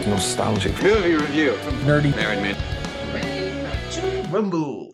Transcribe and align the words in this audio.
like 0.00 0.08
Nostalgic. 0.08 0.82
movie 0.82 1.14
review. 1.14 1.52
From 1.56 1.74
Nerdy. 1.80 2.14
Married 2.16 2.40
man. 2.40 2.56
Rumble. 4.32 4.90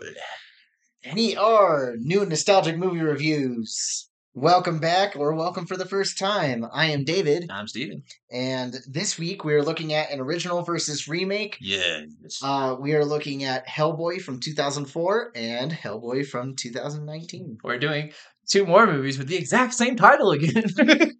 We 1.14 1.36
are 1.36 1.94
new 2.00 2.26
nostalgic 2.26 2.77
movie 2.77 3.02
reviews. 3.02 4.08
Welcome 4.34 4.80
back, 4.80 5.14
or 5.14 5.34
welcome 5.34 5.64
for 5.64 5.77
the 5.77 5.87
first 5.87 6.19
time. 6.19 6.66
I 6.72 6.87
am 6.87 7.04
David, 7.04 7.48
I'm 7.50 7.69
Steven. 7.69 8.03
and 8.32 8.74
this 8.88 9.16
week 9.16 9.45
we 9.45 9.54
are 9.54 9.62
looking 9.62 9.92
at 9.92 10.11
an 10.11 10.21
original 10.21 10.62
versus 10.62 11.07
remake. 11.07 11.57
Yeah. 11.61 12.07
Uh, 12.43 12.77
we 12.79 12.95
are 12.95 13.04
looking 13.04 13.45
at 13.45 13.66
Hellboy 13.68 14.20
from 14.20 14.41
2004 14.41 15.32
and 15.36 15.70
Hellboy 15.70 16.27
from 16.27 16.57
2019. 16.57 17.59
We're 17.62 17.79
doing 17.79 18.12
two 18.48 18.66
more 18.66 18.86
movies 18.86 19.18
with 19.18 19.29
the 19.29 19.36
exact 19.36 19.75
same 19.75 19.95
title 19.95 20.32
again. 20.32 20.64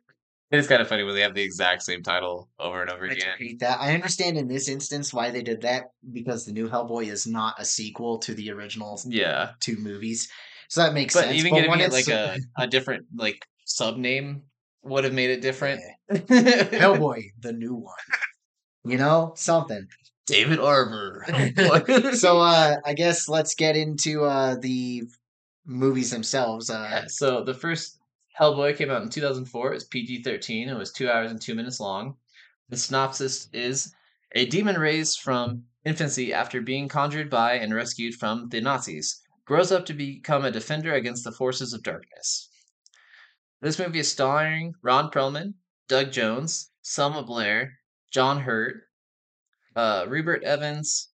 it's 0.51 0.69
kind 0.69 0.83
of 0.83 0.89
funny 0.89 1.05
when 1.05 1.15
they 1.15 1.21
have 1.21 1.35
the 1.35 1.43
exact 1.43 1.83
same 1.83 2.03
title 2.03 2.49
over 2.59 2.81
and 2.83 2.91
over 2.91 3.05
I 3.05 3.13
again. 3.13 3.35
hate 3.39 3.61
that. 3.61 3.81
I 3.81 3.95
understand 3.95 4.37
in 4.37 4.49
this 4.49 4.69
instance 4.69 5.13
why 5.13 5.31
they 5.31 5.43
did 5.43 5.61
that 5.63 5.85
because 6.13 6.45
the 6.45 6.53
new 6.53 6.69
Hellboy 6.69 7.11
is 7.11 7.27
not 7.27 7.55
a 7.59 7.65
sequel 7.65 8.19
to 8.21 8.35
the 8.35 8.51
original 8.51 9.01
Yeah. 9.07 9.53
two 9.61 9.77
movies, 9.77 10.29
so 10.69 10.83
that 10.83 10.93
makes 10.95 11.15
But 11.15 11.27
sense. 11.27 11.39
even 11.39 11.51
but 11.51 11.57
giving 11.57 11.71
when 11.71 11.81
it 11.81 11.93
like 11.93 12.09
a, 12.09 12.37
a 12.59 12.67
different 12.67 13.07
like 13.15 13.45
sub 13.65 13.97
name 13.97 14.43
would 14.83 15.05
have 15.05 15.13
made 15.13 15.31
it 15.31 15.41
different. 15.41 15.81
Hellboy, 16.11 17.23
the 17.41 17.53
new 17.53 17.75
one, 17.75 17.95
you 18.85 18.99
know, 18.99 19.33
something. 19.37 19.87
David 20.27 20.59
Harbour. 20.59 21.25
so 22.15 22.39
uh 22.41 22.77
I 22.85 22.95
guess 22.95 23.29
let's 23.29 23.55
get 23.55 23.77
into 23.77 24.25
uh 24.25 24.57
the 24.61 25.05
movies 25.65 26.11
themselves. 26.11 26.71
Uh 26.71 26.89
Yeah, 26.91 27.05
so 27.09 27.45
the 27.45 27.55
first 27.55 28.00
Hellboy 28.39 28.77
came 28.77 28.91
out 28.91 29.03
in 29.03 29.09
2004. 29.09 29.75
It's 29.75 29.85
PG 29.85 30.23
13. 30.23 30.69
It 30.69 30.77
was 30.77 30.93
two 30.93 31.11
hours 31.11 31.31
and 31.31 31.41
two 31.41 31.55
minutes 31.55 31.81
long. 31.81 32.17
The 32.69 32.77
synopsis 32.77 33.49
is 33.53 33.95
a 34.35 34.47
demon 34.47 34.79
raised 34.79 35.21
from 35.21 35.65
infancy 35.85 36.33
after 36.33 36.61
being 36.61 36.89
conjured 36.89 37.31
by 37.31 37.55
and 37.55 37.75
rescued 37.75 38.15
from 38.15 38.49
the 38.49 38.61
Nazis 38.61 39.23
grows 39.45 39.73
up 39.73 39.85
to 39.87 39.95
become 39.95 40.45
a 40.45 40.51
defender 40.51 40.95
against 40.95 41.25
the 41.25 41.33
forces 41.33 41.73
of 41.73 41.83
darkness. 41.83 42.51
This 43.61 43.79
movie 43.79 43.99
is 43.99 44.11
starring 44.11 44.75
Ron 44.81 45.11
Perlman, 45.11 45.55
Doug 45.89 46.13
Jones, 46.13 46.71
Selma 46.83 47.25
Blair, 47.25 47.81
John 48.13 48.41
Hurt, 48.41 48.85
uh, 49.75 50.07
Rupert 50.09 50.45
Evans, 50.45 51.09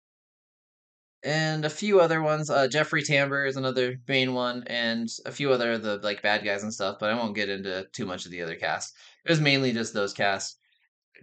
and 1.26 1.64
a 1.64 1.70
few 1.70 2.00
other 2.00 2.22
ones. 2.22 2.48
Uh, 2.48 2.68
Jeffrey 2.68 3.02
Tambor 3.02 3.48
is 3.48 3.56
another 3.56 3.96
main 4.06 4.32
one, 4.32 4.62
and 4.68 5.08
a 5.26 5.32
few 5.32 5.50
other 5.52 5.72
of 5.72 5.82
the 5.82 5.96
like 5.98 6.22
bad 6.22 6.44
guys 6.44 6.62
and 6.62 6.72
stuff. 6.72 6.98
But 7.00 7.10
I 7.10 7.16
won't 7.16 7.34
get 7.34 7.48
into 7.48 7.86
too 7.92 8.06
much 8.06 8.24
of 8.24 8.30
the 8.30 8.42
other 8.42 8.54
cast. 8.54 8.94
It 9.24 9.30
was 9.30 9.40
mainly 9.40 9.72
just 9.72 9.92
those 9.92 10.12
casts. 10.12 10.56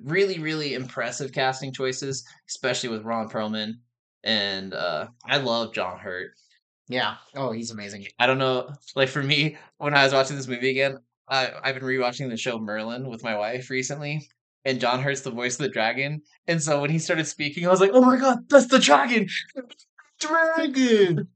Really, 0.04 0.40
really 0.40 0.74
impressive 0.74 1.32
casting 1.32 1.72
choices, 1.72 2.26
especially 2.50 2.90
with 2.90 3.04
Ron 3.04 3.30
Perlman, 3.30 3.76
and 4.24 4.74
uh, 4.74 5.08
I 5.26 5.38
love 5.38 5.74
John 5.74 6.00
Hurt. 6.00 6.32
yeah. 6.90 7.16
Oh, 7.36 7.52
he's 7.54 7.72
amazing. 7.72 8.08
I 8.20 8.28
don't 8.28 8.40
know, 8.40 8.70
like 8.96 9.10
for 9.10 9.24
me, 9.24 9.58
when 9.78 9.94
I 9.94 10.04
was 10.04 10.14
watching 10.14 10.36
this 10.36 10.48
movie 10.48 10.72
again, 10.72 10.98
I, 11.30 11.52
I've 11.64 11.76
been 11.76 11.84
rewatching 11.84 12.30
the 12.30 12.38
show 12.38 12.60
Merlin 12.60 13.08
with 13.08 13.24
my 13.24 13.38
wife 13.38 13.70
recently, 13.70 14.28
and 14.66 14.80
John 14.82 15.00
Hurt's 15.02 15.22
the 15.22 15.32
voice 15.32 15.54
of 15.54 15.60
the 15.60 15.70
dragon. 15.70 16.24
And 16.48 16.62
so 16.62 16.82
when 16.82 16.90
he 16.90 17.00
started 17.00 17.28
speaking, 17.28 17.66
I 17.66 17.70
was 17.70 17.80
like, 17.80 17.92
"Oh 17.94 18.02
my 18.02 18.18
god, 18.18 18.40
that's 18.50 18.68
the 18.68 18.80
dragon! 18.80 19.28
Dragon!" 20.28 21.28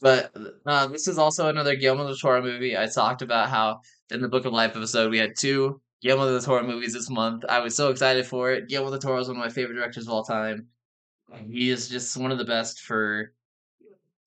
But 0.00 0.32
uh, 0.66 0.86
this 0.88 1.08
is 1.08 1.18
also 1.18 1.48
another 1.48 1.74
Guillermo 1.74 2.06
del 2.06 2.16
Toro 2.16 2.42
movie. 2.42 2.76
I 2.76 2.86
talked 2.86 3.22
about 3.22 3.48
how 3.48 3.80
in 4.10 4.20
the 4.20 4.28
Book 4.28 4.44
of 4.44 4.52
Life 4.52 4.76
episode 4.76 5.10
we 5.10 5.18
had 5.18 5.32
two 5.38 5.80
Guillermo 6.02 6.30
del 6.30 6.40
Toro 6.40 6.66
movies 6.66 6.92
this 6.92 7.08
month. 7.08 7.44
I 7.48 7.60
was 7.60 7.74
so 7.74 7.90
excited 7.90 8.26
for 8.26 8.52
it. 8.52 8.68
Guillermo 8.68 8.90
del 8.90 8.98
Toro 8.98 9.18
is 9.20 9.28
one 9.28 9.38
of 9.38 9.42
my 9.42 9.48
favorite 9.48 9.76
directors 9.76 10.06
of 10.06 10.12
all 10.12 10.22
time. 10.22 10.66
He 11.50 11.70
is 11.70 11.88
just 11.88 12.16
one 12.16 12.30
of 12.30 12.38
the 12.38 12.44
best 12.44 12.80
for 12.80 13.32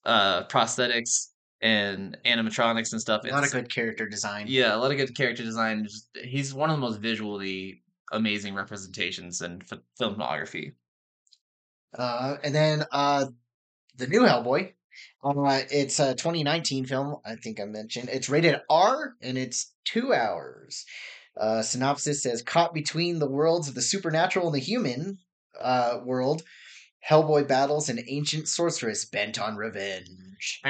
uh, 0.05 0.45
prosthetics 0.47 1.27
and 1.61 2.17
animatronics 2.25 2.91
and 2.91 2.99
stuff. 2.99 3.21
A 3.25 3.29
lot 3.29 3.45
of 3.45 3.51
good 3.51 3.69
character 3.73 4.07
design. 4.07 4.45
yeah, 4.47 4.75
a 4.75 4.77
lot 4.77 4.91
of 4.91 4.97
good 4.97 5.15
character 5.15 5.43
design. 5.43 5.83
Just, 5.83 6.09
he's 6.23 6.53
one 6.53 6.69
of 6.69 6.77
the 6.77 6.81
most 6.81 6.99
visually 6.99 7.83
amazing 8.11 8.55
representations 8.55 9.41
in 9.41 9.61
f- 9.71 9.79
filmography. 10.01 10.73
Uh, 11.97 12.37
and 12.43 12.53
then 12.55 12.85
uh, 12.91 13.25
the 13.99 14.07
new 14.07 14.21
Hellboy. 14.21 14.73
Uh, 15.23 15.61
it's 15.69 15.99
a 15.99 16.15
2019 16.15 16.85
film. 16.85 17.17
I 17.25 17.35
think 17.35 17.59
I 17.59 17.65
mentioned 17.65 18.09
it's 18.09 18.29
rated 18.29 18.61
R 18.69 19.15
and 19.21 19.37
it's 19.37 19.71
two 19.85 20.13
hours. 20.13 20.85
Uh, 21.37 21.61
synopsis 21.61 22.23
says: 22.23 22.41
Caught 22.41 22.73
between 22.73 23.19
the 23.19 23.29
worlds 23.29 23.67
of 23.67 23.75
the 23.75 23.81
supernatural 23.81 24.47
and 24.47 24.55
the 24.55 24.59
human 24.59 25.19
uh, 25.59 25.99
world, 26.03 26.43
Hellboy 27.07 27.47
battles 27.47 27.89
an 27.89 27.99
ancient 28.07 28.47
sorceress 28.47 29.05
bent 29.05 29.39
on 29.39 29.55
revenge. 29.55 30.61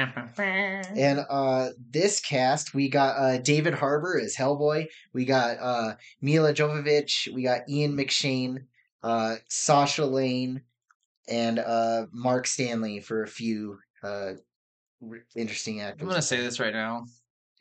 And 0.96 1.24
uh, 1.28 1.70
this 1.90 2.20
cast, 2.20 2.74
we 2.74 2.88
got 2.88 3.16
uh, 3.16 3.38
David 3.38 3.74
Harbour 3.74 4.20
as 4.20 4.36
Hellboy. 4.36 4.86
We 5.12 5.24
got 5.24 5.58
uh, 5.60 5.94
Milla 6.20 6.52
Jovovich. 6.52 7.32
We 7.32 7.42
got 7.42 7.68
Ian 7.68 7.96
McShane, 7.96 8.64
uh, 9.02 9.36
Sasha 9.48 10.06
Lane, 10.06 10.62
and 11.30 11.58
uh, 11.60 12.06
Mark 12.12 12.46
Stanley 12.46 13.00
for 13.00 13.22
a 13.22 13.28
few 13.28 13.78
uh, 14.02 14.32
interesting 15.36 15.80
actors. 15.80 16.02
I'm 16.02 16.08
gonna 16.08 16.22
say 16.22 16.40
this 16.42 16.60
right 16.60 16.72
now, 16.72 17.06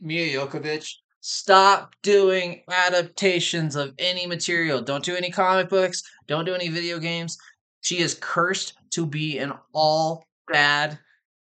Mia 0.02 0.38
Jokovic. 0.38 0.92
Stop 1.22 1.94
doing 2.02 2.64
adaptations 2.72 3.76
of 3.76 3.94
any 4.00 4.26
material. 4.26 4.82
Don't 4.82 5.04
do 5.04 5.16
any 5.16 5.30
comic 5.30 5.68
books. 5.70 6.02
Don't 6.28 6.46
do 6.46 6.54
any 6.56 6.70
video 6.70 6.98
games. 6.98 7.38
She 7.82 8.00
is 8.00 8.18
cursed 8.22 8.74
to 8.92 9.06
be 9.06 9.38
in 9.38 9.52
all 9.74 10.26
bad 10.52 10.98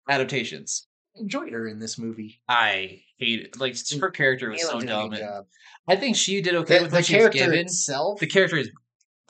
adaptations. 0.10 0.88
enjoyed 1.16 1.52
her 1.52 1.68
in 1.68 1.78
this 1.80 1.98
movie. 1.98 2.42
I 2.48 3.02
hate 3.18 3.42
it. 3.42 3.60
Like 3.60 3.76
her 4.00 4.10
character 4.10 4.50
was 4.50 4.62
so 4.62 4.80
dumb. 4.80 5.10
good 5.10 5.20
and 5.20 5.28
job. 5.28 5.46
I 5.90 5.96
think 5.98 6.16
she 6.16 6.42
did 6.42 6.56
okay 6.56 6.78
The, 6.78 6.84
with 6.84 6.92
the 6.92 6.98
what 6.98 7.06
she 7.06 7.16
was 7.16 7.20
character 7.24 7.40
given. 7.40 7.60
itself, 7.60 8.20
The 8.22 8.28
character 8.28 8.58
is 8.58 8.72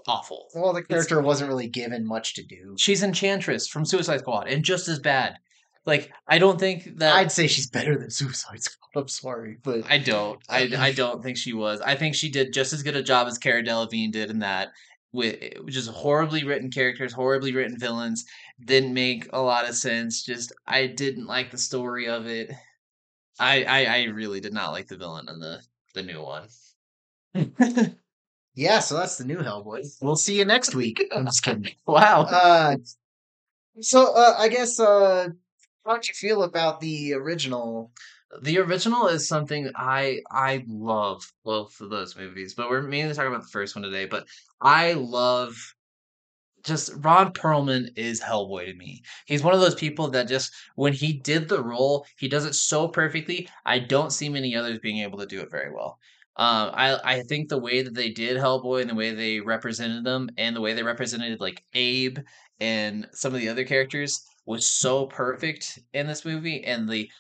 awful. 0.09 0.47
well, 0.56 0.74
the 0.74 0.84
character 0.84 1.22
wasn't 1.22 1.50
really 1.50 1.68
given 1.68 2.06
much 2.06 2.34
to 2.36 2.44
do. 2.44 2.75
She's 2.78 3.03
Enchantress 3.03 3.68
from 3.68 3.86
Suicide 3.86 4.20
Squad 4.20 4.47
and 4.47 4.64
just 4.64 4.88
as 4.88 5.00
bad. 5.00 5.38
Like 5.86 6.12
I 6.28 6.40
don't 6.40 6.59
think 6.59 6.97
that 6.97 7.16
I'd 7.16 7.31
say 7.31 7.47
she's 7.47 7.70
better 7.70 7.97
than 7.97 8.09
Suicide 8.09 8.62
Squad. 8.64 9.02
I'm 9.02 9.08
sorry, 9.08 9.58
but 9.64 9.90
I 9.90 9.98
don't. 10.00 10.40
I, 10.50 10.69
I 10.78 10.92
don't 10.92 11.24
think 11.24 11.38
she 11.38 11.53
was. 11.53 11.80
I 11.81 11.96
think 11.96 12.16
she 12.16 12.30
did 12.30 12.53
just 12.53 12.74
as 12.74 12.84
good 12.84 12.96
a 12.96 13.03
job 13.03 13.28
as 13.28 13.38
Cara 13.38 13.64
Delevingne 13.64 14.12
did 14.12 14.30
in 14.30 14.40
that. 14.40 14.69
With 15.12 15.40
just 15.68 15.90
horribly 15.90 16.44
written 16.44 16.69
characters, 16.69 17.14
horribly 17.14 17.56
written 17.56 17.80
villains, 17.80 18.25
didn't 18.64 18.94
make 18.94 19.28
a 19.34 19.42
lot 19.42 19.68
of 19.68 19.75
sense. 19.75 20.24
Just 20.24 20.53
I 20.68 20.86
didn't 20.86 21.25
like 21.25 21.50
the 21.50 21.58
story 21.58 22.08
of 22.08 22.28
it. 22.28 22.52
I 23.40 23.64
I, 23.64 23.86
I 23.86 24.03
really 24.06 24.40
did 24.40 24.53
not 24.53 24.72
like 24.72 24.88
the 24.88 24.98
villain 24.98 25.28
in 25.30 25.40
the 25.40 25.62
the 25.96 26.03
new 26.03 26.22
one. 26.22 26.48
yeah. 28.56 28.80
So 28.80 28.96
that's 28.96 29.18
the 29.18 29.26
new 29.26 29.38
Hellboy. 29.38 29.86
We'll 30.02 30.16
see 30.16 30.38
you 30.38 30.46
next 30.46 30.76
week. 30.76 31.04
I'm 31.16 31.26
just 31.26 31.44
kidding. 31.44 31.70
wow. 31.86 32.22
Uh, 32.22 32.78
so 33.82 34.14
uh, 34.14 34.36
I 34.38 34.50
guess 34.50 34.80
uh, 34.80 35.30
how'd 35.86 36.08
you 36.08 36.14
feel 36.14 36.44
about 36.44 36.80
the 36.80 37.14
original? 37.14 37.92
The 38.42 38.60
original 38.60 39.08
is 39.08 39.28
something 39.28 39.72
I 39.76 40.20
I 40.30 40.64
love 40.68 41.24
both 41.44 41.80
of 41.82 41.90
those 41.90 42.16
movies, 42.16 42.54
but 42.54 42.70
we're 42.70 42.82
mainly 42.82 43.16
talking 43.16 43.32
about 43.32 43.44
the 43.44 43.50
first 43.50 43.76
one 43.76 43.84
today. 43.84 44.06
But 44.06 44.28
I 44.62 44.94
love 44.94 45.56
just 46.64 46.92
Ron 46.98 47.34
Perlman 47.34 47.90
is 47.96 48.22
Hellboy 48.22 48.66
to 48.66 48.74
me. 48.74 49.02
He's 49.26 49.44
one 49.44 49.54
of 49.54 49.62
those 49.62 49.76
people 49.76 50.10
that 50.10 50.28
just 50.28 50.54
when 50.76 50.94
he 50.94 51.14
did 51.14 51.48
the 51.48 51.64
role, 51.64 52.06
he 52.18 52.28
does 52.28 52.46
it 52.46 52.54
so 52.54 52.88
perfectly. 52.88 53.50
I 53.66 53.80
don't 53.80 54.12
see 54.12 54.30
many 54.30 54.56
others 54.56 54.80
being 54.80 55.00
able 55.00 55.20
to 55.20 55.26
do 55.26 55.40
it 55.42 55.52
very 55.52 55.74
well. 55.74 56.00
Um, 56.39 56.72
I 56.73 57.00
I 57.17 57.23
think 57.23 57.50
the 57.50 57.59
way 57.59 57.81
that 57.83 57.94
they 57.95 58.09
did 58.11 58.38
Hellboy 58.38 58.81
and 58.81 58.89
the 58.89 58.95
way 58.95 59.11
they 59.13 59.41
represented 59.41 60.05
them 60.05 60.29
and 60.38 60.55
the 60.55 60.61
way 60.61 60.74
they 60.74 60.83
represented 60.83 61.39
like 61.41 61.63
Abe 61.74 62.19
and 62.62 63.07
some 63.13 63.36
of 63.36 63.41
the 63.41 63.50
other 63.50 63.65
characters 63.65 64.24
was 64.45 64.65
so 64.65 65.07
perfect 65.07 65.80
in 65.94 66.07
this 66.07 66.25
movie, 66.25 66.63
and 66.63 66.89
the 66.89 67.12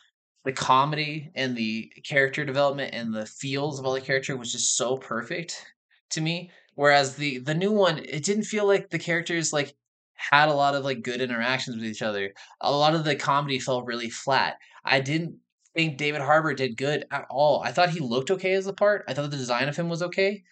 the 0.45 0.53
comedy 0.53 1.31
and 1.35 1.55
the 1.57 1.91
character 2.05 2.45
development 2.45 2.93
and 2.93 3.13
the 3.13 3.25
feels 3.25 3.79
of 3.79 3.85
all 3.85 3.93
the 3.93 4.01
character 4.01 4.37
was 4.37 4.51
just 4.53 4.77
so 4.77 4.97
perfect 4.97 5.65
to 6.11 6.21
me. 6.21 6.51
Whereas 6.75 7.15
the 7.15 7.39
the 7.39 7.53
new 7.55 7.71
one, 7.71 7.99
it 7.99 8.23
didn't 8.23 8.43
feel 8.45 8.65
like 8.67 8.89
the 8.89 8.99
characters 8.99 9.53
like 9.53 9.75
had 10.15 10.49
a 10.49 10.53
lot 10.53 10.75
of 10.75 10.83
like 10.83 11.01
good 11.03 11.21
interactions 11.21 11.77
with 11.77 11.85
each 11.85 12.01
other. 12.01 12.33
A 12.61 12.71
lot 12.71 12.95
of 12.95 13.03
the 13.05 13.15
comedy 13.15 13.59
felt 13.59 13.85
really 13.85 14.09
flat. 14.09 14.57
I 14.85 14.99
didn't 15.01 15.35
think 15.75 15.97
David 15.97 16.21
Harbour 16.21 16.53
did 16.53 16.77
good 16.77 17.05
at 17.11 17.25
all. 17.29 17.61
I 17.63 17.71
thought 17.71 17.89
he 17.89 17.99
looked 17.99 18.31
okay 18.31 18.53
as 18.53 18.67
a 18.67 18.73
part. 18.73 19.05
I 19.07 19.13
thought 19.13 19.31
the 19.31 19.37
design 19.37 19.69
of 19.69 19.75
him 19.75 19.89
was 19.89 20.01
okay. 20.03 20.43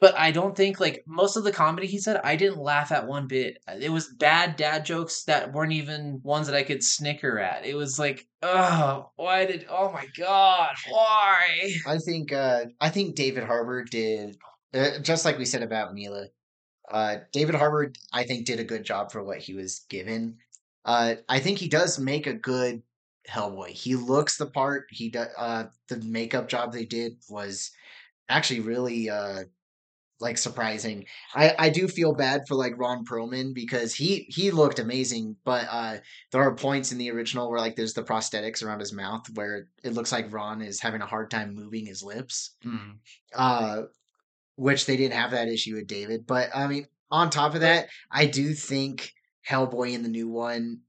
But 0.00 0.16
I 0.16 0.30
don't 0.30 0.56
think 0.56 0.78
like 0.78 1.02
most 1.06 1.36
of 1.36 1.42
the 1.42 1.50
comedy 1.50 1.88
he 1.88 1.98
said, 1.98 2.20
I 2.22 2.36
didn't 2.36 2.60
laugh 2.60 2.92
at 2.92 3.08
one 3.08 3.26
bit. 3.26 3.58
It 3.80 3.90
was 3.90 4.06
bad 4.06 4.54
dad 4.54 4.84
jokes 4.84 5.24
that 5.24 5.52
weren't 5.52 5.72
even 5.72 6.20
ones 6.22 6.46
that 6.46 6.54
I 6.54 6.62
could 6.62 6.84
snicker 6.84 7.40
at. 7.40 7.66
It 7.66 7.74
was 7.74 7.98
like, 7.98 8.24
oh, 8.42 9.10
why 9.16 9.44
did? 9.46 9.66
Oh 9.68 9.90
my 9.90 10.06
god, 10.16 10.76
why? 10.88 11.72
I 11.84 11.98
think 11.98 12.32
uh, 12.32 12.66
I 12.80 12.90
think 12.90 13.16
David 13.16 13.42
Harbour 13.42 13.82
did 13.82 14.36
uh, 14.74 14.98
just 15.00 15.24
like 15.24 15.38
we 15.38 15.44
said 15.44 15.62
about 15.62 15.94
Milla. 15.94 16.26
Uh, 16.90 17.16
David 17.32 17.54
Harbour, 17.54 17.92
I 18.12 18.24
think, 18.24 18.46
did 18.46 18.60
a 18.60 18.64
good 18.64 18.84
job 18.84 19.12
for 19.12 19.22
what 19.22 19.38
he 19.38 19.54
was 19.54 19.84
given. 19.90 20.38
Uh, 20.84 21.16
I 21.28 21.38
think 21.40 21.58
he 21.58 21.68
does 21.68 21.98
make 21.98 22.26
a 22.26 22.32
good 22.32 22.82
Hellboy. 23.28 23.70
He 23.70 23.94
looks 23.94 24.36
the 24.36 24.46
part. 24.46 24.86
He 24.90 25.10
does. 25.10 25.28
Uh, 25.36 25.64
the 25.88 25.98
makeup 25.98 26.48
job 26.48 26.72
they 26.72 26.84
did 26.84 27.18
was 27.28 27.70
actually 28.28 28.60
really 28.60 29.10
uh, 29.10 29.44
like 30.20 30.38
surprising. 30.38 31.04
I 31.34 31.54
I 31.58 31.68
do 31.70 31.88
feel 31.88 32.14
bad 32.14 32.42
for 32.46 32.54
like 32.54 32.78
Ron 32.78 33.04
Perlman 33.04 33.54
because 33.54 33.94
he 33.94 34.26
he 34.28 34.50
looked 34.50 34.78
amazing, 34.78 35.36
but 35.44 35.66
uh 35.70 35.98
there 36.32 36.42
are 36.42 36.54
points 36.54 36.92
in 36.92 36.98
the 36.98 37.10
original 37.10 37.50
where 37.50 37.60
like 37.60 37.76
there's 37.76 37.94
the 37.94 38.02
prosthetics 38.02 38.62
around 38.62 38.80
his 38.80 38.92
mouth 38.92 39.26
where 39.34 39.68
it 39.84 39.92
looks 39.92 40.12
like 40.12 40.32
Ron 40.32 40.62
is 40.62 40.80
having 40.80 41.02
a 41.02 41.06
hard 41.06 41.30
time 41.30 41.54
moving 41.54 41.86
his 41.86 42.02
lips. 42.02 42.56
Mm. 42.64 42.96
Uh 43.34 43.82
which 44.56 44.86
they 44.86 44.96
didn't 44.96 45.14
have 45.14 45.30
that 45.30 45.48
issue 45.48 45.76
with 45.76 45.86
David, 45.86 46.26
but 46.26 46.50
I 46.54 46.66
mean 46.66 46.86
on 47.10 47.30
top 47.30 47.54
of 47.54 47.60
that, 47.60 47.88
I 48.10 48.26
do 48.26 48.52
think 48.54 49.12
Hellboy 49.48 49.92
in 49.92 50.02
the 50.02 50.08
new 50.08 50.28
one 50.28 50.80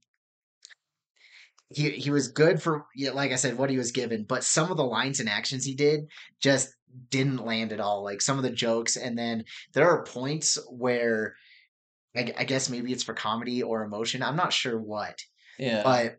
he 1.70 1.90
he 1.90 2.10
was 2.10 2.28
good 2.28 2.60
for 2.60 2.86
like 3.12 3.32
I 3.32 3.36
said, 3.36 3.56
what 3.56 3.70
he 3.70 3.78
was 3.78 3.92
given, 3.92 4.24
but 4.24 4.44
some 4.44 4.70
of 4.70 4.76
the 4.76 4.84
lines 4.84 5.20
and 5.20 5.28
actions 5.28 5.64
he 5.64 5.74
did 5.74 6.08
just 6.40 6.74
didn't 7.10 7.46
land 7.46 7.72
at 7.72 7.80
all. 7.80 8.02
Like 8.02 8.20
some 8.20 8.36
of 8.36 8.42
the 8.42 8.50
jokes, 8.50 8.96
and 8.96 9.16
then 9.16 9.44
there 9.72 9.88
are 9.88 10.02
points 10.04 10.58
where 10.68 11.36
I, 12.16 12.32
I 12.36 12.44
guess 12.44 12.68
maybe 12.68 12.92
it's 12.92 13.04
for 13.04 13.14
comedy 13.14 13.62
or 13.62 13.84
emotion. 13.84 14.22
I'm 14.22 14.36
not 14.36 14.52
sure 14.52 14.78
what, 14.78 15.22
Yeah. 15.58 15.82
but 15.84 16.18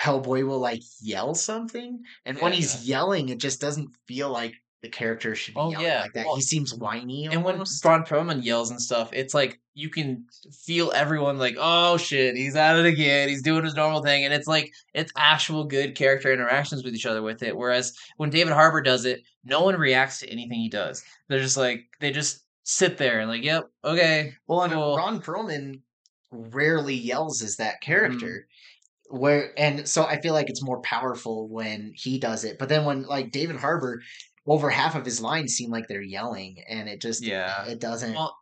Hellboy 0.00 0.46
will 0.46 0.58
like 0.60 0.82
yell 1.00 1.34
something, 1.34 2.02
and 2.24 2.38
when 2.38 2.52
he's 2.52 2.88
yelling, 2.88 3.28
it 3.28 3.38
just 3.38 3.60
doesn't 3.60 3.90
feel 4.08 4.30
like 4.30 4.54
the 4.84 4.88
character 4.90 5.34
should 5.34 5.54
be 5.54 5.60
Oh, 5.60 5.70
yeah. 5.72 6.02
like 6.02 6.12
that. 6.12 6.26
Well, 6.26 6.36
he 6.36 6.42
seems 6.42 6.72
whiny, 6.74 7.26
and 7.26 7.42
when 7.42 7.54
almost. 7.54 7.84
Ron 7.84 8.04
Perlman 8.04 8.44
yells 8.44 8.70
and 8.70 8.80
stuff, 8.80 9.10
it's 9.12 9.34
like 9.34 9.58
you 9.74 9.88
can 9.88 10.24
feel 10.52 10.92
everyone 10.94 11.38
like, 11.38 11.56
oh 11.58 11.96
shit, 11.96 12.36
he's 12.36 12.54
at 12.54 12.76
it 12.78 12.86
again. 12.86 13.28
He's 13.28 13.42
doing 13.42 13.64
his 13.64 13.74
normal 13.74 14.02
thing, 14.02 14.24
and 14.24 14.32
it's 14.32 14.46
like 14.46 14.72
it's 14.92 15.10
actual 15.16 15.64
good 15.64 15.96
character 15.96 16.32
interactions 16.32 16.84
with 16.84 16.94
each 16.94 17.06
other 17.06 17.22
with 17.22 17.42
it. 17.42 17.56
Whereas 17.56 17.96
when 18.18 18.30
David 18.30 18.52
Harbour 18.52 18.80
does 18.82 19.04
it, 19.04 19.22
no 19.44 19.62
one 19.62 19.76
reacts 19.76 20.20
to 20.20 20.28
anything 20.28 20.60
he 20.60 20.68
does. 20.68 21.02
They're 21.28 21.40
just 21.40 21.56
like 21.56 21.86
they 22.00 22.12
just 22.12 22.44
sit 22.62 22.96
there 22.98 23.20
and 23.20 23.28
like, 23.28 23.42
yep, 23.42 23.64
okay, 23.84 24.34
Well, 24.46 24.62
and 24.62 24.72
Cool. 24.72 24.96
Ron 24.96 25.20
Perlman 25.20 25.80
rarely 26.30 26.94
yells 26.94 27.42
as 27.42 27.56
that 27.56 27.74
Mm-hmm. 27.82 27.90
character. 27.90 28.46
Where 29.10 29.52
and 29.58 29.86
so 29.86 30.04
I 30.04 30.20
feel 30.20 30.32
like 30.32 30.48
it's 30.48 30.62
more 30.62 30.80
powerful 30.80 31.46
when 31.48 31.92
he 31.94 32.18
does 32.18 32.42
it. 32.44 32.58
But 32.58 32.68
then 32.70 32.84
when 32.86 33.02
like 33.02 33.30
David 33.30 33.56
Harbour, 33.56 34.00
over 34.46 34.70
half 34.70 34.94
of 34.94 35.04
his 35.04 35.20
lines 35.20 35.54
seem 35.54 35.70
like 35.70 35.88
they're 35.88 36.02
yelling, 36.02 36.62
and 36.68 36.88
it 36.88 37.00
just 37.00 37.22
Yeah. 37.22 37.64
it 37.66 37.80
doesn't 37.80 38.14
Well, 38.14 38.36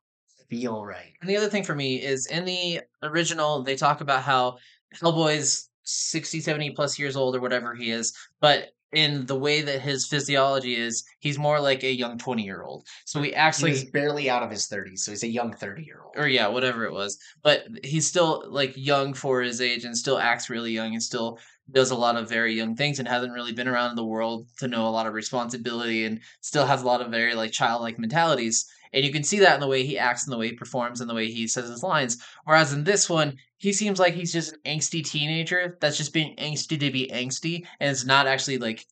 feel 0.50 0.84
right. 0.84 1.12
And 1.20 1.30
the 1.30 1.36
other 1.36 1.48
thing 1.48 1.64
for 1.64 1.74
me 1.74 2.02
is 2.02 2.26
in 2.26 2.44
the 2.44 2.80
original, 3.02 3.62
they 3.62 3.76
talk 3.76 4.00
about 4.00 4.22
how 4.22 4.58
Hellboy's 5.00 5.70
60, 5.84 6.40
70 6.40 6.70
plus 6.72 6.98
years 6.98 7.16
old 7.16 7.34
or 7.36 7.40
whatever 7.40 7.74
he 7.74 7.90
is, 7.90 8.14
but 8.40 8.70
in 8.92 9.24
the 9.24 9.34
way 9.38 9.62
that 9.62 9.80
his 9.80 10.06
physiology 10.06 10.76
is, 10.76 11.02
he's 11.20 11.38
more 11.38 11.58
like 11.58 11.82
a 11.82 11.90
young 11.94 12.18
20 12.18 12.42
year 12.42 12.62
old. 12.62 12.86
So 13.06 13.22
he 13.22 13.34
acts 13.34 13.58
He 13.58 13.72
like, 13.72 13.90
barely 13.92 14.28
out 14.28 14.42
of 14.42 14.50
his 14.50 14.66
thirties, 14.66 15.02
so 15.02 15.12
he's 15.12 15.22
a 15.22 15.28
young 15.28 15.54
thirty 15.54 15.82
year 15.82 16.02
old. 16.04 16.14
or 16.16 16.28
yeah, 16.28 16.46
whatever 16.48 16.84
it 16.84 16.92
was, 16.92 17.18
but 17.42 17.64
he's 17.82 18.06
still 18.06 18.44
like 18.48 18.74
young 18.76 19.14
for 19.14 19.40
his 19.40 19.62
age 19.62 19.84
and 19.84 19.96
still 19.96 20.18
acts 20.18 20.50
really 20.50 20.72
young 20.72 20.92
and 20.92 21.02
still 21.02 21.38
does 21.70 21.90
a 21.90 21.96
lot 21.96 22.16
of 22.16 22.28
very 22.28 22.54
young 22.54 22.74
things 22.74 22.98
and 22.98 23.08
hasn't 23.08 23.32
really 23.32 23.52
been 23.52 23.68
around 23.68 23.96
the 23.96 24.04
world 24.04 24.46
to 24.58 24.68
know 24.68 24.86
a 24.86 24.90
lot 24.90 25.06
of 25.06 25.14
responsibility 25.14 26.04
and 26.04 26.20
still 26.40 26.66
has 26.66 26.82
a 26.82 26.86
lot 26.86 27.00
of 27.00 27.10
very 27.10 27.34
like 27.34 27.52
childlike 27.52 27.98
mentalities. 27.98 28.66
And 28.92 29.04
you 29.04 29.12
can 29.12 29.22
see 29.22 29.38
that 29.38 29.54
in 29.54 29.60
the 29.60 29.68
way 29.68 29.84
he 29.84 29.98
acts 29.98 30.24
and 30.24 30.32
the 30.32 30.38
way 30.38 30.48
he 30.48 30.54
performs 30.54 31.00
and 31.00 31.08
the 31.08 31.14
way 31.14 31.30
he 31.30 31.46
says 31.46 31.68
his 31.68 31.82
lines. 31.82 32.18
Whereas 32.44 32.72
in 32.72 32.84
this 32.84 33.08
one, 33.08 33.36
he 33.56 33.72
seems 33.72 33.98
like 33.98 34.14
he's 34.14 34.32
just 34.32 34.52
an 34.52 34.58
angsty 34.66 35.04
teenager 35.04 35.78
that's 35.80 35.96
just 35.96 36.12
being 36.12 36.36
angsty 36.36 36.78
to 36.78 36.90
be 36.90 37.10
angsty 37.12 37.64
and 37.80 37.90
it's 37.90 38.04
not 38.04 38.26
actually 38.26 38.58
like 38.58 38.84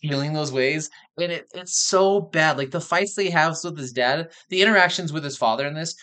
feeling 0.00 0.32
those 0.32 0.52
ways. 0.52 0.90
And 1.20 1.32
it, 1.32 1.48
it's 1.54 1.78
so 1.78 2.20
bad. 2.20 2.58
Like 2.58 2.70
the 2.70 2.80
fights 2.80 3.14
that 3.14 3.24
he 3.24 3.30
has 3.30 3.64
with 3.64 3.78
his 3.78 3.92
dad, 3.92 4.30
the 4.48 4.62
interactions 4.62 5.12
with 5.12 5.24
his 5.24 5.36
father 5.36 5.66
in 5.66 5.74
this, 5.74 5.94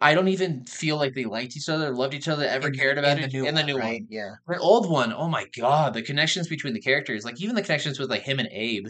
I 0.00 0.14
don't 0.14 0.28
even 0.28 0.64
feel 0.64 0.96
like 0.96 1.14
they 1.14 1.24
liked 1.24 1.56
each 1.56 1.68
other, 1.68 1.92
loved 1.92 2.14
each 2.14 2.28
other, 2.28 2.44
ever 2.44 2.68
In- 2.68 2.74
cared 2.74 2.98
about 2.98 3.18
in 3.18 3.24
it. 3.24 3.32
the 3.32 3.38
new 3.38 3.46
in 3.46 3.54
the 3.54 3.60
one, 3.62 3.66
new 3.66 3.78
right? 3.78 4.00
one. 4.02 4.06
Yeah. 4.10 4.34
The 4.46 4.58
old 4.58 4.88
one, 4.90 5.12
oh 5.12 5.28
my 5.28 5.46
god, 5.58 5.94
the 5.94 6.02
connections 6.02 6.46
between 6.48 6.72
the 6.74 6.80
characters, 6.80 7.24
like 7.24 7.40
even 7.40 7.54
the 7.56 7.62
connections 7.62 7.98
with 7.98 8.08
like 8.10 8.22
him 8.22 8.38
and 8.38 8.48
Abe, 8.52 8.86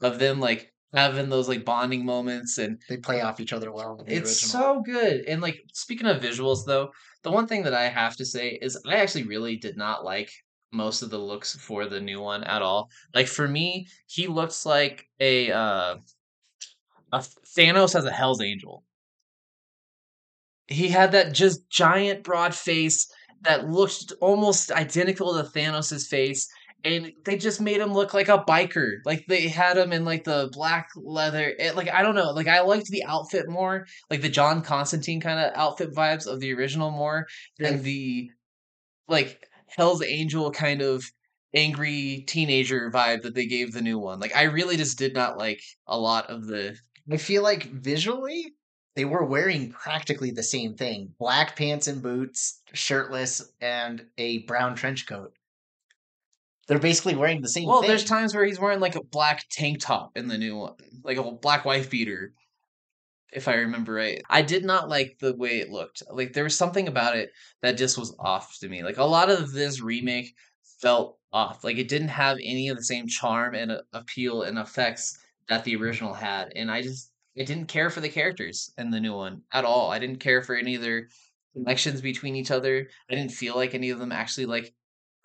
of 0.00 0.18
them 0.18 0.38
like 0.40 0.72
having 0.94 1.30
those 1.30 1.48
like 1.48 1.64
bonding 1.64 2.04
moments 2.04 2.58
and 2.58 2.78
They 2.88 2.98
play 2.98 3.22
off 3.22 3.40
each 3.40 3.52
other 3.52 3.72
well 3.72 4.04
it's 4.06 4.42
original. 4.44 4.62
so 4.62 4.82
good. 4.82 5.24
And 5.26 5.40
like 5.40 5.58
speaking 5.72 6.06
of 6.06 6.20
visuals 6.22 6.64
though, 6.66 6.90
the 7.22 7.30
one 7.32 7.46
thing 7.46 7.62
that 7.64 7.74
I 7.74 7.88
have 7.88 8.14
to 8.16 8.24
say 8.24 8.58
is 8.62 8.78
I 8.86 8.96
actually 8.96 9.24
really 9.24 9.56
did 9.56 9.76
not 9.76 10.04
like 10.04 10.30
most 10.70 11.02
of 11.02 11.10
the 11.10 11.18
looks 11.18 11.56
for 11.56 11.86
the 11.86 12.00
new 12.00 12.20
one 12.20 12.44
at 12.44 12.62
all. 12.62 12.88
Like 13.14 13.26
for 13.26 13.48
me, 13.48 13.86
he 14.06 14.26
looks 14.26 14.64
like 14.66 15.06
a 15.18 15.50
uh 15.50 15.96
a 17.12 17.18
Thanos 17.56 17.94
as 17.94 18.04
a 18.04 18.10
Hell's 18.12 18.40
Angel. 18.40 18.84
He 20.68 20.88
had 20.88 21.12
that 21.12 21.32
just 21.32 21.68
giant 21.70 22.24
broad 22.24 22.54
face 22.54 23.10
that 23.42 23.68
looked 23.68 24.12
almost 24.20 24.70
identical 24.70 25.34
to 25.34 25.48
Thanos's 25.48 26.06
face 26.06 26.48
and 26.84 27.12
they 27.24 27.36
just 27.36 27.60
made 27.60 27.80
him 27.80 27.92
look 27.92 28.12
like 28.12 28.28
a 28.28 28.38
biker. 28.38 28.96
Like 29.04 29.24
they 29.28 29.48
had 29.48 29.76
him 29.76 29.92
in 29.92 30.04
like 30.04 30.24
the 30.24 30.50
black 30.52 30.88
leather. 30.96 31.54
It, 31.58 31.76
like 31.76 31.88
I 31.88 32.02
don't 32.02 32.14
know. 32.14 32.30
Like 32.30 32.48
I 32.48 32.60
liked 32.60 32.88
the 32.88 33.04
outfit 33.04 33.48
more, 33.48 33.86
like 34.10 34.22
the 34.22 34.28
John 34.28 34.62
Constantine 34.62 35.20
kind 35.20 35.38
of 35.38 35.52
outfit 35.54 35.94
vibes 35.94 36.26
of 36.26 36.40
the 36.40 36.52
original 36.54 36.90
more 36.90 37.26
than 37.58 37.82
the 37.82 38.30
like 39.08 39.46
Hell's 39.76 40.02
Angel 40.02 40.50
kind 40.50 40.82
of 40.82 41.04
angry 41.54 42.24
teenager 42.26 42.90
vibe 42.90 43.22
that 43.22 43.34
they 43.34 43.46
gave 43.46 43.72
the 43.72 43.82
new 43.82 43.98
one. 43.98 44.18
Like 44.18 44.34
I 44.34 44.44
really 44.44 44.76
just 44.76 44.98
did 44.98 45.14
not 45.14 45.38
like 45.38 45.60
a 45.86 45.98
lot 45.98 46.30
of 46.30 46.46
the 46.46 46.76
I 47.10 47.16
feel 47.16 47.42
like 47.42 47.64
visually 47.64 48.54
they 48.94 49.04
were 49.04 49.24
wearing 49.24 49.70
practically 49.70 50.30
the 50.30 50.42
same 50.42 50.74
thing: 50.74 51.14
black 51.18 51.56
pants 51.56 51.86
and 51.88 52.02
boots, 52.02 52.60
shirtless, 52.72 53.52
and 53.60 54.06
a 54.18 54.38
brown 54.40 54.74
trench 54.74 55.06
coat. 55.06 55.32
They're 56.68 56.78
basically 56.78 57.16
wearing 57.16 57.42
the 57.42 57.48
same 57.48 57.66
Well, 57.66 57.80
thing. 57.80 57.88
there's 57.88 58.04
times 58.04 58.34
where 58.34 58.44
he's 58.44 58.60
wearing 58.60 58.80
like 58.80 58.94
a 58.94 59.02
black 59.02 59.46
tank 59.50 59.80
top 59.80 60.16
in 60.16 60.28
the 60.28 60.38
new 60.38 60.56
one, 60.56 60.74
like 61.02 61.16
a 61.16 61.30
black 61.32 61.64
wife 61.64 61.90
beater, 61.90 62.32
if 63.32 63.48
I 63.48 63.54
remember 63.54 63.94
right. 63.94 64.22
I 64.30 64.42
did 64.42 64.64
not 64.64 64.88
like 64.88 65.18
the 65.18 65.34
way 65.34 65.58
it 65.58 65.70
looked. 65.70 66.02
Like 66.10 66.32
there 66.32 66.44
was 66.44 66.56
something 66.56 66.86
about 66.86 67.16
it 67.16 67.30
that 67.62 67.78
just 67.78 67.98
was 67.98 68.14
off 68.18 68.58
to 68.60 68.68
me. 68.68 68.82
Like 68.82 68.98
a 68.98 69.04
lot 69.04 69.30
of 69.30 69.52
this 69.52 69.80
remake 69.80 70.34
felt 70.80 71.18
off. 71.32 71.64
Like 71.64 71.78
it 71.78 71.88
didn't 71.88 72.08
have 72.08 72.36
any 72.42 72.68
of 72.68 72.76
the 72.76 72.84
same 72.84 73.08
charm 73.08 73.54
and 73.54 73.72
uh, 73.72 73.82
appeal 73.92 74.42
and 74.42 74.58
effects 74.58 75.18
that 75.48 75.64
the 75.64 75.76
original 75.76 76.14
had, 76.14 76.52
and 76.54 76.70
I 76.70 76.82
just 76.82 77.11
I 77.38 77.44
didn't 77.44 77.66
care 77.66 77.90
for 77.90 78.00
the 78.00 78.08
characters 78.08 78.72
in 78.76 78.90
the 78.90 79.00
new 79.00 79.14
one 79.14 79.42
at 79.52 79.64
all. 79.64 79.90
I 79.90 79.98
didn't 79.98 80.20
care 80.20 80.42
for 80.42 80.54
any 80.54 80.74
of 80.74 80.82
their 80.82 81.08
connections 81.54 82.00
between 82.00 82.36
each 82.36 82.50
other. 82.50 82.88
I 83.10 83.14
didn't 83.14 83.32
feel 83.32 83.56
like 83.56 83.74
any 83.74 83.90
of 83.90 83.98
them 83.98 84.12
actually 84.12 84.46
like 84.46 84.74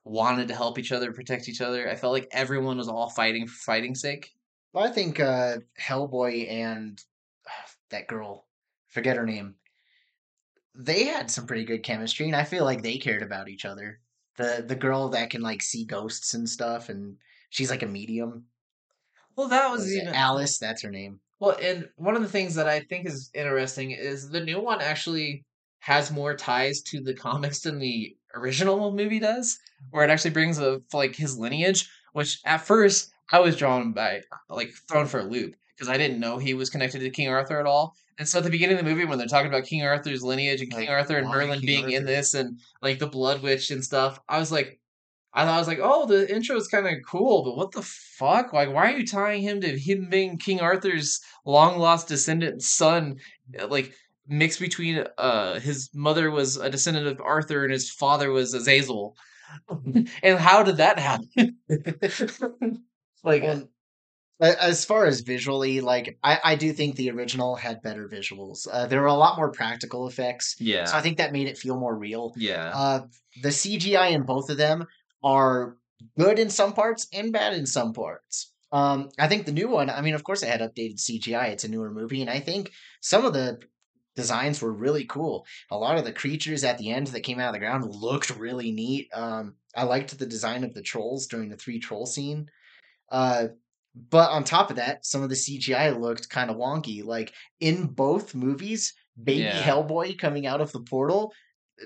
wanted 0.06 0.48
to 0.48 0.56
help 0.56 0.80
each 0.80 0.92
other, 0.92 1.12
protect 1.12 1.50
each 1.50 1.62
other. 1.62 1.90
I 1.90 1.96
felt 1.96 2.14
like 2.14 2.30
everyone 2.32 2.78
was 2.78 2.88
all 2.88 3.10
fighting 3.10 3.48
for 3.48 3.56
fighting's 3.56 4.02
sake. 4.02 4.34
Well, 4.74 4.86
I 4.86 4.92
think 4.92 5.20
uh, 5.20 5.58
Hellboy 5.80 6.50
and 6.50 7.04
that 7.90 8.08
girl, 8.08 8.46
forget 8.88 9.18
her 9.18 9.26
name, 9.26 9.56
they 10.76 11.06
had 11.06 11.32
some 11.32 11.48
pretty 11.48 11.66
good 11.66 11.84
chemistry, 11.84 12.28
and 12.28 12.36
I 12.36 12.44
feel 12.44 12.64
like 12.64 12.84
they 12.84 12.98
cared 12.98 13.24
about 13.24 13.50
each 13.50 13.66
other. 13.66 14.00
The 14.38 14.64
the 14.66 14.76
girl 14.76 15.10
that 15.10 15.32
can 15.32 15.42
like 15.42 15.64
see 15.64 15.84
ghosts 15.84 16.36
and 16.36 16.48
stuff, 16.48 16.90
and 16.90 17.18
she's 17.50 17.72
like 17.72 17.82
a 17.82 17.88
medium. 17.88 18.46
Well, 19.36 19.48
that 19.48 19.72
Was 19.72 19.82
was 19.82 19.96
even 19.96 20.14
Alice? 20.14 20.60
That's 20.60 20.84
her 20.84 20.92
name. 20.92 21.20
Well, 21.40 21.58
and 21.62 21.88
one 21.98 22.16
of 22.16 22.22
the 22.22 22.28
things 22.28 22.56
that 22.56 22.68
I 22.68 22.80
think 22.82 23.06
is 23.06 23.30
interesting 23.34 23.92
is 23.92 24.30
the 24.30 24.44
new 24.44 24.60
one 24.60 24.82
actually 24.82 25.46
has 25.80 26.12
more 26.12 26.36
ties 26.36 26.82
to 26.84 27.02
the 27.02 27.14
comics 27.28 27.62
than 27.62 27.80
the 27.80 28.16
original 28.34 28.92
movie 28.92 29.20
does, 29.20 29.58
where 29.92 30.04
it 30.04 30.10
actually 30.10 30.32
brings 30.32 30.60
up 30.60 30.82
like 30.94 31.16
his 31.16 31.38
lineage. 31.38 31.90
Which 32.14 32.40
at 32.46 32.66
first 32.66 33.12
I 33.32 33.40
was 33.40 33.56
drawn 33.56 33.94
by, 33.94 34.22
like 34.50 34.72
thrown 34.90 35.06
for 35.06 35.20
a 35.20 35.24
loop 35.24 35.56
because 35.76 35.90
I 35.90 35.98
didn't 35.98 36.20
know 36.20 36.38
he 36.38 36.56
was 36.56 36.72
connected 36.72 37.00
to 37.00 37.10
King 37.12 37.30
Arthur 37.30 37.60
at 37.60 37.68
all. 37.68 37.96
And 38.18 38.28
so 38.28 38.40
at 38.40 38.44
the 38.44 38.50
beginning 38.50 38.80
of 38.80 38.84
the 38.84 38.90
movie, 38.90 39.06
when 39.06 39.20
they're 39.20 39.28
talking 39.28 39.50
about 39.50 39.66
King 39.66 39.84
Arthur's 39.84 40.24
lineage 40.24 40.62
and 40.62 40.72
King 40.72 40.90
Arthur 40.90 41.18
and 41.18 41.28
Merlin 41.28 41.60
King 41.60 41.68
being 41.68 41.92
in 41.92 42.06
this 42.06 42.34
and 42.34 42.60
like 42.82 42.98
the 42.98 43.06
Blood 43.06 43.44
Witch 43.44 43.70
and 43.70 43.84
stuff, 43.84 44.20
I 44.28 44.40
was 44.40 44.52
like, 44.52 44.80
I 45.38 45.46
thought 45.46 45.56
I 45.56 45.60
was 45.60 45.68
like, 45.68 45.80
oh, 45.82 46.06
the 46.08 46.34
intro 46.34 46.56
is 46.58 46.68
kind 46.68 46.88
of 46.88 46.94
cool, 47.06 47.44
but 47.44 47.56
what 47.58 47.72
the 47.72 47.84
fuck? 47.84 48.54
Like, 48.54 48.74
why 48.74 48.92
are 48.92 48.98
you 48.98 49.06
tying 49.06 49.42
him 49.44 49.62
to 49.62 49.78
him 49.80 50.10
being 50.10 50.38
King 50.38 50.60
Arthur's 50.62 51.22
long 51.46 51.78
lost 51.78 52.08
descendant 52.08 52.64
son? 52.64 53.18
uh, 53.60 53.68
Like 53.68 53.94
mixed 54.28 54.60
between 54.60 55.06
uh 55.18 55.60
his 55.60 55.90
mother 55.94 56.30
was 56.32 56.58
a 56.58 56.70
descendant 56.70 57.08
of 57.08 57.22
Arthur 57.22 57.64
and 57.64 57.72
his 57.72 57.90
father 57.90 58.32
was 58.32 58.54
Azazel. 58.54 59.16
and 60.24 60.40
how 60.40 60.64
did 60.64 60.78
that 60.78 61.00
happen? 61.00 61.58
like, 63.24 63.44
As 64.40 64.86
far 64.86 65.06
as 65.06 65.22
visually, 65.22 65.82
like 65.82 66.18
I, 66.24 66.40
I 66.44 66.56
do 66.56 66.74
think 66.74 66.96
the 66.96 67.10
original 67.12 67.56
had 67.56 67.82
better 67.82 68.08
visuals. 68.08 68.68
Uh, 68.72 68.86
there 68.86 69.02
were 69.02 69.08
a 69.08 69.14
lot 69.14 69.38
more 69.38 69.52
practical 69.52 70.08
effects, 70.08 70.56
Yeah. 70.60 70.86
so 70.86 70.98
I 70.98 71.02
think 71.02 71.18
that 71.18 71.32
made 71.32 71.48
it 71.48 71.58
feel 71.58 71.78
more 71.80 71.96
real. 71.96 72.34
Yeah. 72.38 72.72
Uh, 72.74 73.00
the 73.42 73.50
CGI 73.50 74.12
in 74.12 74.24
both 74.24 74.50
of 74.50 74.58
them 74.58 74.86
are 75.24 75.78
good 76.18 76.40
in 76.40 76.50
some 76.50 76.74
parts 76.74 77.08
and 77.14 77.32
bad 77.34 77.54
in 77.54 77.66
some 77.66 77.94
parts. 77.94 78.54
Um, 78.72 79.10
I 79.18 79.28
think 79.28 79.46
the 79.46 79.52
new 79.52 79.70
one, 79.70 79.90
I 79.90 80.02
mean, 80.02 80.14
of 80.14 80.24
course, 80.24 80.44
it 80.44 80.50
had 80.50 80.62
updated 80.62 81.00
CGI. 81.00 81.50
It's 81.50 81.64
a 81.64 81.70
newer 81.70 81.90
movie, 81.90 82.22
and 82.22 82.30
I 82.30 82.40
think 82.40 82.72
some 83.02 83.26
of 83.26 83.34
the 83.34 83.60
designs 84.16 84.62
were 84.62 84.74
really 84.74 85.06
cool. 85.06 85.46
A 85.72 85.78
lot 85.78 85.98
of 85.98 86.04
the 86.04 86.12
creatures 86.12 86.64
at 86.64 86.78
the 86.78 86.92
end 86.92 87.08
that 87.08 87.22
came 87.22 87.40
out 87.40 87.50
of 87.50 87.54
the 87.54 87.60
ground 87.60 87.86
looked 87.94 88.36
really 88.36 88.72
neat. 88.72 89.10
Um, 89.14 89.56
I 89.76 89.84
liked 89.84 90.18
the 90.18 90.26
design 90.26 90.64
of 90.64 90.74
the 90.74 90.82
trolls 90.82 91.28
during 91.28 91.50
the 91.50 91.56
three 91.56 91.80
troll 91.80 92.06
scene. 92.06 92.50
Uh, 93.12 93.50
but 94.10 94.32
on 94.32 94.44
top 94.44 94.70
of 94.70 94.76
that, 94.78 95.06
some 95.06 95.24
of 95.24 95.30
the 95.30 95.36
CGI 95.36 95.98
looked 96.00 96.30
kind 96.30 96.50
of 96.50 96.58
wonky. 96.58 97.06
Like 97.06 97.32
in 97.60 97.86
both 97.88 98.36
movies, 98.36 98.94
baby 99.22 99.44
Yeah. 99.44 99.62
Hellboy 99.62 100.18
coming 100.18 100.46
out 100.46 100.62
of 100.62 100.72
the 100.72 100.82
portal 100.82 101.32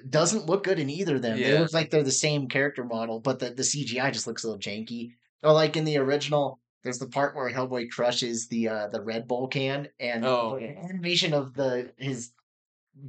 doesn't 0.09 0.45
look 0.45 0.63
good 0.63 0.79
in 0.79 0.89
either 0.89 1.15
of 1.17 1.21
them. 1.21 1.37
They 1.41 1.51
Yeah. 1.53 1.59
look 1.61 1.73
like 1.73 1.89
they're 1.89 2.03
the 2.03 2.11
same 2.11 2.47
character 2.47 2.83
model, 2.83 3.19
but 3.19 3.39
the, 3.39 3.51
the 3.51 3.63
CGI 3.63 4.11
just 4.11 4.27
looks 4.27 4.43
a 4.43 4.47
little 4.47 4.59
janky. 4.59 5.11
Or 5.43 5.53
like 5.53 5.75
in 5.75 5.85
the 5.85 5.97
original, 5.97 6.59
there's 6.83 6.99
the 6.99 7.07
part 7.07 7.35
where 7.35 7.49
Hellboy 7.51 7.89
crushes 7.89 8.47
the 8.47 8.67
uh, 8.69 8.87
the 8.87 9.01
Red 9.01 9.27
Bull 9.27 9.47
can, 9.47 9.89
and 9.99 10.25
Oh. 10.25 10.57
the 10.59 10.77
animation 10.77 11.33
of 11.33 11.53
the 11.53 11.93
his 11.97 12.31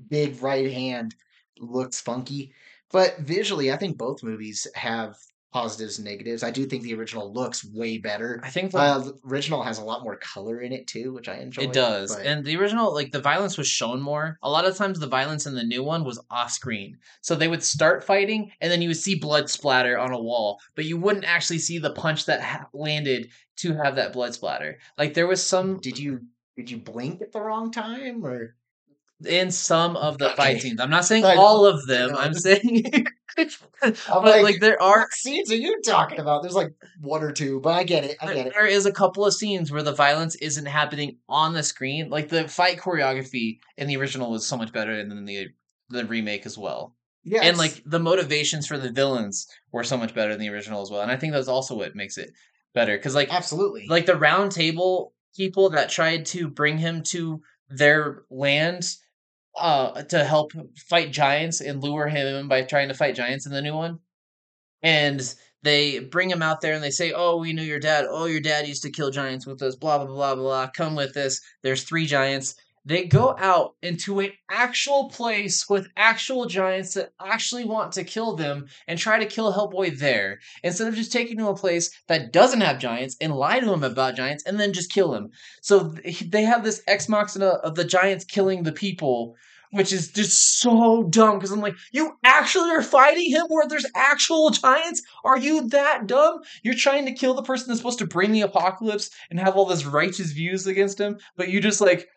big 0.09 0.43
right 0.43 0.71
hand 0.73 1.15
looks 1.59 2.01
funky. 2.01 2.53
But 2.91 3.19
visually, 3.21 3.73
I 3.73 3.77
think 3.77 3.97
both 3.97 4.23
movies 4.23 4.67
have 4.75 5.17
positives 5.53 5.99
and 5.99 6.07
negatives. 6.07 6.43
I 6.43 6.51
do 6.51 6.65
think 6.65 6.83
the 6.83 6.95
original 6.95 7.33
looks 7.33 7.65
way 7.65 7.99
better. 7.99 8.41
I 8.43 8.49
think 8.51 8.73
the, 8.73 8.79
Uh, 8.79 8.99
the 8.99 9.19
original 9.27 9.63
has 9.63 9.79
a 9.79 9.85
lot 9.85 10.03
more 10.03 10.17
color 10.17 10.61
in 10.61 10.73
it 10.73 10.87
too, 10.87 11.13
which 11.13 11.29
I 11.29 11.37
enjoy. 11.37 11.63
it 11.65 11.73
does. 11.73 12.17
but- 12.17 12.25
And 12.25 12.45
the 12.45 12.57
original, 12.57 12.93
like 12.95 13.13
the 13.13 13.21
violence 13.21 13.59
was 13.59 13.67
shown 13.69 14.01
more. 14.01 14.39
A 14.43 14.51
lot 14.51 14.65
of 14.65 14.77
times, 14.77 14.99
the 14.99 15.07
violence 15.07 15.47
in 15.47 15.55
the 15.55 15.63
new 15.63 15.83
one 15.83 16.05
was 16.05 16.19
off 16.31 16.51
screen. 16.51 16.99
So 17.21 17.35
they 17.35 17.49
would 17.49 17.63
start 17.63 18.03
fighting, 18.03 18.51
and 18.61 18.73
then 18.73 18.81
you 18.83 18.89
would 18.89 18.97
see 18.97 19.15
blood 19.15 19.51
splatter 19.51 19.99
on 19.99 20.13
a 20.13 20.21
wall, 20.21 20.59
but 20.75 20.87
you 20.87 20.97
wouldn't 20.97 21.25
actually 21.27 21.59
see 21.59 21.79
the 21.79 21.93
punch 21.93 22.25
that 22.27 22.41
ha- 22.41 22.67
landed 22.73 23.29
to 23.59 23.75
have 23.75 23.97
that 23.97 24.13
blood 24.15 24.33
splatter. 24.35 24.79
Like 24.97 25.13
there 25.15 25.27
was 25.27 25.43
some 25.45 25.79
did 25.79 25.99
you 25.99 26.23
did 26.57 26.71
you 26.71 26.77
blink 26.79 27.21
at 27.23 27.33
the 27.33 27.41
wrong 27.41 27.71
time 27.71 28.25
or 28.25 28.55
in 29.27 29.51
some 29.51 29.97
of 29.97 30.19
the 30.19 30.31
fight 30.31 30.61
scenes. 30.61 30.81
I'm 30.81 30.91
not 30.91 31.05
saying 31.05 31.25
I 31.25 31.37
all 31.37 31.67
of 31.67 31.87
them. 31.87 32.15
I'm 32.17 32.35
saying, 32.35 33.07
but 33.37 33.97
like, 34.09 34.43
like 34.43 34.61
there 34.61 34.81
are 34.83 35.09
scenes 35.13 35.51
are 35.51 35.57
you 35.57 35.81
talking 35.85 36.19
about? 36.19 36.43
There's 36.43 36.55
like 36.55 36.75
one 37.01 37.23
or 37.23 37.33
two, 37.33 37.61
but 37.61 37.75
I 37.75 37.85
get 37.85 38.05
it. 38.05 38.17
I 38.21 38.35
get 38.35 38.47
it. 38.49 38.53
there 38.55 38.67
is 38.67 38.87
a 38.87 38.93
couple 38.93 39.25
of 39.25 39.35
scenes 39.35 39.71
where 39.71 39.83
the 39.83 39.95
violence 39.95 40.35
isn't 40.37 40.67
happening 40.67 41.19
on 41.29 41.53
the 41.53 41.63
screen. 41.63 42.11
Like 42.11 42.29
the 42.29 42.49
fight 42.49 42.79
choreography 42.79 43.59
in 43.77 43.87
the 43.87 43.97
original 43.97 44.31
was 44.31 44.47
so 44.47 44.57
much 44.57 44.73
better 44.73 44.97
than 44.97 45.25
the 45.25 45.49
the 45.89 46.05
remake 46.05 46.47
as 46.47 46.59
well. 46.59 46.95
Yeah, 47.25 47.43
And 47.43 47.57
like 47.57 47.83
the 47.87 48.01
motivations 48.01 48.67
for 48.67 48.79
the 48.79 48.91
villains 48.91 49.47
were 49.71 49.85
so 49.85 49.97
much 49.97 50.15
better 50.15 50.33
than 50.33 50.41
the 50.41 50.49
original 50.49 50.83
as 50.83 50.91
well. 50.91 51.03
And 51.03 51.11
I 51.11 51.17
think 51.17 51.33
that's 51.33 51.49
also 51.49 51.77
what 51.77 51.95
makes 51.95 52.19
it 52.19 52.33
better 52.75 52.99
cuz 52.99 53.15
like 53.15 53.33
absolutely. 53.33 53.87
like 53.87 54.07
the 54.07 54.17
round 54.17 54.51
table 54.51 55.15
people 55.37 55.71
that 55.71 55.89
tried 55.89 56.27
to 56.27 56.49
bring 56.49 56.79
him 56.79 57.03
to 57.03 57.43
their 57.69 58.23
land 58.31 58.97
uh 59.59 60.03
to 60.05 60.25
help 60.25 60.53
fight 60.89 61.13
giants 61.13 61.61
and 61.61 61.83
lure 61.83 62.09
him 62.09 62.49
by 62.49 62.63
trying 62.63 62.89
to 62.89 62.95
fight 62.95 63.15
giants 63.15 63.47
in 63.47 63.53
the 63.53 63.63
new 63.63 63.75
one. 63.75 63.99
And 64.83 65.35
they 65.63 66.01
bring 66.01 66.31
him 66.31 66.43
out 66.43 66.61
there 66.61 66.75
and 66.75 66.83
they 66.83 66.91
say 66.91 67.13
oh 67.13 67.37
we 67.37 67.53
knew 67.53 67.63
your 67.63 67.81
dad. 67.81 68.07
Oh 68.09 68.27
your 68.27 68.41
dad 68.41 68.67
used 68.67 68.83
to 68.83 68.91
kill 68.91 69.11
giants 69.11 69.47
with 69.47 69.63
us. 69.63 69.77
Blah 69.77 69.99
blah 69.99 70.07
blah 70.07 70.35
blah. 70.35 70.71
Come 70.75 70.97
with 70.97 71.17
us. 71.17 71.41
There's 71.63 71.85
three 71.85 72.07
giants 72.07 72.55
they 72.85 73.05
go 73.05 73.37
out 73.39 73.75
into 73.83 74.21
an 74.21 74.33
actual 74.51 75.09
place 75.09 75.69
with 75.69 75.89
actual 75.97 76.47
giants 76.47 76.95
that 76.95 77.13
actually 77.21 77.65
want 77.65 77.93
to 77.93 78.05
kill 78.05 78.35
them 78.35 78.67
and 78.89 78.99
try 78.99 79.19
to 79.19 79.27
kill 79.27 79.53
Hellboy 79.53 79.99
there 79.99 80.41
instead 80.65 80.89
of 80.89 80.95
just 80.95 81.13
taking 81.13 81.39
him 81.39 81.45
to 81.45 81.51
a 81.51 81.57
place 81.57 81.91
that 82.09 82.33
doesn't 82.33 82.61
have 82.61 82.79
giants 82.79 83.17
and 83.21 83.35
lie 83.35 83.61
to 83.61 83.73
him 83.73 83.85
about 83.85 84.17
giants 84.17 84.45
and 84.45 84.59
then 84.59 84.73
just 84.73 84.93
kill 84.93 85.15
him. 85.15 85.31
So 85.61 85.95
they 86.27 86.43
have 86.43 86.65
this 86.65 86.83
ex 86.87 87.09
machina 87.09 87.47
of 87.47 87.77
the 87.77 87.85
giants 87.85 88.25
killing 88.25 88.65
the 88.65 88.73
people, 88.73 89.37
which 89.71 89.93
is 89.93 90.11
just 90.11 90.59
so 90.59 91.05
dumb 91.05 91.39
because 91.39 91.53
I'm 91.53 91.61
like, 91.61 91.77
you 91.93 92.13
actually 92.25 92.71
are 92.71 92.83
fighting 92.83 93.31
him 93.31 93.47
where 93.49 93.67
there's 93.69 93.87
actual 93.95 94.51
giants? 94.51 95.03
Are 95.25 95.39
you 95.39 95.69
that 95.69 96.09
dumb? 96.09 96.41
You're 96.65 96.75
trying 96.75 97.07
to 97.07 97.13
kill 97.13 97.35
the 97.35 97.43
person 97.43 97.69
that's 97.69 97.79
supposed 97.79 98.01
to 98.01 98.07
bring 98.07 98.33
the 98.33 98.43
apocalypse 98.43 99.11
and 99.31 99.39
have 99.39 99.57
all 99.57 99.67
this 99.67 99.87
righteous 99.87 100.33
views 100.33 100.67
against 100.67 100.99
him, 100.99 101.19
but 101.37 101.49
you 101.49 101.61
just 101.61 101.81
like, 101.81 102.09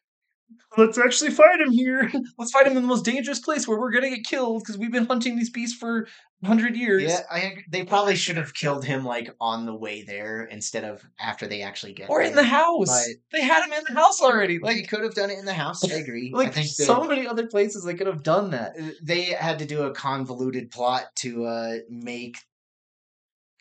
let's 0.77 0.97
actually 0.97 1.31
fight 1.31 1.59
him 1.61 1.71
here. 1.71 2.11
Let's 2.37 2.51
fight 2.51 2.67
him 2.67 2.75
in 2.75 2.81
the 2.83 2.87
most 2.87 3.05
dangerous 3.05 3.39
place 3.39 3.67
where 3.67 3.79
we're 3.79 3.91
gonna 3.91 4.09
get 4.09 4.25
killed 4.25 4.61
because 4.61 4.77
we've 4.77 4.91
been 4.91 5.05
hunting 5.05 5.35
these 5.37 5.49
beasts 5.49 5.77
for 5.77 6.07
hundred 6.43 6.75
years. 6.75 7.03
yeah, 7.03 7.21
I 7.31 7.55
they 7.71 7.85
probably 7.85 8.15
should 8.15 8.37
have 8.37 8.53
killed 8.53 8.85
him 8.85 9.03
like 9.05 9.29
on 9.41 9.65
the 9.65 9.73
way 9.73 10.03
there 10.03 10.43
instead 10.43 10.83
of 10.83 11.01
after 11.19 11.47
they 11.47 11.61
actually 11.63 11.93
get 11.93 12.09
Or 12.09 12.19
there. 12.19 12.29
in 12.29 12.35
the 12.35 12.43
house. 12.43 12.87
But- 12.87 13.15
they 13.31 13.41
had 13.41 13.65
him 13.65 13.73
in 13.73 13.83
the 13.87 13.99
house 13.99 14.21
already. 14.21 14.59
Like, 14.59 14.77
you 14.77 14.85
could 14.87 15.01
have 15.01 15.15
done 15.15 15.31
it 15.31 15.39
in 15.39 15.45
the 15.45 15.53
house. 15.53 15.83
I 15.89 15.95
agree. 15.95 16.31
I 16.35 16.37
like 16.37 16.53
think 16.53 16.67
so 16.67 17.03
many 17.05 17.25
other 17.25 17.47
places 17.47 17.83
they 17.83 17.95
could 17.95 18.07
have 18.07 18.21
done 18.21 18.51
that. 18.51 18.73
they 19.01 19.23
had 19.23 19.59
to 19.59 19.65
do 19.65 19.83
a 19.83 19.91
convoluted 19.93 20.69
plot 20.71 21.05
to 21.17 21.45
uh 21.45 21.75
make, 21.89 22.37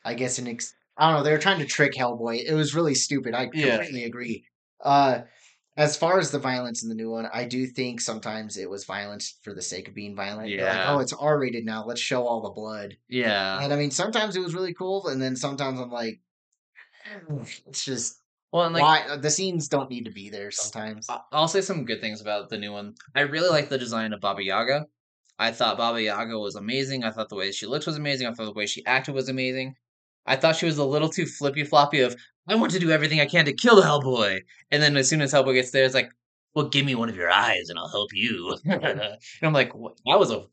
I 0.05 0.15
guess, 0.15 0.39
an 0.39 0.49
ex- 0.49 0.75
I 0.99 1.09
don't 1.11 1.19
know. 1.19 1.25
They 1.25 1.33
were 1.33 1.39
trying 1.39 1.61
to 1.61 1.67
trick 1.67 1.95
Hellboy. 1.95 2.45
It 2.45 2.55
was 2.55 2.75
really 2.75 2.95
stupid. 2.95 3.35
I 3.35 3.49
Yeah. 3.55 3.77
completely 3.77 4.05
agree. 4.05 4.45
Uh, 4.83 5.21
as 5.77 5.97
far 5.97 6.19
as 6.19 6.31
the 6.31 6.39
violence 6.39 6.83
in 6.83 6.89
the 6.89 6.95
new 6.95 7.11
one, 7.11 7.29
I 7.33 7.45
do 7.45 7.67
think 7.67 8.01
sometimes 8.01 8.57
it 8.57 8.71
was 8.71 8.85
violence 8.85 9.39
for 9.43 9.55
the 9.55 9.63
sake 9.63 9.89
of 9.89 9.95
being 9.95 10.15
violent. 10.15 10.49
They're 10.51 10.65
like, 10.67 10.75
Yeah. 10.75 10.95
oh, 10.95 10.99
it's 11.01 11.13
R 11.13 11.39
rated 11.39 11.65
now. 11.65 11.85
Let's 11.85 12.01
show 12.01 12.27
all 12.27 12.43
the 12.43 12.51
blood. 12.51 12.97
Yeah. 13.09 13.61
And 13.61 13.73
I 13.73 13.77
mean, 13.77 13.91
sometimes 13.91 14.37
it 14.37 14.41
was 14.41 14.55
really 14.55 14.75
cool, 14.75 15.09
and 15.09 15.21
then 15.21 15.35
sometimes 15.37 15.81
I'm 15.81 15.91
like, 15.91 16.21
eh, 17.07 17.45
it's 17.67 17.85
just 17.85 18.21
Well, 18.53 18.65
and 18.65 18.75
like 18.75 18.83
why 18.83 19.15
uh, 19.15 19.17
the 19.17 19.31
scenes 19.31 19.69
don't 19.69 19.91
need 19.91 20.05
to 20.05 20.13
be 20.13 20.31
there. 20.31 20.51
Sometimes 20.51 21.09
I'll 21.33 21.49
say 21.49 21.61
some 21.61 21.85
good 21.85 22.01
things 22.01 22.21
about 22.21 22.51
the 22.51 22.59
new 22.59 22.73
one. 22.73 22.95
I 23.15 23.23
really 23.23 23.51
like 23.51 23.69
the 23.69 23.79
design 23.79 24.13
of 24.13 24.21
Baba 24.21 24.43
Yaga. 24.45 24.87
I 25.39 25.51
thought 25.51 25.79
Baba 25.79 26.01
Yaga 26.01 26.39
was 26.39 26.55
amazing. 26.55 27.03
I 27.03 27.11
thought 27.11 27.29
the 27.29 27.35
way 27.35 27.51
she 27.51 27.67
looked 27.67 27.87
was 27.87 27.97
amazing. 27.97 28.29
I 28.29 28.33
thought 28.33 28.45
the 28.45 28.53
way 28.53 28.67
she 28.67 28.87
acted 28.87 29.17
was 29.17 29.29
amazing. 29.29 29.75
I 30.27 30.37
thought 30.37 30.57
she 30.57 30.67
was 30.67 30.79
a 30.79 30.85
little 30.85 31.09
too 31.09 31.27
flippy 31.27 31.65
floppy 31.65 32.01
of 32.01 32.17
I 32.47 32.55
want 32.57 32.73
to 32.73 32.79
do 32.79 32.91
everything 32.91 33.21
I 33.21 33.27
can 33.27 33.45
to 33.47 33.53
kill 33.53 33.77
the 33.77 33.83
Hellboy. 33.83 34.43
And 34.71 34.83
then 34.83 34.97
as 34.97 35.09
soon 35.09 35.23
as 35.23 35.33
Hellboy 35.33 35.55
gets 35.55 35.71
there, 35.71 35.85
it's 35.85 35.95
like, 35.95 36.11
well, 36.55 36.69
give 36.69 36.85
me 36.85 36.95
one 36.95 37.09
of 37.09 37.17
your 37.17 37.31
eyes 37.31 37.69
and 37.69 37.79
I'll 37.79 37.89
help 37.89 38.11
you. 38.13 38.57
and 38.65 39.19
I'm 39.43 39.53
like, 39.53 39.75
what? 39.75 39.97
that 40.07 40.19
was 40.19 40.31
a 40.31 40.45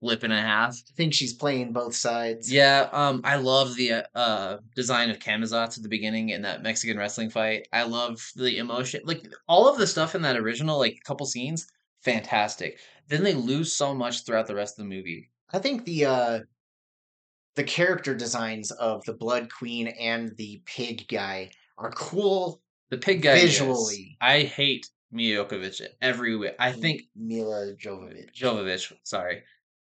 flip 0.00 0.22
and 0.22 0.32
a 0.32 0.40
half. 0.40 0.74
I 0.74 0.92
think 0.96 1.14
she's 1.14 1.32
playing 1.32 1.72
both 1.72 1.94
sides. 1.94 2.52
Yeah, 2.52 2.88
um, 2.92 3.20
I 3.24 3.36
love 3.36 3.76
the 3.76 3.92
uh, 3.92 4.02
uh 4.14 4.58
design 4.74 5.10
of 5.10 5.18
Camazotz 5.18 5.76
at 5.76 5.82
the 5.82 5.88
beginning 5.88 6.30
in 6.30 6.42
that 6.42 6.62
Mexican 6.62 6.98
wrestling 6.98 7.30
fight. 7.30 7.68
I 7.72 7.84
love 7.84 8.20
the 8.36 8.58
emotion, 8.58 9.00
like 9.04 9.26
all 9.48 9.68
of 9.68 9.78
the 9.78 9.86
stuff 9.86 10.14
in 10.14 10.22
that 10.22 10.36
original, 10.36 10.78
like 10.78 11.00
couple 11.04 11.26
scenes, 11.26 11.66
fantastic. 12.02 12.78
Then 13.08 13.22
they 13.22 13.34
lose 13.34 13.74
so 13.74 13.94
much 13.94 14.24
throughout 14.24 14.46
the 14.46 14.54
rest 14.54 14.78
of 14.78 14.84
the 14.84 14.94
movie. 14.94 15.30
I 15.52 15.58
think 15.58 15.84
the 15.84 16.06
uh 16.06 16.40
the 17.56 17.64
character 17.64 18.14
designs 18.14 18.70
of 18.72 19.04
the 19.04 19.12
Blood 19.14 19.48
Queen 19.52 19.88
and 19.88 20.36
the 20.36 20.62
pig 20.66 21.06
guy 21.08 21.50
are 21.78 21.90
cool. 21.92 22.62
The 22.90 22.98
pig 22.98 23.22
guy, 23.22 23.34
is- 23.36 23.58
Visually. 23.58 24.16
I 24.20 24.40
hate 24.42 24.88
Mijokovic 25.12 25.80
every 26.00 26.36
way. 26.36 26.54
I 26.58 26.72
think 26.72 27.02
Milla 27.16 27.74
Jovovich. 27.74 28.32
Jovovich, 28.34 28.92
sorry. 29.02 29.42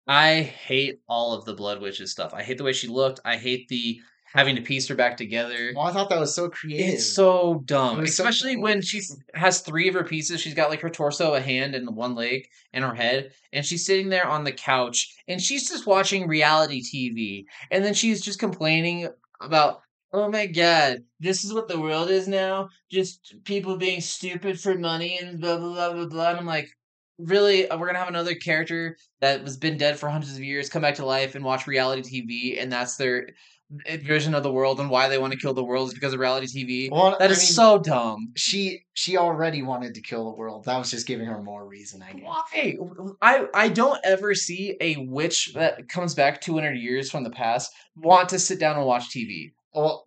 I 0.07 0.41
hate 0.41 0.99
all 1.09 1.33
of 1.33 1.45
the 1.45 1.53
Blood 1.55 1.81
Witches 1.81 2.11
stuff. 2.11 2.33
I 2.33 2.43
hate 2.43 2.57
the 2.59 2.63
way 2.63 2.73
she 2.73 2.87
looked. 2.87 3.19
I 3.25 3.37
hate 3.37 3.67
the 3.69 3.99
having 4.35 4.55
to 4.57 4.61
piece 4.61 4.87
her 4.89 4.95
back 4.95 5.15
together. 5.15 5.71
Well, 5.75 5.85
I 5.85 5.93
thought 5.93 6.09
that 6.09 6.19
was 6.19 6.35
so 6.35 6.49
creative. 6.49 6.95
It's 6.95 7.09
so 7.13 7.63
dumb, 7.65 7.99
It 7.99 8.01
was 8.01 8.17
so 8.17 8.23
especially 8.23 8.57
when 8.57 8.81
she 8.81 9.01
has 9.33 9.61
three 9.61 9.87
of 9.87 9.93
her 9.95 10.03
pieces. 10.03 10.41
She's 10.41 10.53
got 10.53 10.69
like 10.69 10.81
her 10.81 10.89
torso, 10.89 11.33
a 11.35 11.41
hand, 11.41 11.73
and 11.73 11.95
one 11.95 12.15
leg, 12.15 12.47
and 12.73 12.83
her 12.83 12.93
head, 12.93 13.31
and 13.53 13.65
she's 13.65 13.85
sitting 13.85 14.09
there 14.09 14.27
on 14.27 14.43
the 14.43 14.51
couch, 14.51 15.15
and 15.27 15.41
she's 15.41 15.69
just 15.69 15.87
watching 15.87 16.27
reality 16.27 16.81
TV, 16.83 17.45
and 17.71 17.83
then 17.83 17.93
she's 17.93 18.21
just 18.21 18.37
complaining 18.37 19.07
about, 19.41 19.81
oh 20.11 20.29
my 20.29 20.47
god, 20.47 20.97
this 21.21 21.45
is 21.45 21.53
what 21.53 21.69
the 21.69 21.79
world 21.79 22.09
is 22.09 22.27
now, 22.27 22.67
just 22.91 23.35
people 23.45 23.77
being 23.77 24.01
stupid 24.01 24.59
for 24.59 24.77
money 24.77 25.17
and 25.17 25.39
blah 25.39 25.57
blah 25.57 25.73
blah 25.73 25.93
blah 25.93 26.05
blah. 26.07 26.29
And 26.31 26.39
I'm 26.39 26.45
like, 26.45 26.69
really, 27.17 27.69
Uh, 27.69 27.77
we're 27.77 27.87
gonna 27.87 27.99
have 27.99 28.09
another 28.09 28.35
character 28.35 28.97
that 29.21 29.41
has 29.41 29.55
been 29.55 29.77
dead 29.77 29.97
for 29.97 30.09
hundreds 30.09 30.35
of 30.35 30.43
years 30.43 30.69
come 30.69 30.81
back 30.81 30.95
to 30.95 31.05
life 31.05 31.35
and 31.35 31.45
watch 31.45 31.67
reality 31.67 32.01
TV, 32.01 32.61
and 32.61 32.69
that's 32.71 32.97
their 32.97 33.29
vision 33.69 34.35
of 34.35 34.43
the 34.43 34.51
world 34.51 34.79
and 34.79 34.89
why 34.89 35.07
they 35.07 35.17
want 35.17 35.33
to 35.33 35.39
kill 35.39 35.53
the 35.53 35.63
world 35.63 35.87
is 35.87 35.93
because 35.93 36.13
of 36.13 36.19
reality 36.19 36.47
TV. 36.47 36.91
Well, 36.91 37.15
That 37.19 37.29
I 37.29 37.33
is 37.33 37.39
mean, 37.39 37.47
so 37.47 37.79
dumb. 37.79 38.31
She 38.35 38.85
she 38.93 39.17
already 39.17 39.61
wanted 39.61 39.95
to 39.95 40.01
kill 40.01 40.25
the 40.25 40.37
world. 40.37 40.65
That 40.65 40.77
was 40.77 40.91
just 40.91 41.07
giving 41.07 41.25
her 41.25 41.41
more 41.41 41.67
reason, 41.67 42.03
I 42.03 42.13
guess. 42.13 42.23
Why? 42.23 42.75
I 43.21 43.45
I 43.53 43.69
don't 43.69 43.99
ever 44.03 44.35
see 44.35 44.75
a 44.79 44.97
witch 44.97 45.53
that 45.55 45.89
comes 45.89 46.13
back 46.13 46.41
200 46.41 46.73
years 46.73 47.09
from 47.09 47.23
the 47.23 47.31
past 47.31 47.71
want 47.95 48.29
to 48.29 48.39
sit 48.39 48.59
down 48.59 48.77
and 48.77 48.85
watch 48.85 49.09
TV. 49.09 49.51
Well, 49.73 50.05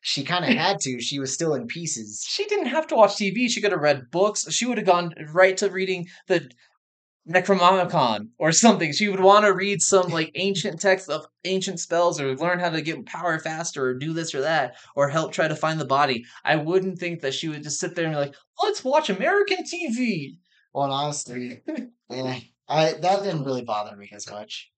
she 0.00 0.24
kind 0.24 0.44
of 0.44 0.50
had 0.56 0.78
to. 0.80 1.00
She 1.00 1.18
was 1.18 1.34
still 1.34 1.54
in 1.54 1.66
pieces. 1.66 2.24
She 2.26 2.46
didn't 2.46 2.66
have 2.66 2.86
to 2.88 2.94
watch 2.96 3.16
TV. 3.16 3.48
She 3.50 3.60
could 3.60 3.72
have 3.72 3.80
read 3.80 4.10
books. 4.10 4.50
She 4.52 4.66
would 4.66 4.78
have 4.78 4.86
gone 4.86 5.12
right 5.32 5.56
to 5.58 5.68
reading 5.68 6.06
the 6.28 6.48
Necronomicon 7.28 8.28
or 8.38 8.52
something. 8.52 8.92
She 8.92 9.08
would 9.08 9.20
want 9.20 9.44
to 9.44 9.52
read 9.52 9.82
some 9.82 10.08
like 10.08 10.30
ancient 10.34 10.80
text 10.80 11.08
of 11.08 11.26
ancient 11.44 11.80
spells 11.80 12.20
or 12.20 12.36
learn 12.36 12.60
how 12.60 12.70
to 12.70 12.80
get 12.82 13.04
power 13.06 13.38
faster 13.38 13.84
or 13.84 13.94
do 13.94 14.12
this 14.12 14.34
or 14.34 14.42
that 14.42 14.76
or 14.94 15.08
help 15.08 15.32
try 15.32 15.48
to 15.48 15.56
find 15.56 15.80
the 15.80 15.84
body. 15.84 16.24
I 16.44 16.56
wouldn't 16.56 16.98
think 16.98 17.22
that 17.22 17.34
she 17.34 17.48
would 17.48 17.64
just 17.64 17.80
sit 17.80 17.94
there 17.94 18.04
and 18.04 18.14
be 18.14 18.18
like, 18.18 18.34
let's 18.62 18.84
watch 18.84 19.10
American 19.10 19.64
TV. 19.64 20.38
Well, 20.72 20.92
honestly, 20.92 21.62
I 22.10 22.44
that 22.68 23.22
didn't 23.22 23.44
really 23.44 23.62
bother 23.62 23.96
me 23.96 24.08
as 24.12 24.30
much. 24.30 24.70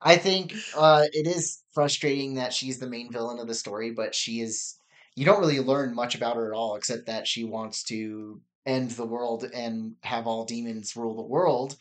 I 0.00 0.16
think 0.16 0.54
uh, 0.76 1.04
it 1.12 1.26
is 1.26 1.62
frustrating 1.72 2.34
that 2.34 2.52
she's 2.52 2.78
the 2.78 2.88
main 2.88 3.10
villain 3.10 3.38
of 3.38 3.48
the 3.48 3.54
story, 3.54 3.90
but 3.90 4.14
she 4.14 4.40
is. 4.40 4.76
You 5.14 5.24
don't 5.24 5.40
really 5.40 5.60
learn 5.60 5.94
much 5.94 6.14
about 6.14 6.36
her 6.36 6.52
at 6.52 6.56
all, 6.56 6.76
except 6.76 7.06
that 7.06 7.26
she 7.26 7.42
wants 7.44 7.82
to 7.84 8.40
end 8.66 8.90
the 8.92 9.06
world 9.06 9.44
and 9.54 9.94
have 10.02 10.26
all 10.26 10.44
demons 10.44 10.96
rule 10.96 11.16
the 11.16 11.22
world. 11.22 11.76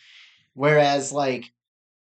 Whereas, 0.54 1.12
like 1.12 1.51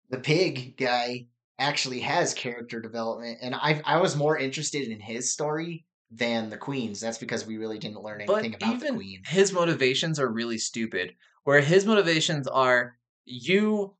the 0.09 0.19
pig 0.19 0.77
guy 0.77 1.27
actually 1.57 2.01
has 2.01 2.33
character 2.33 2.81
development, 2.81 3.39
and 3.41 3.55
I 3.55 3.81
I 3.85 3.97
was 4.01 4.15
more 4.15 4.37
interested 4.37 4.87
in 4.87 4.99
his 4.99 5.31
story 5.31 5.85
than 6.11 6.49
the 6.49 6.57
queen's. 6.57 6.99
That's 6.99 7.17
because 7.17 7.45
we 7.45 7.57
really 7.57 7.79
didn't 7.79 8.03
learn 8.03 8.23
But 8.27 8.39
anything 8.39 8.55
about 8.55 8.79
the 8.79 8.91
queen. 8.93 9.23
his 9.25 9.51
motivations 9.51 10.19
are 10.19 10.27
really 10.27 10.59
stupid. 10.59 11.15
Where 11.43 11.61
his 11.61 11.85
motivations 11.85 12.47
are, 12.47 12.95
you 13.25 13.95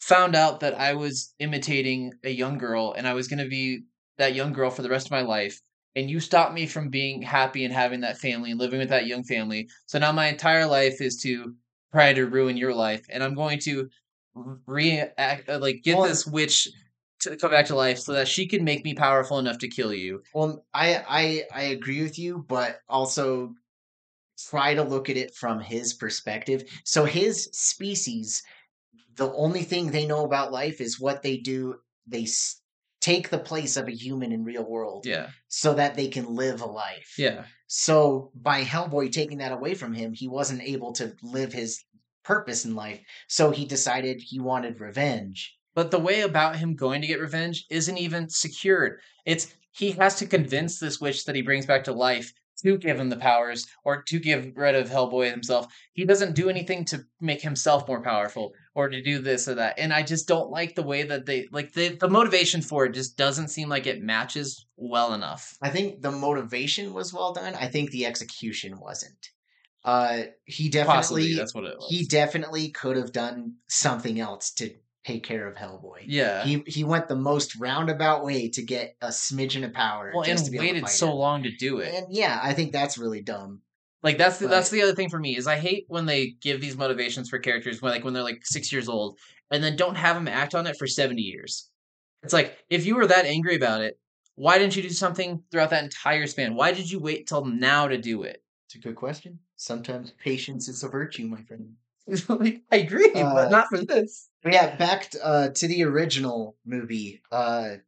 found 0.00 0.36
out 0.36 0.60
that 0.60 0.78
I 0.78 0.94
was 0.94 1.34
imitating 1.38 2.12
a 2.22 2.30
young 2.30 2.58
girl 2.58 2.94
and 2.96 3.08
I 3.08 3.14
was 3.14 3.28
going 3.28 3.42
to 3.42 3.48
be 3.48 3.84
that 4.18 4.34
young 4.34 4.52
girl 4.52 4.70
for 4.70 4.82
the 4.82 4.88
rest 4.88 5.06
of 5.06 5.10
my 5.10 5.22
life. 5.22 5.60
And 5.96 6.08
you 6.08 6.20
stopped 6.20 6.54
me 6.54 6.66
from 6.66 6.90
being 6.90 7.22
happy 7.22 7.64
and 7.64 7.74
having 7.74 8.02
that 8.02 8.18
family 8.18 8.52
and 8.52 8.60
living 8.60 8.78
with 8.78 8.90
that 8.90 9.06
young 9.06 9.24
family. 9.24 9.68
So 9.86 9.98
now 9.98 10.12
my 10.12 10.28
entire 10.28 10.66
life 10.66 11.00
is 11.00 11.16
to 11.22 11.54
try 11.92 12.12
to 12.12 12.26
ruin 12.26 12.56
your 12.56 12.74
life. 12.74 13.04
And 13.10 13.24
I'm 13.24 13.34
going 13.34 13.58
to 13.60 13.88
react, 14.66 15.48
uh, 15.48 15.58
like, 15.58 15.82
get 15.82 15.96
Well, 15.96 16.06
this 16.06 16.26
witch 16.26 16.68
to 17.20 17.36
come 17.36 17.50
back 17.50 17.66
to 17.66 17.74
life 17.74 17.98
so 17.98 18.12
that 18.12 18.28
she 18.28 18.46
can 18.46 18.62
make 18.62 18.84
me 18.84 18.94
powerful 18.94 19.38
enough 19.38 19.58
to 19.58 19.68
kill 19.68 19.92
you. 19.92 20.22
Well, 20.34 20.64
I 20.74 21.02
I 21.08 21.44
I 21.54 21.62
agree 21.62 22.02
with 22.02 22.18
you, 22.18 22.44
but 22.46 22.80
also 22.88 23.54
try 24.50 24.74
to 24.74 24.82
look 24.82 25.08
at 25.08 25.16
it 25.16 25.34
from 25.34 25.60
his 25.60 25.94
perspective. 25.94 26.64
So 26.84 27.04
his 27.04 27.48
species, 27.52 28.42
the 29.16 29.32
only 29.32 29.62
thing 29.62 29.90
they 29.90 30.06
know 30.06 30.24
about 30.24 30.52
life 30.52 30.80
is 30.80 31.00
what 31.00 31.22
they 31.22 31.38
do. 31.38 31.76
They 32.06 32.26
take 33.06 33.30
the 33.30 33.38
place 33.50 33.76
of 33.76 33.86
a 33.86 33.92
human 34.04 34.32
in 34.32 34.42
real 34.52 34.64
world, 34.74 35.06
Yeah. 35.06 35.26
so 35.48 35.74
that 35.74 35.94
they 35.94 36.08
can 36.08 36.26
live 36.34 36.60
a 36.60 36.66
life. 36.66 37.10
Yeah. 37.16 37.44
So 37.68 38.32
by 38.34 38.58
Hellboy 38.64 39.12
taking 39.12 39.38
that 39.38 39.52
away 39.52 39.74
from 39.74 39.92
him, 39.94 40.12
he 40.12 40.28
wasn't 40.28 40.62
able 40.74 40.92
to 40.94 41.14
live 41.22 41.52
his 41.52 41.70
purpose 42.24 42.64
in 42.64 42.74
life. 42.74 43.00
So 43.28 43.50
he 43.52 43.64
decided 43.64 44.20
he 44.20 44.40
wanted 44.40 44.80
revenge. 44.80 45.38
But 45.76 45.90
the 45.90 46.00
way 46.08 46.22
about 46.22 46.56
him 46.56 46.74
going 46.74 47.00
to 47.02 47.06
get 47.06 47.20
revenge 47.20 47.64
isn't 47.70 47.98
even 48.06 48.28
secured. 48.28 48.98
It's 49.24 49.54
he 49.70 49.92
has 49.92 50.16
to 50.16 50.26
convince 50.26 50.78
this 50.78 51.00
witch 51.00 51.24
that 51.24 51.36
he 51.36 51.42
brings 51.42 51.66
back 51.66 51.84
to 51.84 51.92
life 51.92 52.32
to 52.62 52.78
give 52.78 52.98
him 52.98 53.10
the 53.10 53.18
powers 53.30 53.66
or 53.84 54.02
to 54.02 54.18
give 54.18 54.50
rid 54.56 54.74
of 54.74 54.88
Hellboy 54.88 55.30
himself. 55.30 55.66
He 55.92 56.04
doesn't 56.06 56.34
do 56.34 56.48
anything 56.48 56.84
to 56.86 57.04
make 57.20 57.42
himself 57.42 57.86
more 57.86 58.02
powerful 58.02 58.52
or 58.76 58.90
to 58.90 59.02
do 59.02 59.20
this 59.20 59.48
or 59.48 59.54
that. 59.54 59.78
And 59.78 59.90
I 59.92 60.02
just 60.02 60.28
don't 60.28 60.50
like 60.50 60.74
the 60.74 60.82
way 60.82 61.02
that 61.02 61.24
they 61.24 61.48
like 61.50 61.72
the 61.72 61.88
the 61.96 62.10
motivation 62.10 62.60
for 62.60 62.84
it 62.84 62.92
just 62.92 63.16
doesn't 63.16 63.48
seem 63.48 63.70
like 63.70 63.86
it 63.86 64.02
matches 64.02 64.66
well 64.76 65.14
enough. 65.14 65.56
I 65.62 65.70
think 65.70 66.02
the 66.02 66.12
motivation 66.12 66.92
was 66.92 67.12
well 67.12 67.32
done. 67.32 67.54
I 67.54 67.68
think 67.68 67.90
the 67.90 68.04
execution 68.06 68.78
wasn't. 68.78 69.30
Uh, 69.82 70.24
he 70.44 70.68
definitely 70.68 70.96
Possibly 70.96 71.34
that's 71.34 71.54
what 71.54 71.64
it 71.64 71.76
was. 71.78 71.86
he 71.88 72.04
definitely 72.04 72.68
could 72.70 72.96
have 72.96 73.12
done 73.12 73.54
something 73.68 74.20
else 74.20 74.50
to 74.54 74.74
take 75.06 75.22
care 75.22 75.46
of 75.46 75.54
Hellboy. 75.56 76.02
yeah. 76.06 76.44
He 76.44 76.62
he 76.66 76.84
went 76.84 77.08
the 77.08 77.16
most 77.16 77.56
roundabout 77.56 78.24
way 78.24 78.50
to 78.50 78.62
get 78.62 78.96
a 79.00 79.08
smidgen 79.08 79.64
of 79.64 79.72
power. 79.72 80.12
well, 80.14 80.28
and 80.28 80.38
to 80.44 80.50
be 80.50 80.58
able 80.58 80.66
to 80.66 80.72
waited 80.74 80.88
so 80.88 81.10
him. 81.12 81.14
long 81.16 81.42
to 81.44 81.50
do 81.56 81.78
it. 81.78 81.94
And 81.94 82.06
yeah, 82.10 82.38
I 82.42 82.52
think 82.52 82.72
that's 82.72 82.98
really 82.98 83.22
dumb. 83.22 83.62
Like 84.06 84.18
that's 84.18 84.38
the, 84.38 84.46
that's 84.46 84.70
the 84.70 84.82
other 84.82 84.94
thing 84.94 85.10
for 85.10 85.18
me 85.18 85.36
is 85.36 85.48
I 85.48 85.56
hate 85.56 85.84
when 85.88 86.06
they 86.06 86.36
give 86.40 86.60
these 86.60 86.76
motivations 86.76 87.28
for 87.28 87.40
characters 87.40 87.82
when 87.82 87.90
like 87.90 88.04
when 88.04 88.14
they're 88.14 88.22
like 88.22 88.46
six 88.46 88.70
years 88.70 88.88
old 88.88 89.18
and 89.50 89.64
then 89.64 89.74
don't 89.74 89.96
have 89.96 90.14
them 90.14 90.28
act 90.28 90.54
on 90.54 90.64
it 90.68 90.76
for 90.78 90.86
seventy 90.86 91.22
years. 91.22 91.72
It's 92.22 92.32
like 92.32 92.56
if 92.70 92.86
you 92.86 92.94
were 92.94 93.08
that 93.08 93.24
angry 93.24 93.56
about 93.56 93.80
it, 93.80 93.98
why 94.36 94.58
didn't 94.58 94.76
you 94.76 94.82
do 94.84 94.90
something 94.90 95.42
throughout 95.50 95.70
that 95.70 95.82
entire 95.82 96.28
span? 96.28 96.54
Why 96.54 96.70
did 96.70 96.88
you 96.88 97.00
wait 97.00 97.26
till 97.26 97.44
now 97.46 97.88
to 97.88 97.98
do 97.98 98.22
it? 98.22 98.44
It's 98.66 98.76
a 98.76 98.78
good 98.78 98.94
question. 98.94 99.40
Sometimes 99.56 100.12
patience 100.12 100.68
is 100.68 100.84
a 100.84 100.88
virtue, 100.88 101.26
my 101.26 101.42
friend. 101.42 101.74
I 102.70 102.76
agree, 102.76 103.10
Uh, 103.12 103.34
but 103.34 103.50
not 103.50 103.66
for 103.66 103.84
this. 103.84 104.28
Yeah, 104.48 104.76
back 104.76 105.10
t- 105.10 105.18
uh, 105.20 105.48
to 105.48 105.66
the 105.66 105.82
original 105.82 106.54
movie. 106.64 107.22
Uh, 107.32 107.78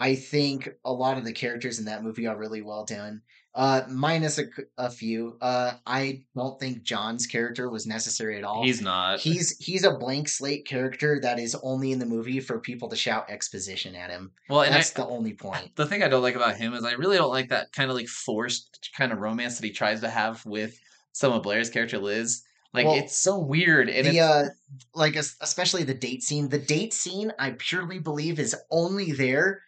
I 0.00 0.16
think 0.16 0.70
a 0.84 0.92
lot 0.92 1.18
of 1.18 1.24
the 1.24 1.32
characters 1.32 1.78
in 1.78 1.84
that 1.84 2.02
movie 2.02 2.26
are 2.26 2.36
really 2.36 2.62
well 2.62 2.84
done. 2.84 3.22
Uh, 3.52 3.82
minus 3.88 4.38
a, 4.38 4.44
a 4.78 4.88
few. 4.88 5.36
Uh, 5.40 5.72
I 5.84 6.22
don't 6.36 6.60
think 6.60 6.84
John's 6.84 7.26
character 7.26 7.68
was 7.68 7.84
necessary 7.84 8.38
at 8.38 8.44
all. 8.44 8.62
He's 8.62 8.80
not. 8.80 9.18
he's 9.18 9.58
he's 9.58 9.82
a 9.82 9.94
blank 9.94 10.28
slate 10.28 10.66
character 10.66 11.18
that 11.20 11.40
is 11.40 11.56
only 11.62 11.90
in 11.90 11.98
the 11.98 12.06
movie 12.06 12.38
for 12.38 12.60
people 12.60 12.88
to 12.88 12.96
shout 12.96 13.28
exposition 13.28 13.96
at 13.96 14.10
him. 14.10 14.30
well, 14.48 14.62
and 14.62 14.72
I, 14.72 14.78
That's 14.78 14.90
the 14.90 15.06
only 15.06 15.34
point. 15.34 15.74
the 15.74 15.86
thing 15.86 16.04
I 16.04 16.08
don't 16.08 16.22
like 16.22 16.36
about 16.36 16.56
him 16.56 16.74
is 16.74 16.84
I 16.84 16.92
really 16.92 17.16
don't 17.16 17.30
like 17.30 17.48
that 17.48 17.72
kind 17.72 17.90
of 17.90 17.96
like 17.96 18.06
forced 18.06 18.90
kind 18.96 19.12
of 19.12 19.18
romance 19.18 19.58
that 19.58 19.66
he 19.66 19.72
tries 19.72 20.00
to 20.02 20.08
have 20.08 20.46
with 20.46 20.78
Selma 21.12 21.40
Blair's 21.40 21.70
character 21.70 21.98
Liz. 21.98 22.42
Like 22.72 22.86
Well, 22.86 22.98
it's 22.98 23.16
so 23.16 23.36
weird 23.36 23.88
and 23.88 24.06
the 24.06 24.10
it's, 24.10 24.20
uh 24.20 24.48
like 24.94 25.16
especially 25.16 25.82
the 25.82 25.92
date 25.92 26.22
scene 26.22 26.48
the 26.48 26.58
date 26.58 26.94
scene 26.94 27.32
i 27.36 27.50
purely 27.58 27.98
believe 27.98 28.38
is 28.38 28.54
only 28.70 29.10
there 29.10 29.62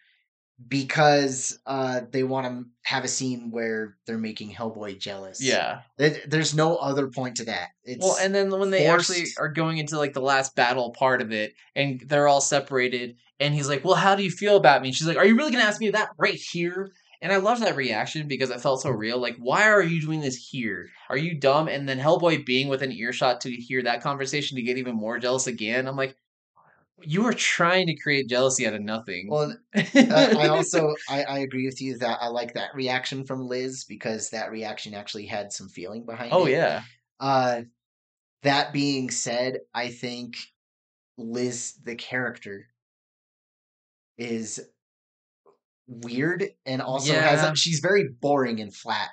because 0.67 1.59
uh 1.65 2.01
they 2.11 2.23
want 2.23 2.45
to 2.47 2.65
have 2.83 3.03
a 3.03 3.07
scene 3.07 3.49
where 3.51 3.97
they're 4.05 4.17
making 4.17 4.51
hellboy 4.51 4.97
jealous 4.97 5.41
yeah. 5.43 5.81
There's 5.97 6.53
no 6.53 6.77
other 6.77 7.07
point 7.07 7.37
to 7.37 7.45
that 7.45 7.69
it's 7.83 8.03
Well, 8.03 8.17
and 8.21 8.33
then 8.33 8.49
when 8.49 8.69
they 8.69 8.85
actually 8.85 9.25
are 9.37 9.49
going 9.49 9.77
into 9.77 9.97
like 9.97 10.13
the 10.13 10.21
last 10.21 10.55
battle 10.55 10.91
part 10.91 11.21
of 11.21 11.31
it, 11.31 11.53
and 11.75 12.01
they're 12.07 12.27
all 12.27 12.41
separated, 12.41 13.17
and 13.39 13.53
he's 13.53 13.67
like, 13.67 13.83
"Well, 13.83 13.95
how 13.95 14.15
do 14.15 14.23
you 14.23 14.31
feel 14.31 14.55
about 14.55 14.81
me?" 14.81 14.89
And 14.89 14.95
she's 14.95 15.07
like, 15.07 15.17
"Are 15.17 15.25
you 15.25 15.35
really 15.35 15.51
gonna 15.51 15.63
ask 15.65 15.81
me 15.81 15.89
that 15.91 16.09
right 16.17 16.35
here?" 16.35 16.91
And 17.21 17.31
I 17.31 17.37
love 17.37 17.61
that 17.61 17.77
reaction 17.77 18.27
because 18.27 18.49
it 18.49 18.59
felt 18.59 18.81
so 18.81 18.89
real. 18.89 19.17
Like, 19.17 19.37
why 19.37 19.69
are 19.69 19.81
you 19.81 20.01
doing 20.01 20.19
this 20.19 20.35
here? 20.35 20.89
Are 21.09 21.15
you 21.15 21.39
dumb? 21.39 21.69
And 21.69 21.87
then 21.87 21.97
Hellboy 21.97 22.45
being 22.45 22.67
within 22.67 22.91
earshot 22.91 23.39
to 23.41 23.49
hear 23.49 23.81
that 23.83 24.01
conversation 24.01 24.57
to 24.57 24.61
get 24.61 24.77
even 24.77 24.95
more 24.95 25.19
jealous 25.19 25.47
again. 25.47 25.87
I'm 25.87 25.95
like, 25.95 26.17
you 27.05 27.25
are 27.25 27.33
trying 27.33 27.87
to 27.87 27.95
create 27.95 28.27
jealousy 28.29 28.65
out 28.67 28.73
of 28.73 28.81
nothing. 28.81 29.27
well 29.29 29.55
uh, 29.75 29.83
i 29.95 30.47
also 30.47 30.95
I, 31.09 31.23
I 31.23 31.39
agree 31.39 31.65
with 31.65 31.81
you 31.81 31.97
that 31.99 32.19
i 32.21 32.27
like 32.27 32.53
that 32.53 32.73
reaction 32.75 33.25
from 33.25 33.47
liz 33.47 33.85
because 33.85 34.29
that 34.31 34.51
reaction 34.51 34.93
actually 34.93 35.25
had 35.25 35.51
some 35.51 35.69
feeling 35.69 36.05
behind 36.05 36.31
oh 36.33 36.39
it 36.39 36.41
Oh 36.43 36.47
yeah, 36.47 36.81
Uh, 37.19 37.61
that 38.43 38.73
being 38.73 39.09
said, 39.09 39.59
I 39.73 39.87
think 39.89 40.35
Liz, 41.17 41.75
the 41.83 41.95
character, 41.95 42.67
is 44.17 44.59
weird 45.87 46.49
and 46.65 46.81
also 46.81 47.13
has 47.13 47.41
Yeah. 47.41 47.51
a, 47.51 47.55
she's 47.55 47.79
very 47.79 48.09
boring 48.09 48.59
and 48.59 48.73
flat 48.75 49.09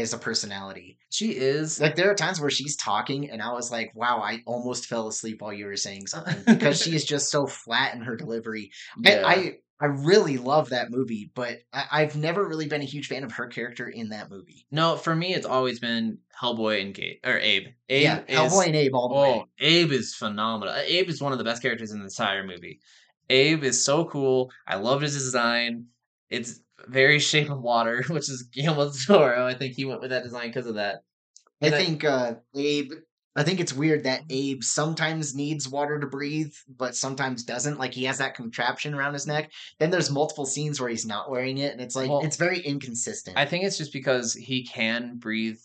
as 0.00 0.12
a 0.12 0.18
personality. 0.18 0.98
she 1.10 1.30
is. 1.36 1.80
Like 1.80 1.96
there 1.96 2.10
are 2.10 2.14
times 2.14 2.40
where 2.40 2.50
she's 2.50 2.76
talking 2.76 3.30
and 3.30 3.40
I 3.42 3.52
was 3.52 3.70
like, 3.70 3.90
"Wow, 3.94 4.20
I 4.22 4.42
almost 4.46 4.86
fell 4.86 5.08
asleep 5.08 5.40
while 5.42 5.52
you 5.52 5.66
were 5.66 5.76
saying 5.76 6.06
something," 6.06 6.36
because 6.46 6.80
she 6.82 6.94
is 6.94 7.04
just 7.04 7.30
so 7.30 7.46
flat 7.46 7.94
in 7.94 8.02
her 8.02 8.16
delivery. 8.16 8.70
Yeah. 9.02 9.22
I, 9.26 9.32
I 9.32 9.52
I 9.78 9.86
really 9.86 10.38
love 10.38 10.70
that 10.70 10.90
movie, 10.90 11.30
but 11.34 11.58
I, 11.70 11.84
I've 11.92 12.16
never 12.16 12.48
really 12.48 12.66
been 12.66 12.80
a 12.80 12.86
huge 12.86 13.08
fan 13.08 13.24
of 13.24 13.32
her 13.32 13.46
character 13.46 13.86
in 13.86 14.08
that 14.08 14.30
movie. 14.30 14.66
no, 14.70 14.96
for 14.96 15.14
me, 15.14 15.34
it's 15.34 15.44
always 15.44 15.80
been 15.80 16.16
Hellboy 16.42 16.80
and 16.80 16.94
Gabe 16.94 17.18
or 17.24 17.38
Abe. 17.38 17.66
Abe 17.90 18.02
yeah, 18.02 18.20
is, 18.26 18.38
Hellboy 18.52 18.66
and 18.68 18.76
Abe 18.76 18.94
all 18.94 19.08
the 19.10 19.14
Oh, 19.14 19.20
way. 19.20 19.44
Abe 19.60 19.92
is 19.92 20.14
phenomenal. 20.14 20.74
Abe 20.74 21.10
is 21.10 21.20
one 21.20 21.32
of 21.32 21.38
the 21.38 21.44
best 21.44 21.60
characters 21.60 21.90
in 21.92 21.98
the 21.98 22.06
entire 22.06 22.42
movie. 22.46 22.80
Abe 23.28 23.64
is 23.64 23.84
so 23.84 24.06
cool. 24.06 24.50
I 24.66 24.76
loved 24.76 25.02
his 25.02 25.12
design. 25.12 25.88
It's 26.30 26.60
very 26.88 27.18
Shape 27.18 27.50
of 27.50 27.60
Water, 27.60 28.04
which 28.08 28.28
is 28.28 28.42
Guillermo 28.52 28.90
Toro. 29.06 29.46
I 29.46 29.54
think 29.54 29.74
he 29.74 29.84
went 29.84 30.00
with 30.00 30.10
that 30.10 30.24
design 30.24 30.48
because 30.48 30.66
of 30.66 30.74
that. 30.76 31.02
And 31.60 31.74
I- 31.74 31.84
think 31.84 32.04
uh, 32.04 32.34
Abe. 32.54 32.92
I 33.38 33.42
think 33.42 33.60
it's 33.60 33.74
weird 33.74 34.04
that 34.04 34.22
Abe 34.30 34.62
sometimes 34.62 35.34
needs 35.34 35.68
water 35.68 36.00
to 36.00 36.06
breathe, 36.06 36.54
but 36.74 36.96
sometimes 36.96 37.44
doesn't. 37.44 37.78
Like 37.78 37.92
he 37.92 38.04
has 38.04 38.16
that 38.16 38.34
contraption 38.34 38.94
around 38.94 39.12
his 39.12 39.26
neck. 39.26 39.52
Then 39.78 39.90
there's 39.90 40.10
multiple 40.10 40.46
scenes 40.46 40.80
where 40.80 40.88
he's 40.88 41.04
not 41.04 41.30
wearing 41.30 41.58
it, 41.58 41.72
and 41.72 41.80
it's 41.82 41.94
like 41.94 42.08
Well, 42.08 42.22
it's 42.24 42.38
very 42.38 42.60
inconsistent. 42.60 43.36
I 43.36 43.44
think 43.44 43.64
it's 43.64 43.76
just 43.76 43.92
because 43.92 44.32
he 44.32 44.64
can 44.64 45.18
breathe 45.18 45.58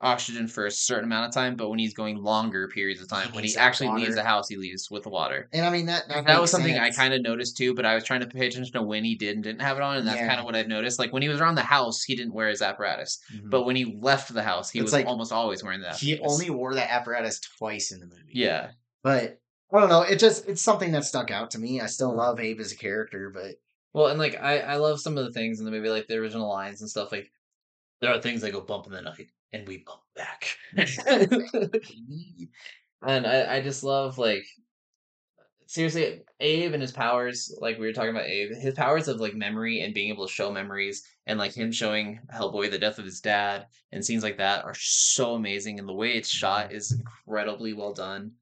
oxygen 0.00 0.46
for 0.46 0.66
a 0.66 0.70
certain 0.70 1.04
amount 1.04 1.26
of 1.26 1.32
time, 1.32 1.56
but 1.56 1.70
when 1.70 1.78
he's 1.78 1.94
going 1.94 2.16
longer 2.22 2.68
periods 2.68 3.00
of 3.00 3.08
time, 3.08 3.28
He 3.30 3.34
when 3.34 3.44
he 3.44 3.56
actually 3.56 3.88
leaves 3.88 4.14
the 4.14 4.22
house, 4.22 4.48
he 4.48 4.56
leaves 4.56 4.90
with 4.90 5.04
the 5.04 5.08
water. 5.08 5.48
And 5.52 5.64
I 5.64 5.70
mean 5.70 5.86
that 5.86 6.08
that, 6.08 6.26
That 6.26 6.40
was 6.40 6.50
something 6.50 6.78
I 6.78 6.90
kind 6.90 7.14
of 7.14 7.22
noticed 7.22 7.56
too, 7.56 7.74
but 7.74 7.86
I 7.86 7.94
was 7.94 8.04
trying 8.04 8.20
to 8.20 8.26
pay 8.26 8.46
attention 8.46 8.72
to 8.74 8.82
when 8.82 9.04
he 9.04 9.14
did 9.14 9.36
and 9.36 9.42
didn't 9.42 9.62
have 9.62 9.76
it 9.78 9.82
on, 9.82 9.96
and 9.96 10.06
that's 10.06 10.18
Yeah. 10.20 10.28
kind 10.28 10.38
of 10.38 10.44
what 10.44 10.54
I've 10.54 10.68
noticed. 10.68 10.98
Like 10.98 11.12
when 11.12 11.22
he 11.22 11.28
was 11.28 11.40
around 11.40 11.54
the 11.54 11.62
house, 11.62 12.02
he 12.02 12.14
didn't 12.14 12.34
wear 12.34 12.48
his 12.48 12.60
apparatus, 12.60 13.18
Mhm. 13.34 13.50
but 13.50 13.62
when 13.64 13.74
he 13.76 13.98
left 14.00 14.32
the 14.34 14.42
house, 14.42 14.70
he 14.70 14.78
It's 14.80 14.84
was 14.84 14.92
like 14.92 15.06
almost 15.06 15.32
always 15.32 15.64
wearing 15.64 15.80
that. 15.80 15.96
he 15.96 16.18
only 16.20 16.50
wore 16.50 16.74
that 16.74 16.90
apparatus 16.92 17.40
twice 17.40 17.90
in 17.90 18.00
the 18.00 18.06
movie. 18.06 18.22
yeah, 18.32 18.72
But 19.02 19.40
I 19.72 19.80
don't 19.80 19.88
know. 19.88 20.02
It 20.02 20.16
just 20.18 20.46
it's 20.46 20.62
something 20.62 20.92
that 20.92 21.04
stuck 21.04 21.30
out 21.30 21.50
to 21.52 21.58
me. 21.58 21.80
I 21.80 21.86
still 21.86 22.14
love 22.14 22.38
Abe 22.38 22.60
as 22.60 22.70
a 22.72 22.76
character, 22.76 23.30
but 23.30 23.56
Well, 23.94 24.08
and 24.08 24.18
like 24.18 24.36
I, 24.40 24.58
I 24.60 24.76
love 24.76 25.00
some 25.00 25.16
of 25.16 25.24
the 25.24 25.32
things 25.32 25.58
in 25.58 25.64
the 25.64 25.70
movie, 25.70 25.88
like 25.88 26.06
the 26.06 26.16
original 26.18 26.48
lines 26.48 26.82
and 26.82 26.90
stuff. 26.90 27.10
Like 27.12 27.32
there 28.02 28.12
are 28.12 28.20
things 28.20 28.42
that 28.42 28.52
go 28.52 28.60
bump 28.60 28.86
in 28.86 28.92
the 28.92 29.00
night, 29.00 29.28
and 29.52 29.66
we 29.66 29.78
bump 29.78 30.02
back. 30.14 30.56
and 33.02 33.26
I, 33.26 33.56
I 33.56 33.60
just 33.60 33.82
love 33.82 34.18
like 34.18 34.44
seriously 35.66 36.22
Abe 36.40 36.72
and 36.74 36.82
his 36.82 36.92
powers. 36.92 37.54
Like 37.60 37.78
we 37.78 37.86
were 37.86 37.92
talking 37.92 38.10
about 38.10 38.26
Abe, 38.26 38.52
his 38.54 38.74
powers 38.74 39.08
of 39.08 39.20
like 39.20 39.34
memory 39.34 39.80
and 39.80 39.94
being 39.94 40.10
able 40.10 40.26
to 40.26 40.32
show 40.32 40.50
memories, 40.52 41.06
and 41.26 41.38
like 41.38 41.54
him 41.54 41.72
showing 41.72 42.20
Hellboy 42.32 42.70
the 42.70 42.78
death 42.78 42.98
of 42.98 43.04
his 43.04 43.20
dad 43.20 43.66
and 43.92 44.04
scenes 44.04 44.22
like 44.22 44.38
that 44.38 44.64
are 44.64 44.74
so 44.76 45.34
amazing. 45.34 45.78
And 45.78 45.88
the 45.88 45.94
way 45.94 46.12
it's 46.12 46.28
shot 46.28 46.72
is 46.72 46.92
incredibly 46.92 47.72
well 47.72 47.92
done. 47.94 48.32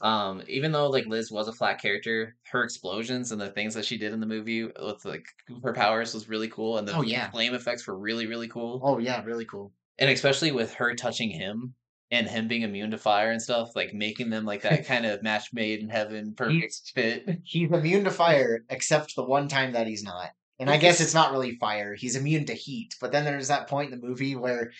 Um, 0.00 0.42
even 0.48 0.72
though 0.72 0.88
like 0.90 1.06
Liz 1.06 1.30
was 1.30 1.48
a 1.48 1.52
flat 1.52 1.80
character, 1.80 2.36
her 2.50 2.64
explosions 2.64 3.30
and 3.32 3.40
the 3.40 3.50
things 3.50 3.74
that 3.74 3.84
she 3.84 3.96
did 3.96 4.12
in 4.12 4.20
the 4.20 4.26
movie 4.26 4.64
with 4.64 5.04
like 5.04 5.26
her 5.62 5.72
powers 5.72 6.12
was 6.12 6.28
really 6.28 6.48
cool, 6.48 6.78
and 6.78 6.86
the 6.86 6.94
Oh, 6.96 7.02
yeah. 7.02 7.30
flame 7.30 7.54
effects 7.54 7.86
were 7.86 7.96
really 7.98 8.26
really 8.26 8.48
cool. 8.48 8.80
oh 8.82 8.98
yeah, 8.98 9.22
really 9.24 9.44
cool. 9.46 9.72
And 9.98 10.10
especially 10.10 10.52
with 10.52 10.74
her 10.74 10.94
touching 10.94 11.30
him 11.30 11.74
and 12.10 12.28
him 12.28 12.48
being 12.48 12.62
immune 12.62 12.90
to 12.90 12.98
fire 12.98 13.30
and 13.30 13.40
stuff, 13.40 13.74
like 13.74 13.94
making 13.94 14.30
them 14.30 14.44
like 14.44 14.62
that 14.62 14.86
kind 14.86 15.06
of 15.06 15.22
match 15.22 15.52
made 15.52 15.80
in 15.80 15.88
heaven 15.88 16.32
perfect 16.36 16.92
fit. 16.94 17.40
He's 17.44 17.70
immune 17.70 18.04
to 18.04 18.10
fire, 18.10 18.64
except 18.68 19.16
the 19.16 19.24
one 19.24 19.48
time 19.48 19.72
that 19.72 19.86
he's 19.86 20.02
not. 20.02 20.30
And 20.60 20.70
I 20.70 20.76
guess 20.76 21.00
it's 21.00 21.14
not 21.14 21.32
really 21.32 21.56
fire. 21.56 21.94
He's 21.94 22.14
immune 22.14 22.46
to 22.46 22.54
heat. 22.54 22.94
But 23.00 23.10
then 23.10 23.24
there's 23.24 23.48
that 23.48 23.68
point 23.68 23.92
in 23.92 24.00
the 24.00 24.06
movie 24.06 24.36
where 24.36 24.70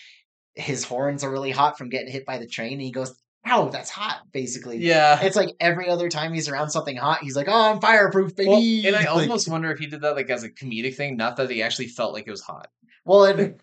his 0.53 0.85
horns 0.85 1.23
are 1.23 1.31
really 1.31 1.51
hot 1.51 1.77
from 1.77 1.89
getting 1.89 2.11
hit 2.11 2.25
by 2.25 2.37
the 2.37 2.47
train, 2.47 2.73
and 2.73 2.81
he 2.81 2.91
goes, 2.91 3.13
"Ow, 3.45 3.67
that's 3.67 3.89
hot!" 3.89 4.21
Basically, 4.31 4.77
Yeah. 4.77 5.19
It's 5.21 5.35
like 5.35 5.49
every 5.59 5.89
other 5.89 6.07
time 6.07 6.33
he's 6.33 6.47
around 6.47 6.69
something 6.69 6.95
hot, 6.95 7.19
he's 7.21 7.35
like, 7.35 7.49
"Oh, 7.49 7.71
I'm 7.71 7.81
fireproof, 7.81 8.35
baby." 8.37 8.49
Well, 8.49 8.87
and 8.87 8.95
I 8.95 9.05
almost 9.11 9.49
wonder 9.49 9.69
if 9.71 9.79
he 9.79 9.87
did 9.87 10.01
that 10.01 10.15
like 10.15 10.29
as 10.29 10.43
a 10.43 10.49
comedic 10.49 10.95
thing, 10.95 11.17
not 11.17 11.35
that 11.35 11.49
he 11.49 11.61
actually 11.61 11.87
felt 11.87 12.13
like 12.13 12.25
it 12.25 12.31
was 12.31 12.41
hot. 12.41 12.69
Well, 13.03 13.25
it, 13.25 13.59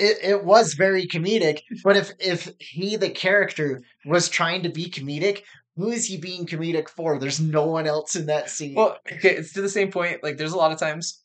it 0.00 0.18
it 0.22 0.44
was 0.44 0.74
very 0.74 1.06
comedic, 1.06 1.60
but 1.84 1.96
if 1.96 2.10
if 2.18 2.50
he 2.58 2.96
the 2.96 3.10
character 3.10 3.82
was 4.06 4.28
trying 4.28 4.62
to 4.64 4.68
be 4.70 4.90
comedic, 4.90 5.42
who 5.76 5.90
is 5.90 6.06
he 6.06 6.16
being 6.18 6.46
comedic 6.46 6.88
for? 6.88 7.18
There's 7.18 7.40
no 7.40 7.66
one 7.66 7.86
else 7.86 8.16
in 8.16 8.26
that 8.26 8.50
scene. 8.50 8.74
Well, 8.74 8.96
okay, 9.12 9.36
it's 9.36 9.52
to 9.54 9.62
the 9.62 9.68
same 9.68 9.90
point. 9.90 10.22
Like, 10.22 10.36
there's 10.36 10.52
a 10.52 10.56
lot 10.56 10.72
of 10.72 10.78
times, 10.78 11.20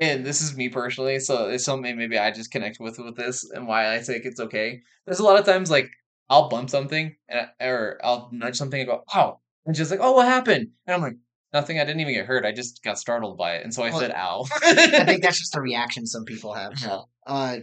and 0.00 0.24
this 0.24 0.40
is 0.42 0.56
me 0.56 0.68
personally, 0.68 1.18
so 1.20 1.48
it's 1.48 1.64
something 1.64 1.96
maybe 1.96 2.18
I 2.18 2.30
just 2.30 2.50
connect 2.50 2.78
with 2.80 2.98
with 2.98 3.16
this, 3.16 3.48
and 3.50 3.66
why 3.66 3.94
I 3.94 4.00
think 4.00 4.24
it's 4.24 4.40
okay. 4.40 4.80
There's 5.06 5.20
a 5.20 5.24
lot 5.24 5.38
of 5.38 5.46
times 5.46 5.70
like 5.70 5.88
I'll 6.28 6.48
bump 6.48 6.70
something, 6.70 7.16
and 7.28 7.48
I- 7.60 7.64
or 7.64 7.98
I'll 8.04 8.28
nudge 8.32 8.56
something 8.56 8.80
and 8.80 8.88
go, 8.88 9.04
"Ow!" 9.14 9.40
and 9.64 9.76
she's 9.76 9.90
like, 9.90 10.00
"Oh, 10.02 10.12
what 10.12 10.26
happened?" 10.26 10.68
And 10.86 10.94
I'm 10.94 11.00
like, 11.00 11.16
"Nothing. 11.52 11.78
I 11.80 11.84
didn't 11.84 12.00
even 12.00 12.14
get 12.14 12.26
hurt. 12.26 12.44
I 12.44 12.52
just 12.52 12.82
got 12.82 12.98
startled 12.98 13.38
by 13.38 13.56
it, 13.56 13.64
and 13.64 13.72
so 13.72 13.82
I 13.84 13.90
Well, 13.90 14.00
said, 14.00 14.12
ow." 14.12 14.44
I 14.62 15.04
think 15.04 15.22
that's 15.22 15.38
just 15.44 15.56
a 15.56 15.60
reaction 15.60 16.04
some 16.06 16.24
people 16.24 16.52
have. 16.54 16.72
Yeah. 16.82 17.00
Uh, 17.26 17.58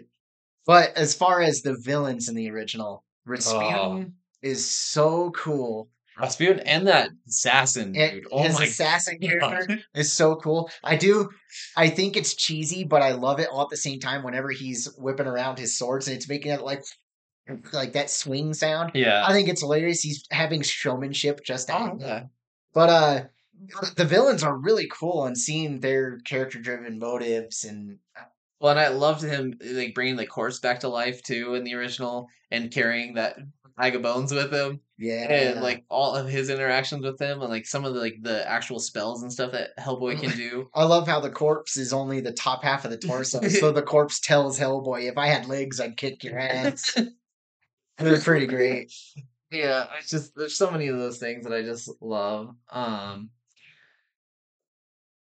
but 0.66 0.96
as 0.98 1.14
far 1.14 1.42
as 1.42 1.62
the 1.62 1.76
villains 1.82 2.30
in 2.30 2.36
the 2.36 2.50
original, 2.50 3.04
Rasputin 3.26 3.68
Oh. 3.76 4.06
is 4.42 4.70
so 4.70 5.32
cool. 5.32 5.90
Rasputin 6.20 6.60
and 6.68 6.86
that 6.88 7.10
assassin 7.28 7.96
It- 7.96 8.12
dude. 8.12 8.28
Oh 8.32 8.44
his 8.44 8.54
my 8.60 8.66
assassin 8.66 9.18
character 9.20 9.80
is 9.96 10.14
so 10.14 10.36
cool. 10.36 10.70
I 10.84 10.96
do. 10.96 11.30
I 11.76 11.90
think 11.90 12.16
it's 12.16 12.36
cheesy, 12.36 12.84
but 12.84 13.02
I 13.02 13.14
love 13.14 13.40
it 13.40 13.50
all 13.52 13.64
at 13.64 13.70
the 13.70 13.78
same 13.78 14.00
time. 14.00 14.24
Whenever 14.24 14.52
he's 14.52 14.94
whipping 14.98 15.26
around 15.26 15.58
his 15.58 15.76
swords 15.78 16.08
and 16.08 16.16
it's 16.16 16.30
making 16.30 16.52
it 16.52 16.62
like 16.62 16.84
like 17.74 17.94
that 17.94 18.10
swing 18.10 18.54
sound. 18.54 18.92
Yeah. 18.94 19.26
I 19.28 19.34
think 19.34 19.50
it's 19.50 19.62
hilarious. 19.62 20.02
He's 20.02 20.24
having 20.32 20.62
showmanship 20.62 21.44
just 21.44 21.68
to 21.68 21.76
Oh, 21.78 21.98
yeah. 22.00 22.24
But 22.74 22.90
uh 22.90 23.24
the 23.96 24.06
villains 24.06 24.44
are 24.44 24.56
really 24.58 24.88
cool 24.92 25.26
and 25.26 25.38
seeing 25.38 25.80
their 25.80 26.20
character 26.20 26.60
driven 26.60 27.00
motives 27.00 27.64
and 27.64 27.98
Well, 28.64 28.72
and 28.72 28.80
I 28.80 28.88
loved 28.88 29.22
him 29.22 29.60
like 29.62 29.94
bringing 29.94 30.16
the 30.16 30.26
corpse 30.26 30.60
back 30.60 30.80
to 30.80 30.88
life 30.88 31.22
too 31.22 31.56
in 31.56 31.66
the 31.66 31.76
original 31.76 32.30
and 32.50 32.72
carrying 32.72 33.16
that 33.16 33.36
bag 33.78 33.96
of 33.96 34.04
bones 34.04 34.32
with 34.32 34.54
him 34.54 34.80
yeah, 34.98 35.30
and 35.30 35.62
like 35.62 35.84
all 35.90 36.16
of 36.16 36.30
his 36.30 36.50
interactions 36.50 37.04
with 37.04 37.20
him 37.20 37.42
and 37.42 37.50
like 37.50 37.66
some 37.66 37.84
of 37.84 37.94
the 37.94 38.00
like 38.00 38.20
the 38.22 38.50
actual 38.50 38.80
spells 38.80 39.22
and 39.22 39.34
stuff 39.34 39.52
that 39.52 39.78
Hellboy 39.78 40.22
can 40.22 40.30
do. 40.38 40.70
I 40.76 40.86
love 40.86 41.10
how 41.10 41.20
the 41.20 41.30
corpse 41.30 41.76
is 41.76 41.92
only 41.92 42.22
the 42.22 42.32
top 42.32 42.64
half 42.64 42.86
of 42.86 42.92
the 42.92 42.98
torso, 42.98 43.46
so 43.50 43.74
the 43.74 43.82
corpse 43.82 44.22
tells 44.22 44.58
Hellboy, 44.58 45.10
"If 45.12 45.18
I 45.18 45.28
had 45.28 45.50
legs, 45.50 45.82
I'd 45.82 45.98
kick 45.98 46.24
your 46.24 46.40
ass." 46.40 46.98
They're 47.98 48.22
pretty 48.22 48.48
great. 48.48 48.94
yeah, 49.52 49.88
it's 50.00 50.10
just 50.10 50.38
there's 50.38 50.56
so 50.56 50.72
many 50.72 50.88
of 50.88 50.98
those 50.98 51.18
things 51.18 51.44
that 51.44 51.54
I 51.54 51.64
just 51.64 51.90
love. 52.00 52.56
Um 52.72 53.30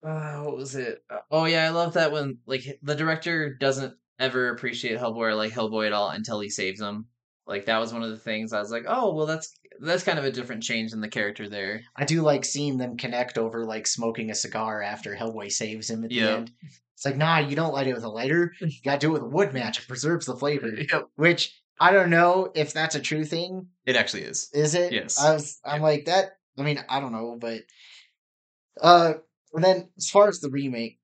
uh, 0.05 0.43
what 0.43 0.55
was 0.57 0.75
it? 0.75 1.03
Uh, 1.09 1.19
Oh 1.31 1.45
yeah, 1.45 1.65
I 1.65 1.69
love 1.69 1.93
that 1.93 2.11
when 2.11 2.37
like 2.45 2.63
the 2.83 2.95
director 2.95 3.55
doesn't 3.55 3.95
ever 4.19 4.49
appreciate 4.49 4.99
Hellboy 4.99 5.17
or 5.31 5.35
like 5.35 5.51
Hellboy 5.51 5.87
at 5.87 5.93
all 5.93 6.09
until 6.09 6.39
he 6.39 6.49
saves 6.49 6.79
him. 6.79 7.07
Like 7.47 7.65
that 7.65 7.79
was 7.79 7.91
one 7.93 8.03
of 8.03 8.09
the 8.09 8.17
things 8.17 8.53
I 8.53 8.59
was 8.59 8.71
like, 8.71 8.85
oh 8.87 9.13
well, 9.13 9.25
that's 9.25 9.53
that's 9.79 10.03
kind 10.03 10.17
of 10.17 10.25
a 10.25 10.31
different 10.31 10.63
change 10.63 10.93
in 10.93 11.01
the 11.01 11.09
character 11.09 11.49
there. 11.49 11.81
I 11.95 12.05
do 12.05 12.21
like 12.21 12.45
seeing 12.45 12.77
them 12.77 12.95
connect 12.97 13.37
over 13.37 13.65
like 13.65 13.87
smoking 13.87 14.31
a 14.31 14.35
cigar 14.35 14.81
after 14.81 15.15
Hellboy 15.15 15.51
saves 15.51 15.89
him 15.89 16.03
at 16.03 16.09
the 16.11 16.21
end. 16.21 16.51
It's 16.93 17.03
like, 17.03 17.17
nah, 17.17 17.39
you 17.39 17.57
don't 17.57 17.73
light 17.73 17.87
it 17.87 17.93
with 17.93 18.05
a 18.05 18.09
lighter. 18.09 18.53
You 18.61 18.71
gotta 18.83 18.99
do 18.99 19.09
it 19.09 19.13
with 19.13 19.23
a 19.23 19.27
wood 19.35 19.53
match. 19.53 19.79
It 19.79 19.87
preserves 19.87 20.25
the 20.27 20.35
flavor. 20.35 20.69
Yep, 20.91 21.09
Which 21.17 21.53
I 21.77 21.91
don't 21.91 22.09
know 22.09 22.51
if 22.55 22.71
that's 22.71 22.95
a 22.95 23.01
true 23.01 23.25
thing. 23.25 23.67
it 23.85 23.97
actually 23.97 24.23
is. 24.23 24.49
Is 24.53 24.75
it? 24.75 24.93
Yes. 24.93 25.19
I 25.19 25.33
was. 25.33 25.59
I'm 25.65 25.81
like 25.81 26.05
that. 26.05 26.37
I 26.57 26.61
mean, 26.63 26.81
I 26.87 27.01
don't 27.01 27.11
know, 27.11 27.35
but 27.37 27.63
uh, 28.81 29.13
and 29.55 29.63
then 29.63 29.89
as 29.97 30.09
far 30.09 30.27
as 30.27 30.39
the 30.39 30.49
remake, 30.49 30.99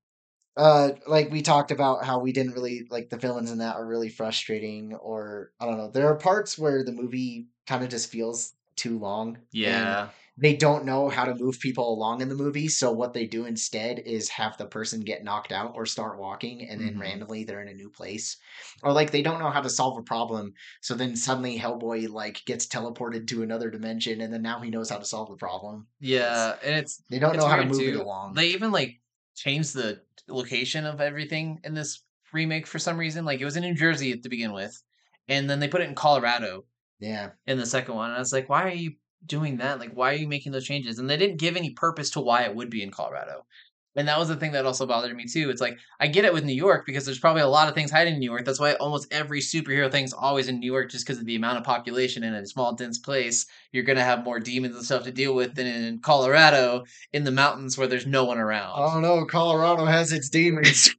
uh, 0.58 0.92
like 1.08 1.32
we 1.32 1.42
talked 1.42 1.72
about 1.72 2.06
how 2.06 2.20
we 2.20 2.34
didn't 2.34 2.54
really 2.54 2.86
like 2.90 3.10
the 3.10 3.18
villains 3.18 3.52
in 3.52 3.60
that 3.60 3.76
are 3.76 3.86
really 3.86 4.10
frustrating, 4.10 4.94
or 4.96 5.52
I 5.60 5.66
don't 5.66 5.78
know. 5.78 5.90
There 5.90 6.08
are 6.08 6.16
parts 6.16 6.58
where 6.58 6.84
the 6.84 6.92
movie 6.92 7.48
kind 7.68 7.84
of 7.84 7.90
just 7.90 8.12
feels 8.12 8.54
too 8.76 9.00
long. 9.00 9.38
Yeah, 9.52 10.10
they 10.38 10.56
don't 10.56 10.86
know 10.86 11.10
how 11.10 11.26
to 11.26 11.36
move 11.36 11.60
people 11.60 11.94
along 11.94 12.22
in 12.22 12.30
the 12.30 12.36
movie 12.36 12.67
so 12.67 12.91
what 12.91 13.13
they 13.13 13.28
do 13.28 13.46
instead 13.46 14.00
is 14.00 14.30
have 14.30 14.58
the 14.58 14.65
person 14.65 15.02
get 15.02 15.24
knocked 15.24 15.52
out 15.52 15.74
or 15.76 15.86
start 15.86 16.17
walking 16.20 16.67
and 16.67 16.82
then 16.82 16.94
Mhm. 16.94 17.00
randomly 17.00 17.44
they're 17.44 17.62
in 17.62 17.67
a 17.67 17.74
new 17.74 17.89
place 17.89 18.38
or 18.84 18.94
like 18.94 19.12
they 19.12 19.22
don't 19.22 19.39
know 19.39 19.50
how 19.50 19.62
to 19.62 19.70
solve 19.70 19.98
a 19.98 20.04
problem 20.04 20.54
so 20.82 20.94
then 20.96 21.15
suddenly 21.15 21.58
hellboy 21.58 22.08
like 22.10 22.44
gets 22.46 22.65
teleported 22.67 23.28
to 23.28 23.44
another 23.44 23.70
dimension 23.70 24.22
and 24.22 24.34
then 24.34 24.41
now 24.41 24.60
he 24.60 24.70
knows 24.70 24.89
how 24.89 24.98
to 24.98 25.06
solve 25.06 25.30
the 25.30 25.36
problem 25.36 25.88
yeah, 26.00 26.58
and 26.63 26.76
it's 26.76 27.04
they 27.10 27.20
don't 27.20 27.36
It's 27.36 27.38
know 27.38 27.48
how 27.48 27.58
to 27.58 27.63
move 27.63 27.88
it 27.88 27.96
along 27.96 28.36
they 28.36 28.48
even 28.50 28.72
like 28.72 29.02
changed 29.36 29.74
the 29.74 30.04
location 30.28 30.86
of 30.86 31.02
everything 31.02 31.60
in 31.63 31.74
this 31.74 32.04
remake 32.34 32.65
for 32.67 32.80
some 32.80 32.98
reason. 32.98 33.26
Like 33.26 33.41
it 33.41 33.46
was 33.46 33.58
in 33.58 33.63
New 33.63 33.74
Jersey 33.76 34.17
to 34.20 34.30
begin 34.30 34.54
with, 34.54 34.82
and 35.28 35.50
then 35.50 35.60
they 35.60 35.67
put 35.67 35.82
it 35.82 35.89
in 35.89 35.96
Colorado 35.96 36.65
yeah 37.00 37.32
in 37.48 37.58
the 37.58 37.65
second 37.65 37.96
one. 37.96 38.10
And 38.10 38.17
I 38.17 38.20
was 38.20 38.34
like, 38.34 38.50
why 38.50 38.63
are 38.63 38.70
you 38.70 38.96
doing 39.26 39.58
that? 39.58 39.80
Like, 39.80 39.92
why 39.94 40.12
are 40.12 40.18
you 40.18 40.28
making 40.28 40.52
those 40.52 40.66
changes? 40.66 41.00
And 41.00 41.10
they 41.10 41.18
didn't 41.18 41.38
give 41.40 41.56
any 41.56 41.72
purpose 41.72 42.10
to 42.12 42.20
why 42.22 42.44
it 42.44 42.56
would 42.56 42.70
be 42.70 42.84
in 42.84 42.92
Colorado. 42.92 43.46
And 43.94 44.08
that 44.08 44.18
was 44.18 44.30
the 44.30 44.38
thing 44.38 44.54
that 44.54 44.66
also 44.66 44.86
bothered 44.86 45.14
me 45.18 45.26
too. 45.26 45.50
It's 45.50 45.60
like 45.60 45.78
I 46.00 46.08
get 46.08 46.24
it 46.24 46.34
with 46.34 46.46
New 46.46 46.54
York 46.54 46.86
because 46.86 47.04
there's 47.06 47.20
probably 47.20 47.42
a 47.42 47.48
lot 47.48 47.68
of 47.68 47.76
things 47.76 47.92
hiding 47.92 48.14
in 48.14 48.20
New 48.22 48.30
York. 48.32 48.46
That's 48.46 48.60
why 48.60 48.76
almost 48.76 49.12
every 49.12 49.42
superhero 49.42 49.92
thing's 49.92 50.14
always 50.14 50.48
in 50.48 50.62
New 50.62 50.72
York, 50.72 50.90
just 50.90 51.06
because 51.06 51.20
of 51.20 51.26
the 51.26 51.36
amount 51.36 51.58
of 51.58 51.66
population 51.66 52.24
in 52.24 52.34
a 52.34 52.46
small, 52.46 52.74
dense 52.74 52.98
place. 52.98 53.46
You're 53.74 53.84
gonna 53.84 54.02
have 54.04 54.24
more 54.24 54.40
demons 54.40 54.78
and 54.78 54.86
stuff 54.86 55.04
to 55.04 55.12
deal 55.12 55.36
with 55.36 55.56
than 55.56 55.68
in 55.68 56.00
Colorado 56.00 56.86
in 57.12 57.26
the 57.26 57.32
mountains 57.32 57.78
where 57.78 57.86
there's 57.88 58.08
no 58.08 58.24
one 58.24 58.38
around. 58.38 58.76
oh 58.78 59.00
no 59.02 59.26
colorado 59.26 59.84
has 59.84 60.14
its 60.14 60.30
demons 60.30 60.90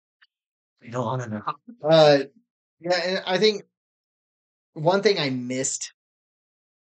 I 0.84 0.88
don't 0.90 1.04
want 1.06 1.22
to 1.22 1.28
know. 1.30 1.42
uh 1.88 2.18
yeah 2.80 3.00
and 3.06 3.22
i 3.26 3.38
think 3.38 3.62
one 4.74 5.02
thing 5.02 5.18
i 5.18 5.30
missed 5.30 5.92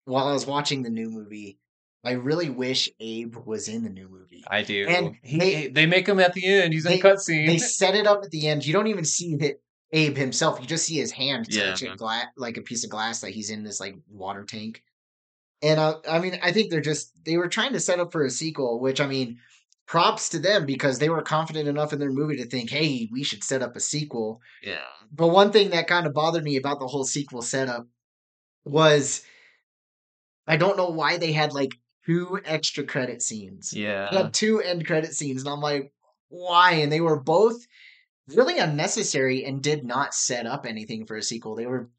while 0.05 0.27
i 0.27 0.33
was 0.33 0.45
watching 0.47 0.81
the 0.83 0.89
new 0.89 1.09
movie 1.09 1.57
i 2.03 2.11
really 2.11 2.49
wish 2.49 2.89
abe 2.99 3.35
was 3.45 3.67
in 3.67 3.83
the 3.83 3.89
new 3.89 4.07
movie 4.09 4.43
I 4.47 4.61
do. 4.61 4.85
And 4.87 5.15
he, 5.23 5.37
they- 5.39 5.67
they 5.69 5.85
make 5.87 6.07
him 6.07 6.19
at 6.19 6.33
the 6.33 6.45
end. 6.45 6.71
He's 6.73 6.83
they- 6.83 6.95
in 6.95 7.01
cutscene. 7.01 7.47
they 7.47 7.57
set 7.57 7.95
it 7.95 8.05
up 8.05 8.23
at 8.23 8.29
the 8.29 8.47
end. 8.47 8.63
You 8.65 8.73
don't 8.73 8.85
even 8.87 9.05
see 9.05 9.35
that 9.37 9.59
Abe 9.91 10.15
himself. 10.17 10.59
You 10.61 10.67
just 10.67 10.85
see 10.85 10.97
his 10.97 11.11
hand 11.11 11.47
Yeah. 11.49 11.73
a 11.91 11.95
glass, 11.95 12.25
like 12.37 12.57
a 12.57 12.61
piece 12.61 12.83
of 12.83 12.91
glass 12.91 13.21
that 13.21 13.31
he's 13.31 13.49
in 13.49 13.63
this 13.63 13.79
like 13.79 13.95
water 14.07 14.43
tank. 14.43 14.83
And 15.63 15.79
uh, 15.79 15.95
I 16.07 16.19
mean, 16.19 16.37
I 16.43 16.51
think 16.51 16.69
they're 16.69 16.81
just 16.81 17.11
they 17.23 17.37
were 17.37 17.47
trying 17.47 17.73
to 17.73 17.79
set 17.79 17.99
up 17.99 18.11
for 18.11 18.23
a 18.23 18.29
sequel, 18.29 18.79
which 18.79 19.01
I 19.01 19.07
mean, 19.07 19.39
props 19.87 20.29
to 20.29 20.39
them 20.39 20.65
because 20.67 20.99
they 20.99 21.09
were 21.09 21.21
confident 21.23 21.67
enough 21.67 21.91
in 21.93 21.97
their 21.99 22.11
movie 22.11 22.35
to 22.37 22.45
think, 22.45 22.69
hey, 22.69 23.09
we 23.11 23.23
should 23.23 23.43
set 23.43 23.63
up 23.63 23.75
a 23.75 23.79
sequel. 23.79 24.41
Yeah. 24.61 24.77
But 25.11 25.29
one 25.29 25.51
thing 25.51 25.71
that 25.71 25.87
kind 25.87 26.05
of 26.05 26.13
bothered 26.13 26.43
me 26.43 26.57
about 26.57 26.79
the 26.79 26.87
whole 26.87 27.05
sequel 27.05 27.41
setup 27.41 27.87
was 28.63 29.23
I 30.47 30.57
don't 30.57 30.77
know 30.77 30.89
why 30.89 31.17
they 31.17 31.31
had 31.31 31.53
like 31.53 31.73
two 32.05 32.39
extra 32.45 32.83
credit 32.83 33.21
scenes. 33.21 33.71
They 33.71 33.81
Yeah. 33.81 34.13
had 34.13 34.33
two 34.33 34.61
end 34.61 34.85
credit 34.85 35.13
scenes, 35.13 35.41
and 35.41 35.49
I'm 35.49 35.61
like, 35.61 35.91
why? 36.29 36.73
And 36.73 36.91
they 36.91 37.01
were 37.01 37.19
both 37.19 37.57
really 38.29 38.57
unnecessary 38.59 39.45
and 39.45 39.61
did 39.61 39.85
not 39.85 40.13
set 40.13 40.45
up 40.45 40.65
anything 40.65 41.05
for 41.05 41.15
a 41.17 41.23
sequel. 41.23 41.55
They 41.55 41.65
were 41.67 41.89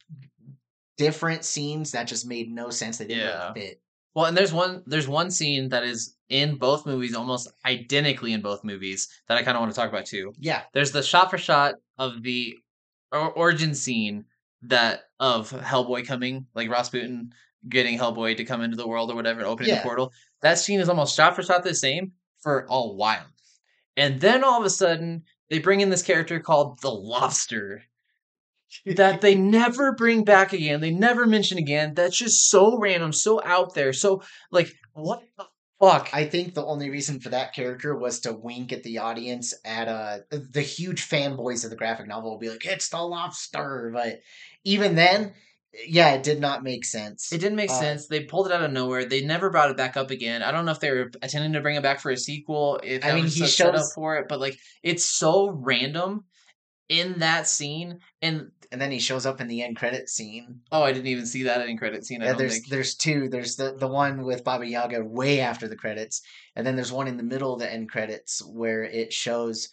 different 0.96 1.44
scenes 1.44 1.92
that 1.92 2.06
just 2.06 2.26
made 2.26 2.50
no 2.50 2.70
sense. 2.70 2.98
They 2.98 3.06
didn't 3.06 3.24
Yeah. 3.24 3.52
fit. 3.52 3.80
Well, 4.14 4.24
and 4.26 4.36
there's 4.36 4.52
one 4.52 4.82
there's 4.86 5.08
one 5.08 5.30
scene 5.30 5.68
that 5.68 5.84
is 5.84 6.16
in 6.28 6.56
both 6.56 6.86
movies, 6.86 7.14
almost 7.14 7.48
identically 7.64 8.32
in 8.32 8.40
both 8.40 8.64
movies, 8.64 9.08
that 9.28 9.36
I 9.36 9.42
kind 9.42 9.56
of 9.56 9.60
want 9.60 9.72
to 9.72 9.76
talk 9.78 9.88
about 9.90 10.06
too. 10.06 10.32
Yeah. 10.38 10.62
There's 10.72 10.90
the 10.92 11.02
shot 11.02 11.30
for 11.30 11.38
shot 11.38 11.74
of 11.98 12.22
the 12.22 12.56
origin 13.12 13.74
scene 13.74 14.24
that 14.62 15.04
of 15.20 15.50
Hellboy 15.50 16.06
coming, 16.06 16.46
like 16.54 16.70
Rasputin 16.70 17.32
getting 17.68 17.98
Hellboy 17.98 18.36
to 18.36 18.44
come 18.44 18.62
into 18.62 18.76
the 18.76 18.86
world 18.88 19.10
or 19.10 19.14
whatever, 19.14 19.40
and 19.40 19.48
opening 19.48 19.70
Yeah. 19.70 19.76
the 19.76 19.82
portal. 19.82 20.12
That 20.42 20.58
scene 20.58 20.80
is 20.80 20.88
almost 20.88 21.16
shot 21.16 21.34
for 21.36 21.42
shot 21.42 21.64
the 21.64 21.74
same 21.74 22.12
for 22.40 22.66
a 22.68 22.80
while, 22.86 23.26
and 23.96 24.20
then 24.20 24.44
all 24.44 24.60
of 24.60 24.66
a 24.66 24.70
sudden 24.70 25.24
they 25.50 25.58
bring 25.58 25.80
in 25.80 25.90
this 25.90 26.02
character 26.02 26.40
called 26.40 26.80
the 26.80 26.90
Lobster 26.90 27.82
that 28.84 29.20
they 29.20 29.34
never 29.58 29.92
bring 29.92 30.24
back 30.24 30.52
again. 30.52 30.80
They 30.80 30.90
never 30.90 31.26
mention 31.26 31.58
again. 31.58 31.94
That's 31.94 32.16
just 32.16 32.50
so 32.50 32.78
random, 32.78 33.12
so 33.12 33.42
out 33.44 33.74
there. 33.74 33.92
So 33.92 34.22
like, 34.50 34.72
what 34.92 35.22
the 35.36 35.44
fuck? 35.80 36.08
I 36.12 36.24
think 36.24 36.54
the 36.54 36.64
only 36.64 36.90
reason 36.90 37.20
for 37.20 37.28
that 37.30 37.54
character 37.54 37.96
was 37.96 38.20
to 38.20 38.32
wink 38.32 38.72
at 38.72 38.82
the 38.82 38.98
audience 38.98 39.54
at 39.64 39.88
uh 39.88 40.18
the 40.30 40.62
huge 40.62 41.08
fanboys 41.08 41.64
of 41.64 41.70
the 41.70 41.76
graphic 41.76 42.06
novel 42.06 42.30
will 42.30 42.38
be 42.38 42.50
like, 42.50 42.64
it's 42.66 42.88
the 42.88 42.98
lobster. 42.98 43.90
But 43.94 44.20
even 44.64 44.94
then, 44.94 45.34
yeah, 45.86 46.12
it 46.14 46.22
did 46.22 46.40
not 46.40 46.62
make 46.62 46.84
sense. 46.84 47.32
it 47.32 47.38
didn't 47.38 47.56
make 47.56 47.70
Uh, 47.70 47.78
sense. 47.80 48.06
They 48.06 48.20
pulled 48.24 48.46
it 48.46 48.52
out 48.52 48.62
of 48.62 48.72
nowhere. 48.72 49.04
They 49.04 49.22
never 49.24 49.50
brought 49.50 49.70
it 49.70 49.76
back 49.76 49.96
up 49.96 50.10
again. 50.10 50.42
I 50.42 50.50
don't 50.52 50.64
know 50.64 50.72
if 50.72 50.80
they 50.80 50.90
were 50.90 51.10
intending 51.22 51.52
to 51.54 51.60
bring 51.60 51.76
it 51.76 51.82
back 51.82 52.00
for 52.00 52.10
a 52.10 52.16
sequel. 52.16 52.80
If 52.82 53.04
I 53.04 53.12
mean, 53.14 53.24
was 53.24 53.34
he 53.34 53.40
just 53.40 53.54
a 53.54 53.56
setup 53.64 53.74
shows- 53.80 53.92
for 53.94 54.16
it, 54.16 54.26
but 54.28 54.40
like, 54.40 54.58
it's 54.82 55.04
so 55.04 55.50
random 55.50 56.24
in 56.88 57.18
that 57.18 57.46
scene. 57.48 57.98
And 58.22 58.50
and 58.72 58.80
then 58.80 58.90
he 58.90 58.98
shows 58.98 59.26
up 59.26 59.40
in 59.40 59.46
the 59.46 59.62
end 59.62 59.76
credit 59.76 60.08
scene. 60.08 60.60
oh, 60.72 60.82
I 60.82 60.92
didn't 60.92 61.06
even 61.06 61.24
see 61.26 61.44
that 61.44 61.68
in 61.68 61.78
credit 61.78 62.04
scene. 62.04 62.20
I 62.22 62.26
Yeah, 62.26 62.32
there's 62.32 62.54
think. 62.54 62.68
there's 62.68 62.94
two. 62.96 63.28
There's 63.28 63.54
the 63.56 63.74
the 63.76 63.86
one 63.86 64.24
with 64.24 64.42
Baba 64.44 64.66
Yaga 64.66 65.04
way 65.04 65.40
after 65.40 65.68
the 65.68 65.76
credits, 65.76 66.20
and 66.56 66.66
then 66.66 66.74
there's 66.74 66.90
one 66.92 67.06
in 67.06 67.16
the 67.16 67.22
middle 67.22 67.52
of 67.54 67.60
the 67.60 67.72
end 67.72 67.90
credits 67.90 68.42
where 68.44 68.82
it 68.82 69.12
shows 69.12 69.68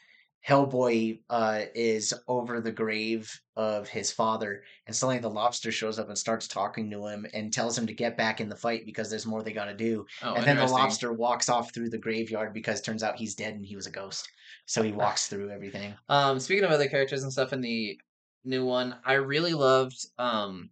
Hellboy 0.48 1.20
uh, 1.30 1.62
is 1.74 2.14
over 2.28 2.60
the 2.60 2.72
grave 2.72 3.32
of 3.56 3.88
his 3.88 4.12
father, 4.12 4.64
and 4.88 4.96
suddenly 4.96 5.20
the 5.20 5.30
lobster 5.30 5.72
shows 5.72 6.00
up 6.00 6.10
and 6.10 6.18
starts 6.18 6.50
talking 6.50 6.92
to 6.92 7.08
him 7.08 7.26
and 7.34 7.54
tells 7.54 7.78
him 7.78 7.88
to 7.88 7.94
get 7.94 8.18
back 8.18 8.42
in 8.42 8.50
the 8.50 8.56
fight 8.56 8.86
because 8.86 9.10
there's 9.10 9.26
more 9.26 9.42
they 9.42 9.54
got 9.54 9.66
to 9.66 9.74
do. 9.74 10.06
Oh, 10.22 10.34
and 10.34 10.44
then 10.44 10.58
the 10.58 10.68
lobster 10.68 11.14
walks 11.14 11.48
off 11.48 11.74
through 11.74 11.90
the 11.90 11.98
graveyard 11.98 12.54
because 12.54 12.82
turns 12.82 13.04
out 13.04 13.16
he's 13.16 13.36
dead 13.36 13.54
and 13.54 13.66
he 13.66 13.78
was 13.78 13.88
a 13.88 13.92
ghost. 13.92 14.28
So 14.66 14.84
he 14.84 14.92
walks 14.92 15.28
through 15.28 15.50
everything. 15.50 15.94
Um, 16.10 16.40
speaking 16.40 16.66
of 16.66 16.72
other 16.72 16.90
characters 16.90 17.24
and 17.24 17.32
stuff 17.32 17.54
in 17.54 17.62
the 17.62 17.98
new 18.44 18.66
one, 18.66 18.96
I 19.06 19.14
really 19.14 19.54
loved. 19.54 20.06
Um, 20.18 20.72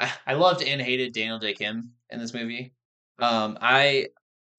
I, 0.00 0.10
I 0.26 0.34
loved 0.34 0.62
and 0.62 0.80
hated 0.80 1.12
Daniel 1.12 1.38
Dae 1.38 1.52
Kim 1.52 1.92
in 2.08 2.18
this 2.18 2.32
movie. 2.32 2.72
Um, 3.18 3.58
I 3.60 4.08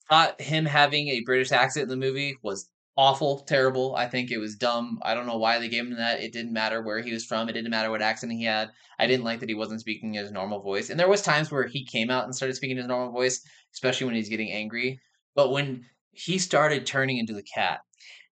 thought 0.09 0.39
him 0.39 0.65
having 0.65 1.07
a 1.09 1.21
British 1.21 1.51
accent 1.51 1.83
in 1.83 1.89
the 1.89 1.95
movie 1.95 2.37
was 2.43 2.69
awful, 2.97 3.39
terrible. 3.39 3.95
I 3.95 4.07
think 4.07 4.31
it 4.31 4.37
was 4.37 4.55
dumb. 4.55 4.99
I 5.01 5.13
don't 5.13 5.25
know 5.25 5.37
why 5.37 5.59
they 5.59 5.69
gave 5.69 5.85
him 5.85 5.97
that. 5.97 6.21
It 6.21 6.33
didn't 6.33 6.53
matter 6.53 6.81
where 6.81 7.01
he 7.01 7.11
was 7.11 7.25
from. 7.25 7.49
It 7.49 7.53
didn't 7.53 7.71
matter 7.71 7.89
what 7.89 8.01
accent 8.01 8.31
he 8.31 8.43
had. 8.43 8.69
I 8.97 9.07
didn't 9.07 9.25
like 9.25 9.39
that 9.41 9.49
he 9.49 9.55
wasn't 9.55 9.81
speaking 9.81 10.13
his 10.13 10.31
normal 10.31 10.61
voice. 10.61 10.89
And 10.89 10.99
there 10.99 11.09
was 11.09 11.21
times 11.21 11.51
where 11.51 11.67
he 11.67 11.85
came 11.85 12.09
out 12.09 12.23
and 12.23 12.35
started 12.35 12.55
speaking 12.55 12.77
his 12.77 12.87
normal 12.87 13.11
voice, 13.11 13.45
especially 13.73 14.05
when 14.05 14.15
he's 14.15 14.29
getting 14.29 14.51
angry. 14.51 14.99
But 15.35 15.51
when 15.51 15.85
he 16.11 16.37
started 16.37 16.85
turning 16.85 17.17
into 17.17 17.33
the 17.33 17.43
cat, 17.43 17.81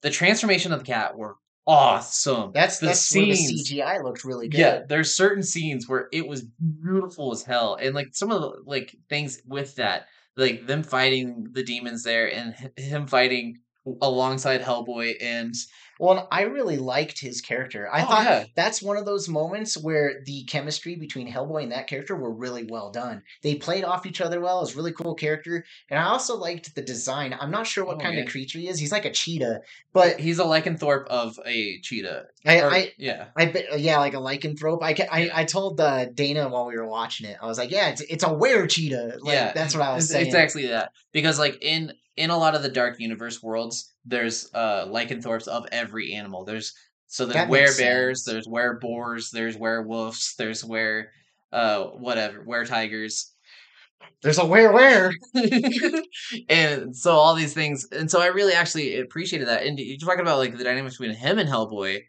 the 0.03 0.11
transformation 0.11 0.73
of 0.73 0.81
the 0.81 0.85
cat 0.85 1.17
were 1.17 1.37
awesome. 1.67 2.53
That's 2.53 2.79
the 2.79 2.87
that's 2.87 3.15
where 3.15 3.27
the. 3.27 3.33
CGI 3.33 4.03
looked 4.05 4.25
really 4.25 4.49
good. 4.49 4.59
Yeah, 4.59 4.83
there's 4.89 5.17
certain 5.17 5.43
scenes 5.43 5.89
where 5.89 6.09
it 6.13 6.27
was 6.27 6.45
beautiful 6.83 7.33
as 7.33 7.43
hell, 7.43 7.77
and 7.81 7.95
like 7.95 8.09
some 8.13 8.31
of 8.31 8.41
the 8.41 8.63
like 8.65 8.97
things 9.09 9.41
with 9.47 9.77
that, 9.77 10.07
like 10.37 10.67
them 10.67 10.83
fighting 10.83 11.49
the 11.53 11.65
demons 11.65 12.05
there, 12.05 12.33
and 12.33 12.55
him 12.77 13.07
fighting 13.07 13.59
alongside 14.01 14.61
Hellboy, 14.63 15.17
and 15.21 15.55
Well, 16.01 16.27
I 16.33 16.43
really 16.43 16.79
liked 16.79 17.21
his 17.21 17.41
character. 17.41 17.89
I 17.93 18.03
Oh, 18.03 18.07
thought 18.07 18.25
yeah. 18.25 18.45
that's 18.57 18.83
one 18.83 18.97
of 18.97 19.05
those 19.05 19.29
moments 19.29 19.77
where 19.77 20.23
the 20.25 20.43
chemistry 20.45 20.97
between 20.97 21.31
Hellboy 21.31 21.63
and 21.65 21.71
that 21.73 21.87
character 21.87 22.17
were 22.17 22.33
really 22.33 22.65
well 22.65 22.91
done. 22.91 23.23
They 23.43 23.55
played 23.55 23.85
off 23.85 24.05
each 24.07 24.21
other 24.21 24.41
well. 24.41 24.59
It 24.59 24.63
was 24.63 24.73
a 24.75 24.77
really 24.79 24.93
cool 24.93 25.15
character. 25.15 25.65
And 25.91 26.01
I 26.01 26.05
also 26.05 26.37
liked 26.37 26.75
the 26.75 26.83
design. 26.83 27.37
I'm 27.39 27.53
not 27.53 27.69
sure 27.69 27.85
what 27.85 27.97
Oh, 27.97 28.01
kind 28.01 28.17
yeah. 28.17 28.23
of 28.23 28.29
creature 28.29 28.59
he 28.59 28.67
is. 28.69 28.81
He's 28.81 28.91
like 28.91 29.05
a 29.05 29.13
cheetah, 29.13 29.61
but 29.93 30.19
he's 30.19 30.41
a 30.41 30.45
lycanthrope 30.45 31.07
of 31.07 31.39
a 31.47 31.79
cheetah. 31.83 32.25
I, 32.47 32.61
Or- 32.61 32.71
I, 32.71 32.93
yeah, 32.99 33.27
I 33.37 33.47
bet, 33.47 33.79
yeah, 33.79 33.99
like 33.99 34.15
a 34.15 34.17
lycanthrope. 34.17 34.83
I, 34.83 34.97
I, 35.11 35.31
I 35.43 35.45
told 35.45 35.81
uh, 35.81 36.07
Dana 36.07 36.49
while 36.49 36.67
we 36.67 36.77
were 36.77 36.89
watching 36.89 37.29
it, 37.29 37.37
I 37.41 37.47
was 37.47 37.59
like, 37.59 37.71
yeah, 37.71 37.91
it's, 37.91 38.01
it's 38.01 38.25
a 38.25 38.33
were 38.33 38.67
cheetah. 38.67 39.19
Like, 39.21 39.35
yeah, 39.35 39.53
that's 39.53 39.75
what 39.75 39.85
I 39.85 39.95
was 39.95 40.05
it's, 40.05 40.13
saying. 40.13 40.27
It's 40.27 40.35
actually 40.35 40.67
that 40.69 40.91
because 41.13 41.39
like 41.39 41.59
in 41.63 41.93
in 42.17 42.31
a 42.31 42.37
lot 42.37 42.55
of 42.55 42.63
the 42.63 42.69
Dark 42.69 43.01
Universe 43.01 43.43
worlds, 43.43 43.95
there's 44.05 44.53
uh 44.55 44.87
lycanthropes 44.89 45.47
of 45.49 45.67
every 45.73 46.13
animal. 46.15 46.45
There's 46.45 46.75
so 47.07 47.27
there's 47.27 47.49
werebears, 47.49 48.19
sense. 48.19 48.25
there's 48.25 48.47
wereboars, 48.47 49.31
there's 49.31 49.57
werewolves, 49.57 50.35
there's 50.37 50.65
were 50.65 51.09
uh 51.53 51.85
whatever 51.85 52.43
were 52.45 52.65
tigers. 52.65 53.35
There's 54.23 54.39
a 54.39 54.45
where 54.45 54.73
where. 54.73 55.13
and 56.49 56.97
so 56.97 57.13
all 57.13 57.35
these 57.35 57.55
things 57.55 57.87
and 57.93 58.11
so 58.11 58.21
i 58.21 58.27
really 58.27 58.53
actually 58.53 58.99
appreciated 58.99 59.49
that 59.49 59.65
and 59.65 59.79
you're 59.79 59.99
talking 59.99 60.21
about 60.21 60.39
like 60.39 60.57
the 60.57 60.65
dynamics 60.65 60.99
between 60.99 61.17
him 61.17 61.39
and 61.39 61.49
hellboy 61.49 62.01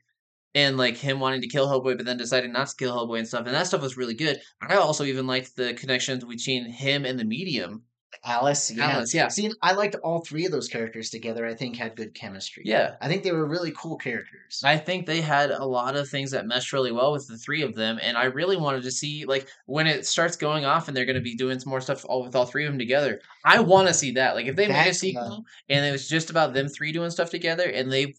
and 0.55 0.77
like 0.77 0.97
him 0.97 1.19
wanting 1.19 1.41
to 1.41 1.47
kill 1.47 1.67
hellboy 1.67 1.97
but 1.97 2.05
then 2.05 2.17
deciding 2.17 2.51
not 2.51 2.67
to 2.67 2.75
kill 2.75 2.95
hellboy 2.95 3.19
and 3.19 3.27
stuff 3.27 3.45
and 3.45 3.55
that 3.55 3.67
stuff 3.67 3.81
was 3.81 3.97
really 3.97 4.13
good 4.13 4.39
i 4.61 4.75
also 4.75 5.03
even 5.03 5.27
liked 5.27 5.55
the 5.55 5.73
connections 5.73 6.23
between 6.23 6.65
him 6.65 7.05
and 7.05 7.19
the 7.19 7.25
medium 7.25 7.83
Alice, 8.23 8.71
yeah. 8.71 8.89
alice 8.89 9.13
yeah 9.13 9.28
See, 9.28 9.52
I 9.62 9.73
liked 9.73 9.95
all 9.95 10.21
three 10.21 10.45
of 10.45 10.52
those 10.52 10.67
characters 10.67 11.10
together. 11.10 11.45
I 11.45 11.54
think 11.54 11.76
had 11.76 11.95
good 11.95 12.13
chemistry. 12.13 12.63
yeah 12.65 12.95
I 13.02 13.08
think 13.08 13.23
they 13.23 13.32
were 13.32 13.45
really 13.45 13.73
cool 13.76 13.97
characters. 13.97 14.62
I 14.63 14.78
think 14.78 15.06
they 15.06 15.21
had 15.21 15.52
a 15.52 15.65
lot 15.65 15.95
of 15.95 16.08
things 16.08 16.32
that 16.32 16.45
meshed 16.45 16.73
really 16.73 16.91
well 16.91 17.12
with 17.12 17.28
the 17.28 17.38
three 17.38 17.62
of 17.62 17.76
them, 17.76 17.99
and 18.02 18.17
I 18.17 18.26
really 18.26 18.58
wanted 18.58 18.84
to 18.84 18.91
see 18.91 19.26
like 19.26 19.47
when 19.65 19.88
it 19.88 20.06
starts 20.06 20.36
going 20.36 20.65
off 20.65 20.88
and 20.88 20.95
they're 20.95 21.06
going 21.06 21.15
to 21.15 21.21
be 21.21 21.36
doing 21.36 21.60
some 21.60 21.69
more 21.69 21.82
stuff 21.82 22.06
all 22.08 22.23
with 22.23 22.36
all 22.36 22.45
three 22.45 22.65
of 22.65 22.71
them 22.71 22.80
together. 22.80 23.21
I 23.45 23.60
want 23.60 23.88
to 23.88 23.93
see 23.93 24.12
that. 24.12 24.36
Like 24.36 24.45
if 24.45 24.56
they 24.56 24.67
made 24.67 24.73
a 24.73 24.86
That's, 24.86 24.99
sequel 24.99 25.45
and 25.69 25.86
it 25.86 25.91
was 25.91 26.08
just 26.08 26.30
about 26.30 26.54
them 26.54 26.67
three 26.67 26.91
doing 26.91 27.10
stuff 27.10 27.30
together, 27.30 27.65
and 27.69 27.91
they 27.91 28.13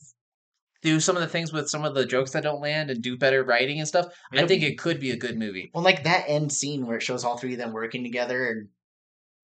do 0.84 1.00
some 1.00 1.16
of 1.16 1.22
the 1.22 1.28
things 1.28 1.52
with 1.52 1.68
some 1.68 1.84
of 1.84 1.94
the 1.94 2.04
jokes 2.04 2.32
that 2.32 2.42
don't 2.42 2.60
land 2.60 2.90
and 2.90 3.02
do 3.02 3.16
better 3.16 3.42
writing 3.42 3.78
and 3.78 3.88
stuff, 3.88 4.06
I 4.32 4.46
think 4.46 4.62
it 4.62 4.78
could 4.78 5.00
be 5.00 5.12
a 5.12 5.16
good 5.16 5.38
movie. 5.38 5.70
Well, 5.74 5.82
like 5.82 6.04
that 6.04 6.26
end 6.28 6.52
scene 6.52 6.86
where 6.86 6.98
it 6.98 7.02
shows 7.02 7.24
all 7.24 7.38
three 7.38 7.54
of 7.54 7.58
them 7.58 7.72
working 7.72 8.04
together, 8.04 8.46
and 8.50 8.68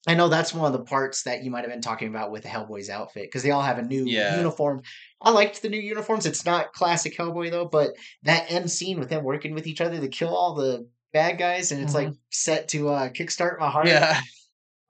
I 0.07 0.15
know 0.15 0.29
that's 0.29 0.55
one 0.55 0.67
of 0.67 0.79
the 0.79 0.85
parts 0.85 1.25
that 1.25 1.45
you 1.45 1.51
might 1.51 1.61
have 1.65 1.71
been 1.71 1.83
talking 1.83 2.09
about 2.09 2.31
with 2.33 2.43
the 2.43 2.49
Hellboy's 2.49 2.89
outfit 2.89 3.25
because 3.25 3.43
they 3.43 3.51
all 3.51 3.61
have 3.63 3.79
a 3.79 3.83
new 3.83 4.05
Yeah. 4.07 4.37
uniform. 4.39 4.83
I 5.21 5.31
liked 5.31 5.61
the 5.61 5.69
new 5.69 5.79
uniforms. 5.81 6.25
It's 6.25 6.47
not 6.47 6.73
classic 6.73 7.17
Hellboy 7.17 7.51
though, 7.51 7.67
but 7.67 7.91
that 8.23 8.51
end 8.51 8.71
scene 8.71 8.99
with 8.99 9.11
them 9.11 9.25
working 9.25 9.53
with 9.55 9.67
each 9.67 9.81
other 9.83 10.01
to 10.01 10.09
kill 10.09 10.35
all 10.35 10.55
the 10.55 10.89
bad 11.13 11.39
guys, 11.39 11.71
and 11.73 11.83
it's 11.83 11.93
like 11.95 12.13
set 12.31 12.69
to 12.69 12.89
uh, 12.89 13.09
kickstart 13.11 13.59
my 13.59 13.69
heart. 13.69 13.89
Yeah. 13.89 14.21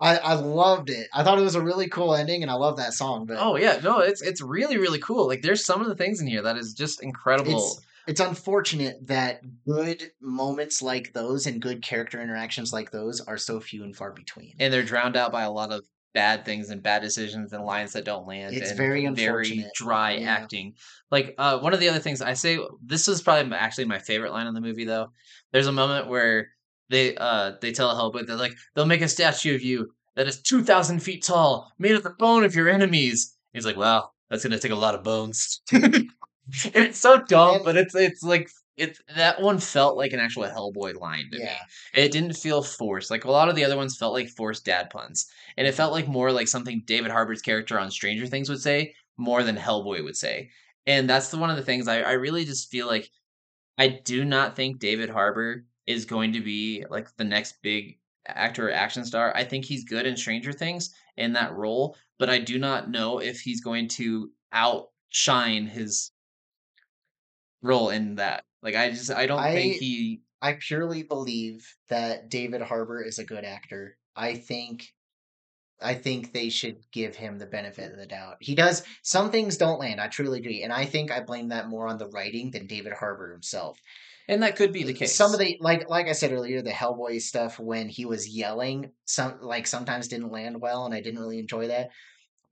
I, 0.02 0.16
I 0.16 0.34
loved 0.34 0.88
it. 0.90 1.08
I 1.12 1.24
thought 1.24 1.38
it 1.38 1.42
was 1.42 1.56
a 1.56 1.60
really 1.62 1.88
cool 1.88 2.14
ending, 2.14 2.42
and 2.42 2.50
I 2.50 2.54
love 2.54 2.76
that 2.78 2.94
song. 2.94 3.26
But 3.26 3.38
Oh 3.40 3.56
yeah. 3.56 3.80
No, 3.82 3.98
it's 3.98 4.22
it's 4.22 4.40
really 4.40 4.78
really 4.78 4.98
cool. 5.00 5.26
Like 5.26 5.42
there's 5.42 5.64
some 5.64 5.80
of 5.80 5.88
the 5.88 5.94
things 5.96 6.20
in 6.20 6.26
here 6.26 6.42
that 6.42 6.56
is 6.56 6.72
just 6.72 7.02
incredible. 7.02 7.52
it's 7.52 7.80
it's 8.06 8.20
unfortunate 8.20 9.06
that 9.06 9.40
good 9.66 10.10
moments 10.20 10.82
like 10.82 11.12
those 11.12 11.46
and 11.46 11.60
good 11.60 11.82
character 11.82 12.20
interactions 12.20 12.72
like 12.72 12.90
those 12.90 13.20
are 13.20 13.36
so 13.38 13.60
few 13.60 13.84
and 13.84 13.94
far 13.96 14.12
between. 14.12 14.54
and 14.58 14.72
they're 14.72 14.82
drowned 14.82 15.16
out 15.16 15.32
by 15.32 15.42
a 15.42 15.50
lot 15.50 15.72
of 15.72 15.84
bad 16.12 16.44
things 16.44 16.70
and 16.70 16.82
bad 16.82 17.02
decisions 17.02 17.52
and 17.52 17.64
lines 17.64 17.92
that 17.92 18.04
don't 18.04 18.26
land. 18.26 18.52
It's 18.56 18.72
very 18.72 19.06
very 19.08 19.64
dry 19.76 20.12
Yeah. 20.16 20.32
acting. 20.32 20.74
Like 21.10 21.34
uh, 21.38 21.60
one 21.60 21.72
of 21.72 21.78
the 21.78 21.88
other 21.88 22.00
things 22.00 22.20
I 22.20 22.34
say, 22.34 22.58
this 22.84 23.06
is 23.06 23.22
probably 23.22 23.52
actually 23.56 23.84
my 23.84 24.00
favorite 24.00 24.32
line 24.32 24.48
in 24.48 24.54
the 24.54 24.60
movie. 24.60 24.84
Though 24.84 25.12
there's 25.52 25.68
a 25.68 25.72
moment 25.72 26.08
where 26.08 26.48
they 26.88 27.16
uh 27.16 27.52
they 27.60 27.70
tell 27.70 27.94
Hellboy 27.94 28.26
they're 28.26 28.34
like 28.34 28.54
they'll 28.74 28.86
make 28.86 29.02
a 29.02 29.08
statue 29.08 29.54
of 29.54 29.62
you 29.62 29.92
that 30.16 30.26
is 30.26 30.42
two 30.42 30.64
thousand 30.64 30.98
feet 31.00 31.22
tall, 31.22 31.70
made 31.78 31.92
of 31.94 32.02
the 32.02 32.10
bone 32.10 32.42
of 32.42 32.56
your 32.56 32.68
enemies. 32.68 33.36
He's 33.52 33.64
like, 33.66 33.76
wow, 33.76 34.10
that's 34.28 34.42
gonna 34.42 34.58
take 34.58 34.72
a 34.72 34.74
lot 34.74 34.96
of 34.96 35.04
bones. 35.04 35.60
it's 36.74 36.98
so 36.98 37.22
dumb, 37.22 37.56
And- 37.56 37.64
but 37.64 37.76
it's 37.76 37.94
it's 37.94 38.22
like 38.22 38.48
it 38.76 38.98
that 39.16 39.40
one 39.42 39.58
felt 39.58 39.96
like 39.96 40.12
an 40.12 40.20
actual 40.20 40.44
Hellboy 40.44 40.98
line 41.00 41.28
to 41.32 41.38
me. 41.38 41.44
It 41.94 42.12
didn't 42.12 42.32
feel 42.34 42.62
forced. 42.62 43.10
Like 43.10 43.24
a 43.24 43.30
lot 43.30 43.48
of 43.48 43.54
the 43.56 43.64
other 43.64 43.76
ones 43.76 43.96
felt 43.96 44.14
like 44.14 44.28
forced 44.30 44.64
dad 44.64 44.88
puns. 44.90 45.26
And 45.56 45.66
it 45.66 45.74
felt 45.74 45.92
like 45.92 46.08
more 46.08 46.32
like 46.32 46.48
something 46.48 46.82
David 46.86 47.10
Harbour's 47.10 47.42
character 47.42 47.78
on 47.78 47.90
Stranger 47.90 48.26
Things 48.26 48.48
would 48.48 48.60
say 48.62 48.94
more 49.18 49.42
than 49.42 49.56
Hellboy 49.56 50.02
would 50.02 50.16
say. 50.16 50.50
And 50.86 51.10
that's 51.10 51.28
the 51.30 51.36
one 51.36 51.50
of 51.50 51.56
the 51.56 51.62
things 51.62 51.88
I, 51.88 52.00
I 52.00 52.12
really 52.12 52.44
just 52.46 52.70
feel 52.70 52.86
like 52.86 53.10
I 53.76 53.88
do 53.88 54.24
not 54.24 54.56
think 54.56 54.78
David 54.78 55.10
Harbour 55.10 55.66
is 55.86 56.04
going 56.06 56.32
to 56.32 56.40
be 56.40 56.84
like 56.88 57.14
the 57.16 57.24
next 57.24 57.56
big 57.62 57.98
actor 58.26 58.68
or 58.68 58.72
action 58.72 59.04
star. 59.04 59.34
I 59.36 59.44
think 59.44 59.64
he's 59.66 59.84
good 59.84 60.06
in 60.06 60.16
Stranger 60.16 60.52
Things 60.52 60.94
in 61.18 61.34
that 61.34 61.52
role, 61.54 61.96
but 62.18 62.30
I 62.30 62.38
do 62.38 62.58
not 62.58 62.90
know 62.90 63.18
if 63.18 63.40
he's 63.40 63.60
going 63.60 63.88
to 63.88 64.30
outshine 64.52 65.66
his 65.66 66.12
role 67.62 67.90
in 67.90 68.16
that. 68.16 68.44
Like 68.62 68.74
I 68.76 68.90
just 68.90 69.10
I 69.10 69.26
don't 69.26 69.38
I- 69.38 69.54
think 69.54 69.76
he 69.76 70.20
I 70.42 70.54
purely 70.54 71.02
believe 71.02 71.66
that 71.88 72.28
David 72.30 72.62
Harbour 72.62 73.02
is 73.02 73.18
a 73.18 73.24
good 73.24 73.44
actor. 73.44 73.96
I 74.16 74.34
think 74.34 74.92
I 75.82 75.94
think 75.94 76.32
they 76.32 76.50
should 76.50 76.76
give 76.92 77.16
him 77.16 77.38
the 77.38 77.46
benefit 77.46 77.90
of 77.90 77.98
the 77.98 78.06
doubt. 78.06 78.36
He 78.40 78.54
does 78.54 78.82
some 79.02 79.30
things 79.30 79.56
don't 79.56 79.80
land. 79.80 80.00
I 80.00 80.08
truly 80.08 80.38
agree, 80.38 80.62
and 80.62 80.72
I 80.72 80.84
think 80.84 81.10
I 81.10 81.20
blame 81.20 81.48
that 81.48 81.68
more 81.68 81.88
on 81.88 81.96
the 81.98 82.08
writing 82.08 82.50
than 82.50 82.66
David 82.66 82.92
Harbour 82.92 83.32
himself. 83.32 83.78
and 84.28 84.42
that 84.42 84.56
could 84.56 84.72
be 84.72 84.82
the 84.84 84.92
case. 84.92 85.14
Some 85.16 85.32
of 85.32 85.38
the 85.40 85.56
like 85.60 85.88
like 85.88 86.06
I 86.06 86.12
said 86.12 86.32
earlier, 86.32 86.60
the 86.62 86.70
Hellboy 86.70 87.20
stuff 87.22 87.58
when 87.58 87.88
he 87.88 88.04
was 88.04 88.28
yelling, 88.28 88.92
some 89.06 89.38
like 89.40 89.66
sometimes 89.66 90.08
didn't 90.08 90.30
land 90.32 90.60
well, 90.60 90.84
and 90.84 90.94
I 90.94 91.00
didn't 91.00 91.20
really 91.20 91.38
enjoy 91.38 91.68
that. 91.68 91.90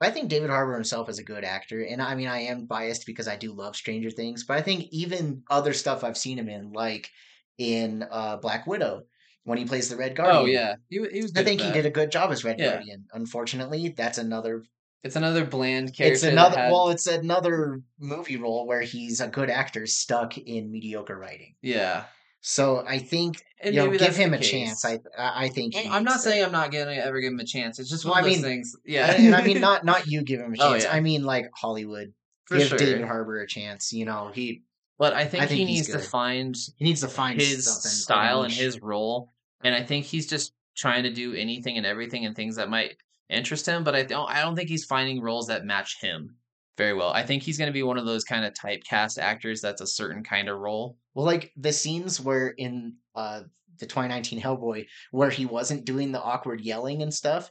I 0.00 0.10
think 0.10 0.28
David 0.28 0.50
Harbour 0.50 0.74
himself 0.74 1.08
is 1.08 1.18
a 1.18 1.24
good 1.24 1.44
actor, 1.44 1.82
and 1.82 2.00
I 2.00 2.14
mean 2.14 2.28
I 2.28 2.40
am 2.42 2.66
biased 2.66 3.04
because 3.06 3.26
I 3.28 3.36
do 3.36 3.52
love 3.52 3.74
Stranger 3.76 4.10
Things, 4.10 4.44
but 4.44 4.56
I 4.56 4.62
think 4.62 4.84
even 4.92 5.42
other 5.50 5.72
stuff 5.72 6.04
I've 6.04 6.16
seen 6.16 6.38
him 6.38 6.48
in, 6.48 6.72
like 6.72 7.10
in 7.58 8.06
uh, 8.10 8.36
Black 8.36 8.66
Widow, 8.66 9.02
when 9.44 9.58
he 9.58 9.64
plays 9.64 9.88
the 9.88 9.96
Red 9.96 10.14
Guardian. 10.14 10.36
Oh 10.42 10.44
yeah, 10.46 10.74
he, 10.88 11.04
he 11.12 11.22
was. 11.22 11.32
I 11.36 11.42
think 11.42 11.60
he 11.60 11.72
did 11.72 11.86
a 11.86 11.90
good 11.90 12.12
job 12.12 12.30
as 12.30 12.44
Red 12.44 12.58
Yeah. 12.60 12.74
Guardian. 12.74 13.06
Unfortunately, 13.12 13.88
that's 13.96 14.18
another. 14.18 14.62
It's 15.04 15.16
another 15.16 15.44
bland 15.44 15.94
character. 15.96 16.12
It's 16.12 16.22
another. 16.24 16.58
had- 16.58 16.72
Well, 16.72 16.90
it's 16.90 17.06
another 17.06 17.80
movie 17.98 18.36
role 18.36 18.66
where 18.66 18.82
he's 18.82 19.20
a 19.20 19.28
good 19.28 19.48
actor 19.50 19.86
stuck 19.86 20.36
in 20.38 20.70
mediocre 20.70 21.16
writing. 21.18 21.54
yeah, 21.62 22.04
So 22.50 22.82
I 22.88 22.98
think 22.98 23.44
and 23.60 23.74
you 23.74 23.84
know, 23.84 23.90
give 23.98 24.16
him 24.16 24.32
a 24.32 24.38
case. 24.38 24.50
chance. 24.50 24.84
I 24.86 24.98
I 25.18 25.50
think. 25.50 25.74
I'm 25.76 26.02
not 26.02 26.14
to. 26.14 26.18
saying 26.20 26.42
I'm 26.46 26.50
not 26.50 26.72
gonna 26.72 26.92
ever 26.92 27.20
give 27.20 27.30
him 27.30 27.40
a 27.40 27.44
chance. 27.44 27.78
It's 27.78 27.90
just 27.90 28.06
Well, 28.06 28.14
one 28.14 28.22
of 28.24 28.26
I 28.26 28.30
mean- 28.30 28.40
things. 28.42 28.74
Yeah, 28.86 29.12
and, 29.12 29.26
and 29.26 29.34
I 29.36 29.42
mean 29.44 29.60
not 29.60 29.84
not 29.84 30.06
you 30.06 30.22
give 30.22 30.40
him 30.40 30.54
a 30.54 30.56
Oh, 30.62 30.70
chance. 30.70 30.84
yeah. 30.84 30.94
I 30.94 31.00
mean 31.00 31.24
like 31.24 31.50
Hollywood 31.54 32.14
for 32.46 32.56
give 32.56 32.68
sure. 32.68 32.78
David 32.78 33.04
Harbour 33.04 33.42
a 33.42 33.46
chance. 33.46 33.92
You 33.92 34.06
know 34.06 34.30
he 34.34 34.62
but 34.98 35.12
I 35.12 35.26
think, 35.26 35.42
I 35.42 35.46
think 35.46 35.58
he 35.58 35.64
needs 35.66 35.88
to 35.88 35.98
find 35.98 36.56
he 36.78 36.84
needs 36.86 37.02
to 37.02 37.08
find 37.08 37.38
his 37.38 37.66
style 38.02 38.44
and 38.44 38.52
his 38.52 38.80
role, 38.80 39.30
and 39.62 39.74
I 39.74 39.82
think 39.82 40.06
he's 40.06 40.26
just 40.26 40.54
trying 40.74 41.02
to 41.02 41.12
do 41.12 41.34
anything 41.34 41.76
and 41.76 41.84
everything 41.84 42.24
and 42.24 42.34
things 42.34 42.56
that 42.56 42.70
might 42.70 42.96
interest 43.28 43.66
him. 43.66 43.84
But 43.84 43.94
I 43.94 44.04
don't. 44.04 44.28
I 44.30 44.40
don't 44.40 44.56
think 44.56 44.70
he's 44.70 44.86
finding 44.86 45.20
roles 45.20 45.48
that 45.48 45.66
match 45.66 46.00
him 46.00 46.36
very 46.78 46.94
well. 46.94 47.10
I 47.10 47.22
think 47.24 47.42
he's 47.42 47.58
going 47.58 47.66
to 47.68 47.72
be 47.72 47.82
one 47.82 47.98
of 47.98 48.06
those 48.06 48.24
kind 48.24 48.44
of 48.44 48.54
typecast 48.54 49.18
actors 49.18 49.60
that's 49.60 49.82
a 49.82 49.86
certain 49.86 50.22
kind 50.24 50.48
of 50.48 50.58
role. 50.58 50.96
Well, 51.14 51.26
like 51.26 51.52
the 51.56 51.72
scenes 51.72 52.20
where 52.20 52.48
in 52.48 52.94
uh 53.14 53.42
the 53.78 53.86
2019 53.86 54.40
Hellboy 54.40 54.86
where 55.10 55.30
he 55.30 55.46
wasn't 55.46 55.84
doing 55.84 56.12
the 56.12 56.22
awkward 56.22 56.60
yelling 56.60 57.02
and 57.02 57.12
stuff. 57.12 57.50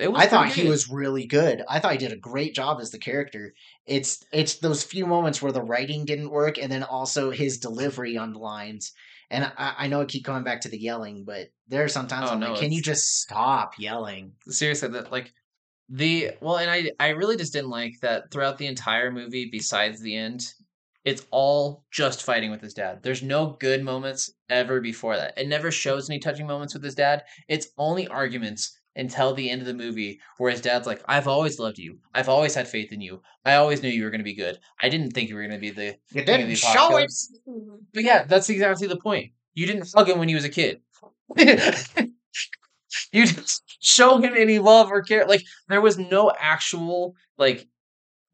I 0.00 0.26
thought 0.26 0.46
pretty 0.46 0.62
he 0.62 0.68
was 0.68 0.90
really 0.90 1.26
good. 1.26 1.62
I 1.68 1.78
thought 1.78 1.92
he 1.92 1.98
did 1.98 2.12
a 2.12 2.16
great 2.16 2.54
job 2.54 2.80
as 2.80 2.90
the 2.90 2.98
character. 2.98 3.52
It's 3.86 4.24
it's 4.32 4.56
those 4.56 4.82
few 4.82 5.06
moments 5.06 5.40
where 5.40 5.52
the 5.52 5.62
writing 5.62 6.04
didn't 6.04 6.30
work, 6.30 6.58
and 6.58 6.72
then 6.72 6.82
also 6.82 7.30
his 7.30 7.58
delivery 7.58 8.16
on 8.16 8.32
the 8.32 8.38
lines. 8.38 8.92
And 9.30 9.44
I, 9.56 9.74
I 9.78 9.86
know 9.88 10.00
I 10.00 10.04
keep 10.06 10.24
coming 10.24 10.44
back 10.44 10.62
to 10.62 10.68
the 10.68 10.78
yelling, 10.78 11.24
but 11.24 11.48
there 11.68 11.84
are 11.84 11.88
sometimes 11.88 12.30
Oh, 12.30 12.34
I'm 12.34 12.40
no, 12.40 12.52
like, 12.52 12.60
can 12.60 12.72
you 12.72 12.82
just 12.82 13.20
stop 13.20 13.78
yelling? 13.78 14.32
seriously 14.48 14.88
that 14.88 15.12
like 15.12 15.32
the 15.88 16.30
well 16.40 16.58
and 16.58 16.70
i 16.70 16.90
i 17.00 17.08
really 17.08 17.36
just 17.36 17.52
didn't 17.52 17.70
like 17.70 17.94
that 18.00 18.30
throughout 18.30 18.58
the 18.58 18.66
entire 18.66 19.10
movie 19.10 19.48
besides 19.50 20.00
the 20.00 20.16
end 20.16 20.52
it's 21.04 21.26
all 21.30 21.84
just 21.90 22.22
fighting 22.22 22.50
with 22.50 22.60
his 22.60 22.74
dad. 22.74 23.02
There's 23.02 23.22
no 23.22 23.56
good 23.58 23.82
moments 23.82 24.30
ever 24.48 24.80
before 24.80 25.16
that. 25.16 25.36
It 25.36 25.48
never 25.48 25.70
shows 25.70 26.08
any 26.08 26.20
touching 26.20 26.46
moments 26.46 26.74
with 26.74 26.84
his 26.84 26.94
dad. 26.94 27.24
It's 27.48 27.68
only 27.76 28.06
arguments 28.06 28.78
until 28.94 29.34
the 29.34 29.50
end 29.50 29.62
of 29.62 29.66
the 29.66 29.74
movie 29.74 30.20
where 30.36 30.50
his 30.50 30.60
dad's 30.60 30.86
like 30.86 31.02
i've 31.08 31.26
always 31.26 31.58
loved 31.58 31.78
you. 31.78 31.98
I've 32.14 32.28
always 32.28 32.54
had 32.54 32.68
faith 32.68 32.92
in 32.92 33.00
you. 33.00 33.22
I 33.44 33.54
always 33.54 33.82
knew 33.82 33.88
you 33.88 34.04
were 34.04 34.10
going 34.10 34.20
to 34.20 34.24
be 34.24 34.34
good. 34.34 34.58
I 34.82 34.90
didn't 34.90 35.12
think 35.12 35.28
you 35.28 35.34
were 35.34 35.46
going 35.46 35.54
to 35.54 35.58
be 35.58 35.70
the 35.70 35.96
You 36.12 36.24
didn't 36.24 36.48
the 36.48 36.56
show 36.56 36.96
it. 36.98 37.10
But 37.94 38.04
yeah 38.04 38.24
that's 38.24 38.50
exactly 38.50 38.86
the 38.86 38.98
point. 38.98 39.32
You 39.54 39.66
didn't 39.66 39.90
hug 39.94 40.08
him 40.08 40.18
when 40.18 40.28
he 40.28 40.34
was 40.34 40.44
a 40.44 40.50
kid 40.50 40.82
you 43.12 43.26
didn't 43.26 43.52
show 43.80 44.18
him 44.18 44.34
any 44.36 44.58
love 44.58 44.90
or 44.90 45.02
care 45.02 45.26
like 45.26 45.42
there 45.68 45.80
was 45.80 45.98
no 45.98 46.32
actual 46.38 47.14
like 47.38 47.66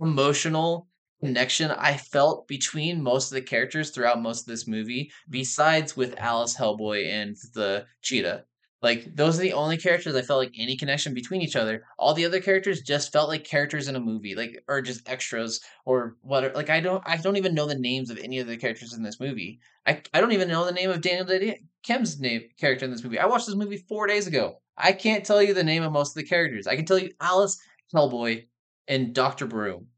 emotional 0.01 0.89
connection 1.23 1.71
I 1.73 1.97
felt 1.97 2.49
between 2.49 3.03
most 3.03 3.31
of 3.33 3.37
the 3.37 3.43
characters 3.43 3.91
throughout 3.91 4.23
most 4.23 4.43
of 4.43 4.47
this 4.49 4.69
movie, 4.69 5.13
besides 5.31 5.97
with 5.97 6.19
Alice 6.19 6.57
Hellboy 6.57 7.09
and 7.09 7.37
the 7.55 7.87
cheetah. 8.03 8.45
Like 8.81 9.17
those 9.17 9.37
are 9.39 9.43
the 9.43 9.55
only 9.55 9.77
characters 9.77 10.15
I 10.15 10.23
felt 10.23 10.39
like 10.39 10.55
any 10.57 10.77
connection 10.77 11.13
between 11.13 11.43
each 11.43 11.57
other. 11.57 11.85
All 11.99 12.15
the 12.15 12.25
other 12.25 12.41
characters 12.41 12.81
just 12.81 13.13
felt 13.13 13.29
like 13.29 13.43
characters 13.43 13.89
in 13.89 13.97
a 13.97 14.01
movie, 14.01 14.37
like 14.37 14.63
or 14.69 14.81
just 14.83 15.09
extras 15.09 15.61
or 15.85 16.17
whatever. 16.23 16.55
Like 16.55 16.71
I 16.71 16.79
don't 16.79 17.03
I 17.05 17.17
don't 17.17 17.37
even 17.37 17.55
know 17.55 17.67
the 17.67 17.75
names 17.75 18.09
of 18.09 18.19
any 18.19 18.39
of 18.39 18.47
the 18.47 18.57
characters 18.57 18.93
in 18.93 19.03
this 19.03 19.19
movie. 19.19 19.59
I 19.85 20.01
I 20.15 20.21
don't 20.21 20.33
even 20.33 20.49
know 20.49 20.65
the 20.65 20.73
name 20.73 20.91
of 20.91 21.01
Daniel 21.01 21.25
Dae 21.25 21.61
Kim's 21.83 22.21
name 22.21 22.43
character 22.57 22.85
in 22.85 22.93
this 22.93 23.03
movie. 23.03 23.19
I 23.19 23.27
watched 23.27 23.47
this 23.47 23.57
movie 23.57 23.85
four 23.89 24.07
days 24.07 24.29
ago. 24.29 24.61
I 24.77 24.93
can't 24.93 25.25
tell 25.25 25.43
you 25.43 25.55
the 25.55 25.65
name 25.65 25.83
of 25.83 25.91
most 25.91 26.17
of 26.17 26.23
the 26.23 26.29
characters. 26.29 26.69
I 26.69 26.77
can 26.77 26.85
tell 26.85 26.99
you 26.99 27.11
Alice 27.21 27.61
Hellboy 27.93 28.47
and 28.87 29.13
Doctor 29.13 29.47
Broom. 29.47 29.89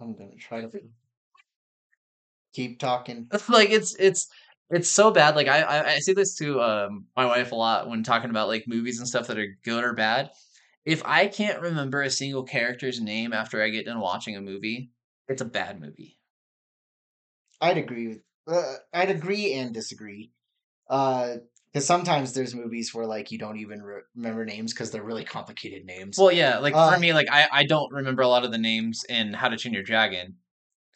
I'm 0.00 0.16
gonna 0.16 0.36
try 0.36 0.62
to 0.62 0.70
keep 2.54 2.78
talking. 2.78 3.28
like 3.50 3.68
it's 3.68 3.94
it's 3.96 4.28
it's 4.70 4.90
so 4.90 5.10
bad. 5.10 5.36
Like 5.36 5.48
I 5.48 5.62
I, 5.62 5.88
I 5.94 5.98
say 6.00 6.12
this 6.14 6.36
to 6.36 6.60
um 6.60 7.06
my 7.16 7.26
wife 7.26 7.52
a 7.52 7.54
lot 7.54 7.88
when 7.88 8.02
talking 8.02 8.30
about 8.30 8.48
like 8.48 8.64
movies 8.66 8.98
and 8.98 9.08
stuff 9.08 9.28
that 9.28 9.38
are 9.38 9.56
good 9.64 9.84
or 9.84 9.94
bad. 9.94 10.30
If 10.84 11.02
I 11.04 11.26
can't 11.26 11.60
remember 11.60 12.02
a 12.02 12.10
single 12.10 12.44
character's 12.44 13.00
name 13.00 13.32
after 13.32 13.62
I 13.62 13.68
get 13.68 13.86
done 13.86 14.00
watching 14.00 14.36
a 14.36 14.40
movie, 14.40 14.90
it's 15.28 15.42
a 15.42 15.46
bad 15.46 15.80
movie. 15.80 16.18
I'd 17.60 17.78
agree 17.78 18.08
with. 18.08 18.20
Uh, 18.46 18.74
I'd 18.94 19.10
agree 19.10 19.52
and 19.54 19.74
disagree. 19.74 20.32
Because 20.88 21.86
sometimes 21.86 22.32
there's 22.32 22.54
movies 22.54 22.94
where 22.94 23.06
like 23.06 23.30
you 23.30 23.38
don't 23.38 23.58
even 23.58 23.82
re- 23.82 24.00
remember 24.16 24.44
names 24.44 24.72
because 24.72 24.90
they're 24.90 25.02
really 25.02 25.24
complicated 25.24 25.84
names. 25.84 26.16
Well, 26.18 26.32
yeah, 26.32 26.58
like 26.58 26.74
Uh, 26.74 26.94
for 26.94 26.98
me, 26.98 27.12
like 27.12 27.28
I 27.30 27.48
I 27.52 27.64
don't 27.64 27.92
remember 27.92 28.22
a 28.22 28.28
lot 28.28 28.44
of 28.44 28.52
the 28.52 28.58
names 28.58 29.04
in 29.08 29.34
How 29.34 29.48
to 29.48 29.56
Train 29.56 29.74
Your 29.74 29.82
Dragon 29.82 30.36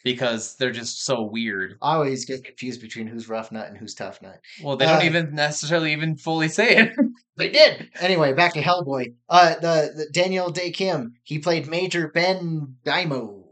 because 0.03 0.55
they're 0.57 0.71
just 0.71 1.03
so 1.05 1.21
weird. 1.23 1.77
I 1.81 1.95
always 1.95 2.25
get 2.25 2.43
confused 2.43 2.81
between 2.81 3.07
who's 3.07 3.27
Ruffnut 3.27 3.67
and 3.67 3.77
who's 3.77 3.95
Tuffnut. 3.95 4.37
Well, 4.61 4.75
they 4.77 4.85
don't 4.85 5.01
Uh, 5.01 5.05
even 5.05 5.33
necessarily 5.35 5.91
even 5.93 6.15
fully 6.17 6.49
say 6.49 6.75
it. 6.77 6.93
They 7.35 7.49
did. 7.49 7.89
Anyway, 7.99 8.33
back 8.33 8.53
to 8.53 8.61
Hellboy. 8.61 9.15
Uh, 9.27 9.55
the, 9.55 9.91
the 9.95 10.07
Daniel 10.11 10.51
Dae 10.51 10.69
Kim. 10.69 11.15
He 11.23 11.39
played 11.39 11.67
Major 11.67 12.07
Ben 12.09 12.75
Daimio. 12.85 13.45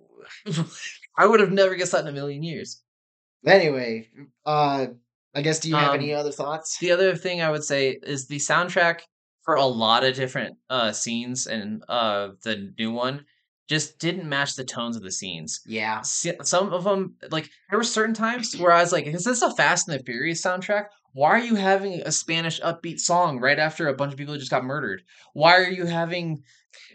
I 1.18 1.26
would 1.26 1.40
have 1.40 1.52
never 1.52 1.74
guessed 1.74 1.94
that 1.94 2.02
in 2.02 2.08
a 2.08 2.12
million 2.12 2.44
years. 2.44 2.80
Anyway, 3.44 4.08
uh, 4.46 4.86
I 5.34 5.42
guess 5.42 5.60
do 5.60 5.70
you 5.70 5.76
have 5.76 5.90
Um, 5.90 5.96
any 5.96 6.14
other 6.14 6.32
thoughts? 6.32 6.78
The 6.78 6.92
other 6.92 7.16
thing 7.16 7.42
I 7.42 7.50
would 7.50 7.64
say 7.64 7.98
is 8.04 8.28
the 8.28 8.38
soundtrack 8.38 9.00
for 9.42 9.56
a 9.56 9.66
lot 9.66 10.04
of 10.04 10.14
different 10.16 10.58
uh 10.70 10.92
scenes 10.92 11.48
and 11.48 11.84
uh 11.90 12.30
the 12.44 12.72
new 12.78 12.92
one 12.92 13.26
just 13.72 14.00
didn't 14.00 14.28
match 14.28 14.56
the 14.56 14.66
tones 14.66 14.98
of 14.98 15.02
the 15.02 15.12
scenes. 15.12 15.62
Yeah. 15.66 16.02
Some 16.02 16.74
of 16.74 16.84
them, 16.84 17.16
like 17.32 17.50
there 17.70 17.80
were 17.80 17.86
certain 17.86 18.14
times 18.14 18.56
where 18.58 18.74
I 18.74 18.82
was 18.82 18.92
like, 18.92 19.08
"Is 19.08 19.24
this 19.24 19.42
a 19.42 19.50
Fast 19.56 19.88
and 19.88 19.98
the 19.98 20.04
Furious 20.04 20.44
soundtrack? 20.44 20.88
Why 21.14 21.30
are 21.30 21.40
you 21.40 21.56
having 21.56 22.02
a 22.02 22.12
Spanish 22.12 22.60
upbeat 22.62 23.00
song 23.00 23.40
right 23.40 23.58
after 23.58 23.88
a 23.88 23.94
bunch 23.94 24.12
of 24.12 24.18
people 24.20 24.38
just 24.38 24.52
got 24.52 24.66
murdered? 24.66 25.04
Why 25.34 25.56
are 25.56 25.70
you 25.70 25.86
having 25.86 26.44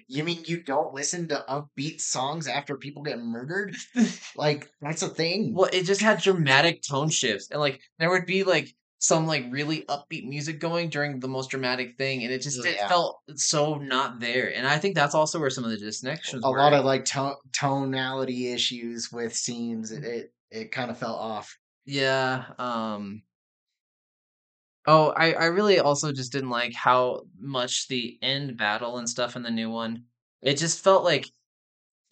You 0.09 0.23
mean 0.23 0.45
you 0.47 0.63
don't 0.63 0.95
listen 0.95 1.29
to 1.29 1.45
upbeat 1.49 2.01
songs 2.01 2.47
after 2.47 2.77
people 2.77 3.03
get 3.03 3.19
murdered? 3.21 3.75
Like 4.37 4.71
that's 4.83 5.03
a 5.03 5.09
thing. 5.09 5.55
Well, 5.55 5.71
it 5.73 5.85
just 5.85 6.03
had 6.03 6.21
dramatic 6.21 6.83
tone 6.83 7.09
shifts, 7.09 7.51
and 7.51 7.59
like 7.59 7.81
there 7.99 8.11
would 8.11 8.27
be 8.27 8.45
like 8.45 8.75
some 8.99 9.27
like 9.27 9.45
really 9.51 9.83
upbeat 9.83 10.27
music 10.27 10.59
going 10.61 10.89
during 10.91 11.21
the 11.21 11.29
most 11.29 11.51
dramatic 11.51 11.97
thing, 11.99 12.25
and 12.25 12.33
it 12.33 12.43
just 12.43 12.65
it 12.65 12.79
felt 12.89 13.21
so 13.35 13.75
not 13.77 14.21
there. 14.21 14.55
And 14.55 14.67
I 14.67 14.79
think 14.79 14.95
that's 14.95 15.15
also 15.15 15.39
where 15.39 15.51
some 15.51 15.65
of 15.65 15.71
the 15.71 15.77
disconnections 15.77 16.43
a 16.43 16.51
were. 16.51 16.59
lot 16.59 16.73
of 16.73 16.85
like 16.85 17.05
to- 17.07 17.37
tonality 17.53 18.53
issues 18.53 19.13
with 19.13 19.35
scenes. 19.37 19.93
It 19.93 20.05
it, 20.05 20.33
it 20.51 20.73
kind 20.73 20.91
of 20.91 20.99
fell 20.99 21.15
off. 21.17 21.57
yeah. 21.85 22.45
Um. 22.59 23.23
Oh, 24.87 25.09
I 25.17 25.33
I 25.33 25.45
really 25.47 25.79
also 25.81 26.13
just 26.13 26.33
didn't 26.33 26.51
like 26.51 26.73
how 26.75 27.23
much 27.39 27.89
the 27.89 28.19
end 28.23 28.57
battle 28.57 28.99
and 28.99 29.09
stuff 29.09 29.37
in 29.37 29.43
the 29.43 29.51
new 29.51 29.71
one. 29.71 30.05
It 30.43 30.59
just 30.59 30.83
felt 30.83 31.05
like 31.05 31.29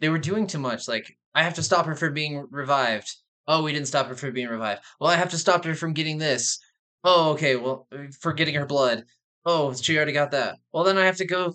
they 0.01 0.09
were 0.09 0.19
doing 0.19 0.47
too 0.47 0.59
much. 0.59 0.89
Like 0.89 1.17
I 1.35 1.43
have 1.45 1.55
to 1.55 1.63
stop 1.63 1.87
her 1.87 1.95
from 1.97 2.15
being 2.15 2.47
revived. 2.51 3.11
Oh, 3.47 3.63
we 3.63 3.73
didn't 3.73 3.89
stop 3.89 4.07
her 4.09 4.15
from 4.17 4.33
being 4.33 4.49
revived. 4.49 4.83
Well, 5.01 5.11
I 5.11 5.17
have 5.17 5.31
to 5.31 5.39
stop 5.39 5.65
her 5.65 5.75
from 5.75 5.93
getting 5.93 6.19
this. 6.19 6.59
Oh, 7.05 7.33
okay. 7.33 7.57
Well, 7.57 7.87
uh, 7.93 8.07
for 8.21 8.33
getting 8.33 8.55
her 8.55 8.67
blood. 8.67 9.05
Oh, 9.47 9.75
she 9.75 9.97
already 9.97 10.13
got 10.13 10.31
that. 10.33 10.59
Well, 10.73 10.85
then 10.85 10.97
I 10.99 11.05
have 11.05 11.19
to 11.19 11.27
go 11.27 11.55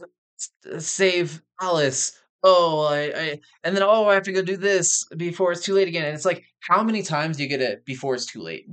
uh, 0.71 0.79
save 0.79 1.41
Alice. 1.61 2.17
Oh, 2.43 2.81
I, 2.81 2.99
I, 2.99 3.39
and 3.63 3.75
then 3.75 3.83
oh, 3.83 4.07
I 4.07 4.13
have 4.13 4.23
to 4.23 4.31
go 4.31 4.41
do 4.41 4.57
this 4.57 5.05
before 5.17 5.51
it's 5.51 5.63
too 5.63 5.73
late 5.73 5.87
again. 5.87 6.05
And 6.05 6.15
it's 6.15 6.25
like, 6.25 6.45
how 6.61 6.83
many 6.83 7.01
times 7.03 7.37
do 7.37 7.43
you 7.43 7.49
get 7.49 7.61
a 7.61 7.79
before 7.85 8.15
it's 8.15 8.25
too 8.27 8.41
late 8.41 8.67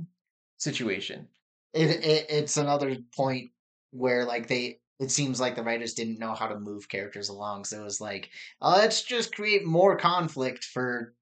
situation? 0.57 1.27
It, 1.73 2.03
it 2.05 2.25
it's 2.29 2.57
another 2.57 2.97
point 3.15 3.51
where 3.91 4.25
like 4.25 4.47
they 4.47 4.79
it 4.99 5.11
seems 5.11 5.39
like 5.39 5.55
the 5.55 5.63
writers 5.63 5.93
didn't 5.93 6.19
know 6.19 6.33
how 6.33 6.47
to 6.47 6.59
move 6.59 6.89
characters 6.89 7.29
along, 7.29 7.65
so 7.65 7.81
it 7.81 7.83
was 7.83 8.01
like, 8.01 8.29
oh, 8.61 8.71
let's 8.77 9.01
just 9.03 9.35
create 9.35 9.65
more 9.65 9.97
conflict 9.97 10.63
for 10.63 11.13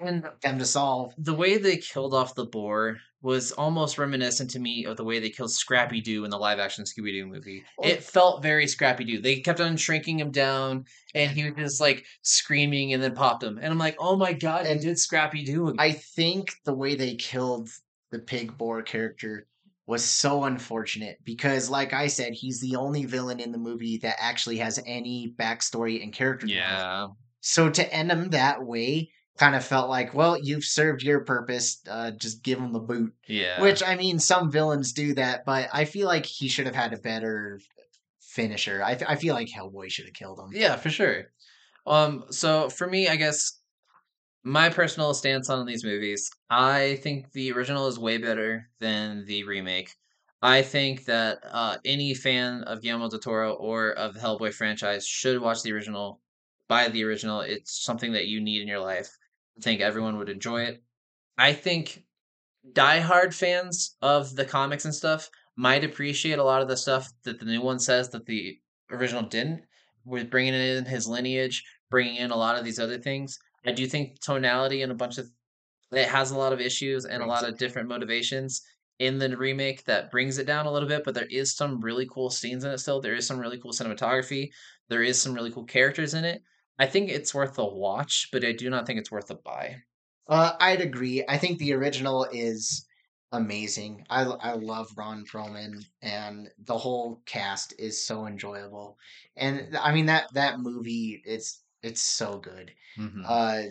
And 0.00 0.28
them 0.42 0.58
to 0.58 0.64
solve. 0.64 1.14
the 1.18 1.34
way 1.34 1.58
they 1.58 1.76
killed 1.76 2.14
off 2.14 2.34
the 2.34 2.46
boar 2.46 2.98
was 3.22 3.52
almost 3.52 3.96
reminiscent 3.96 4.50
to 4.50 4.58
me 4.58 4.84
of 4.84 4.98
the 4.98 5.04
way 5.04 5.18
they 5.18 5.30
killed 5.30 5.50
Scrappy 5.50 6.02
Doo 6.02 6.24
in 6.24 6.30
the 6.30 6.36
live 6.36 6.58
action 6.58 6.84
Scooby 6.84 7.12
Doo 7.12 7.26
movie. 7.26 7.64
It 7.82 8.02
felt 8.02 8.42
very 8.42 8.66
Scrappy 8.66 9.04
Doo. 9.04 9.18
They 9.18 9.40
kept 9.40 9.60
on 9.60 9.78
shrinking 9.78 10.20
him 10.20 10.30
down, 10.30 10.84
and 11.14 11.30
he 11.30 11.44
was 11.44 11.54
just 11.56 11.80
like 11.80 12.04
screaming 12.20 12.92
and 12.92 13.02
then 13.02 13.14
popped 13.14 13.42
him. 13.42 13.56
And 13.56 13.66
I'm 13.72 13.78
like, 13.78 13.96
oh 13.98 14.14
my 14.16 14.34
god, 14.34 14.66
And 14.66 14.78
did 14.78 14.98
Scrappy 14.98 15.42
Doo. 15.42 15.74
I 15.78 15.92
think 15.92 16.52
the 16.66 16.74
way 16.74 16.96
they 16.96 17.14
killed 17.14 17.70
the 18.10 18.18
pig 18.18 18.58
boar 18.58 18.82
character 18.82 19.46
was 19.86 20.04
so 20.04 20.44
unfortunate 20.44 21.18
because, 21.24 21.70
like 21.70 21.94
I 21.94 22.08
said, 22.08 22.34
he's 22.34 22.60
the 22.60 22.76
only 22.76 23.06
villain 23.06 23.40
in 23.40 23.52
the 23.52 23.58
movie 23.58 23.98
that 23.98 24.16
actually 24.18 24.58
has 24.58 24.78
any 24.86 25.34
backstory 25.38 26.02
and 26.02 26.12
character. 26.12 26.46
yeah. 26.46 27.08
So 27.40 27.68
to 27.70 27.92
end 27.92 28.10
him 28.10 28.30
that 28.30 28.62
way 28.62 29.10
kind 29.38 29.56
of 29.56 29.64
felt 29.64 29.90
like, 29.90 30.14
well, 30.14 30.38
you've 30.40 30.64
served 30.64 31.02
your 31.02 31.20
purpose. 31.20 31.80
Uh, 31.88 32.12
just 32.12 32.42
give 32.42 32.58
him 32.58 32.72
the 32.72 32.78
boot. 32.78 33.12
Yeah. 33.26 33.60
Which 33.60 33.82
I 33.82 33.96
mean, 33.96 34.18
some 34.18 34.50
villains 34.50 34.92
do 34.92 35.14
that, 35.14 35.44
but 35.44 35.68
I 35.72 35.84
feel 35.84 36.06
like 36.06 36.26
he 36.26 36.48
should 36.48 36.66
have 36.66 36.74
had 36.74 36.92
a 36.92 36.98
better 36.98 37.60
finisher. 38.20 38.82
I, 38.82 38.98
I 39.08 39.16
feel 39.16 39.34
like 39.34 39.48
Hellboy 39.48 39.90
should 39.90 40.06
have 40.06 40.14
killed 40.14 40.38
him. 40.38 40.50
Yeah, 40.52 40.76
for 40.76 40.90
sure. 40.90 41.24
Um, 41.86 42.24
so 42.30 42.68
for 42.68 42.86
me, 42.86 43.08
I 43.08 43.16
guess 43.16 43.58
my 44.44 44.68
personal 44.68 45.14
stance 45.14 45.50
on 45.50 45.66
these 45.66 45.84
movies, 45.84 46.30
I 46.50 46.98
think 47.02 47.32
the 47.32 47.52
original 47.52 47.88
is 47.88 47.98
way 47.98 48.18
better 48.18 48.68
than 48.78 49.24
the 49.26 49.44
remake. 49.44 49.90
I 50.42 50.62
think 50.62 51.06
that 51.06 51.38
uh, 51.50 51.78
any 51.86 52.12
fan 52.14 52.64
of 52.64 52.82
Guillermo 52.82 53.08
del 53.08 53.18
Toro 53.18 53.54
or 53.54 53.92
of 53.92 54.14
the 54.14 54.20
Hellboy 54.20 54.52
franchise 54.52 55.06
should 55.06 55.40
watch 55.40 55.62
the 55.62 55.72
original. 55.72 56.20
Buy 56.68 56.88
the 56.88 57.04
original. 57.04 57.40
It's 57.40 57.82
something 57.82 58.12
that 58.12 58.26
you 58.26 58.40
need 58.40 58.60
in 58.60 58.68
your 58.68 58.80
life. 58.80 59.16
I 59.58 59.60
think 59.60 59.80
everyone 59.80 60.18
would 60.18 60.28
enjoy 60.28 60.62
it. 60.62 60.82
I 61.38 61.52
think 61.52 62.04
diehard 62.72 63.34
fans 63.34 63.96
of 64.00 64.34
the 64.36 64.44
comics 64.44 64.84
and 64.84 64.94
stuff 64.94 65.28
might 65.56 65.84
appreciate 65.84 66.38
a 66.38 66.44
lot 66.44 66.62
of 66.62 66.68
the 66.68 66.76
stuff 66.76 67.10
that 67.24 67.38
the 67.38 67.44
new 67.44 67.62
one 67.62 67.78
says 67.78 68.10
that 68.10 68.26
the 68.26 68.58
original 68.90 69.22
didn't, 69.22 69.62
with 70.04 70.30
bringing 70.30 70.54
in 70.54 70.84
his 70.84 71.06
lineage, 71.06 71.64
bringing 71.90 72.16
in 72.16 72.30
a 72.30 72.36
lot 72.36 72.58
of 72.58 72.64
these 72.64 72.78
other 72.78 72.98
things. 72.98 73.38
I 73.64 73.72
do 73.72 73.86
think 73.86 74.20
tonality 74.20 74.82
and 74.82 74.92
a 74.92 74.96
bunch 74.96 75.18
of 75.18 75.28
it 75.92 76.08
has 76.08 76.30
a 76.30 76.38
lot 76.38 76.52
of 76.52 76.60
issues 76.60 77.04
and 77.04 77.22
a 77.22 77.26
lot 77.26 77.48
of 77.48 77.56
different 77.56 77.88
motivations 77.88 78.62
in 78.98 79.18
the 79.18 79.36
remake 79.36 79.84
that 79.84 80.10
brings 80.10 80.38
it 80.38 80.46
down 80.46 80.66
a 80.66 80.72
little 80.72 80.88
bit, 80.88 81.04
but 81.04 81.14
there 81.14 81.26
is 81.30 81.54
some 81.54 81.80
really 81.80 82.06
cool 82.10 82.30
scenes 82.30 82.64
in 82.64 82.70
it 82.70 82.78
still. 82.78 83.00
There 83.00 83.14
is 83.14 83.26
some 83.26 83.38
really 83.38 83.58
cool 83.58 83.72
cinematography. 83.72 84.50
There 84.88 85.02
is 85.02 85.20
some 85.20 85.34
really 85.34 85.50
cool 85.50 85.64
characters 85.64 86.14
in 86.14 86.24
it. 86.24 86.42
I 86.78 86.86
think 86.86 87.10
it's 87.10 87.34
worth 87.34 87.58
a 87.58 87.66
watch, 87.66 88.28
but 88.32 88.44
I 88.44 88.52
do 88.52 88.70
not 88.70 88.86
think 88.86 88.98
it's 89.00 89.10
worth 89.10 89.30
a 89.30 89.34
buy. 89.34 89.82
Uh, 90.26 90.56
I'd 90.60 90.80
agree. 90.80 91.24
I 91.28 91.38
think 91.38 91.58
the 91.58 91.72
original 91.74 92.24
is 92.32 92.86
amazing. 93.32 94.06
I 94.08 94.22
I 94.22 94.52
love 94.52 94.96
Ron 94.96 95.24
Perlman, 95.26 95.84
and 96.02 96.50
the 96.58 96.78
whole 96.78 97.22
cast 97.26 97.74
is 97.78 98.04
so 98.04 98.26
enjoyable. 98.26 98.98
And 99.36 99.76
I 99.76 99.92
mean 99.92 100.06
that 100.06 100.32
that 100.34 100.60
movie, 100.60 101.22
it's 101.24 101.62
it's 101.82 102.00
so 102.00 102.38
good. 102.38 102.74
Mhm. 102.96 103.24
Uh, 103.28 103.62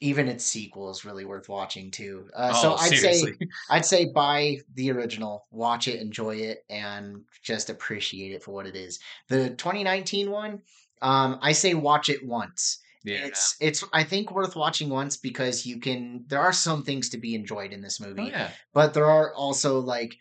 even 0.00 0.28
its 0.28 0.44
sequel 0.44 0.90
is 0.90 1.04
really 1.04 1.24
worth 1.24 1.48
watching 1.48 1.90
too. 1.90 2.28
Uh, 2.34 2.52
so 2.52 2.72
Oh, 2.72 2.76
I'd 2.78 2.96
say. 2.96 3.38
I'd 3.70 3.86
say 3.86 4.06
buy 4.12 4.58
the 4.74 4.90
original, 4.90 5.46
watch 5.50 5.88
it, 5.88 6.00
enjoy 6.00 6.36
it, 6.36 6.64
and 6.68 7.24
just 7.42 7.70
appreciate 7.70 8.32
it 8.32 8.42
for 8.42 8.52
what 8.52 8.66
it 8.66 8.76
is. 8.76 8.98
The 9.28 9.54
2019 9.54 10.30
one, 10.30 10.62
um, 11.02 11.38
I 11.42 11.52
say 11.52 11.74
watch 11.74 12.08
it 12.08 12.24
once. 12.24 12.78
yeah. 13.04 13.26
It's 13.26 13.56
it's 13.60 13.84
I 13.92 14.04
think 14.04 14.30
worth 14.30 14.56
watching 14.56 14.88
once 14.88 15.16
because 15.16 15.66
you 15.66 15.78
can 15.80 16.24
there 16.28 16.40
are 16.40 16.52
some 16.52 16.82
things 16.82 17.10
to 17.10 17.18
be 17.18 17.34
enjoyed 17.34 17.72
in 17.72 17.80
this 17.82 18.00
Oh, 18.00 18.06
movie, 18.06 18.30
yeah. 18.30 18.50
but 18.72 18.94
there 18.94 19.06
are 19.06 19.34
also 19.34 19.80
like 19.80 20.16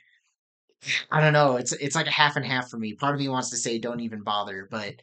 I 1.12 1.22
don't 1.22 1.34
know, 1.34 1.56
it's 1.58 1.72
it's 1.74 1.96
like 1.96 2.08
a 2.08 2.12
half 2.12 2.36
and 2.36 2.46
half 2.46 2.70
for 2.70 2.78
me. 2.78 2.94
Part 2.94 3.16
of 3.16 3.22
me 3.22 3.30
wants 3.30 3.50
to 3.52 3.58
say 3.58 3.78
don't 3.80 4.02
even 4.02 4.22
bother, 4.24 4.68
but 4.70 4.96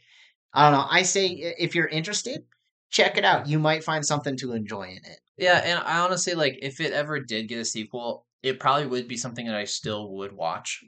I 0.53 0.71
don't 0.71 0.79
know. 0.79 0.87
I 0.91 1.03
say 1.03 1.29
if 1.29 1.75
you're 1.75 1.87
interested, 1.89 2.45
check 2.91 3.17
it 3.17 3.25
out. 3.25 3.47
You 3.49 3.59
might 3.59 3.85
find 3.85 4.05
something 4.05 4.37
to 4.39 4.53
enjoy 4.53 4.83
in 4.91 4.97
it. 5.05 5.21
Yeah, 5.39 5.61
and 5.65 5.79
I 5.79 6.01
honestly 6.01 6.35
like 6.35 6.59
if 6.61 6.81
it 6.81 6.93
ever 6.93 7.21
did 7.21 7.49
get 7.49 7.61
a 7.61 7.65
sequel, 7.65 8.27
it 8.43 8.59
probably 8.61 8.87
would 8.87 9.09
be 9.09 9.17
something 9.17 9.47
that 9.47 9.55
I 9.57 9.65
still 9.65 10.11
would 10.17 10.33
watch. 10.33 10.85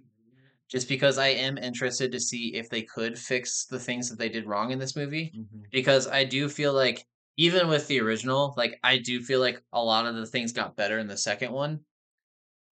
Just 0.72 0.88
because 0.88 1.18
I 1.18 1.28
am 1.28 1.58
interested 1.58 2.10
to 2.12 2.18
see 2.18 2.54
if 2.54 2.70
they 2.70 2.80
could 2.80 3.18
fix 3.18 3.66
the 3.66 3.78
things 3.78 4.08
that 4.08 4.18
they 4.18 4.30
did 4.30 4.46
wrong 4.46 4.70
in 4.70 4.78
this 4.78 4.96
movie. 4.96 5.30
Because 5.70 6.08
I 6.08 6.24
do 6.24 6.48
feel 6.48 6.72
like 6.72 7.04
even 7.36 7.68
with 7.68 7.86
the 7.88 8.00
original, 8.00 8.54
like 8.56 8.80
I 8.82 8.96
do 8.96 9.20
feel 9.20 9.40
like 9.40 9.62
a 9.74 9.82
lot 9.82 10.06
of 10.06 10.14
the 10.16 10.24
things 10.24 10.50
got 10.52 10.74
better 10.74 10.98
in 10.98 11.06
the 11.08 11.16
second 11.16 11.52
one. 11.52 11.80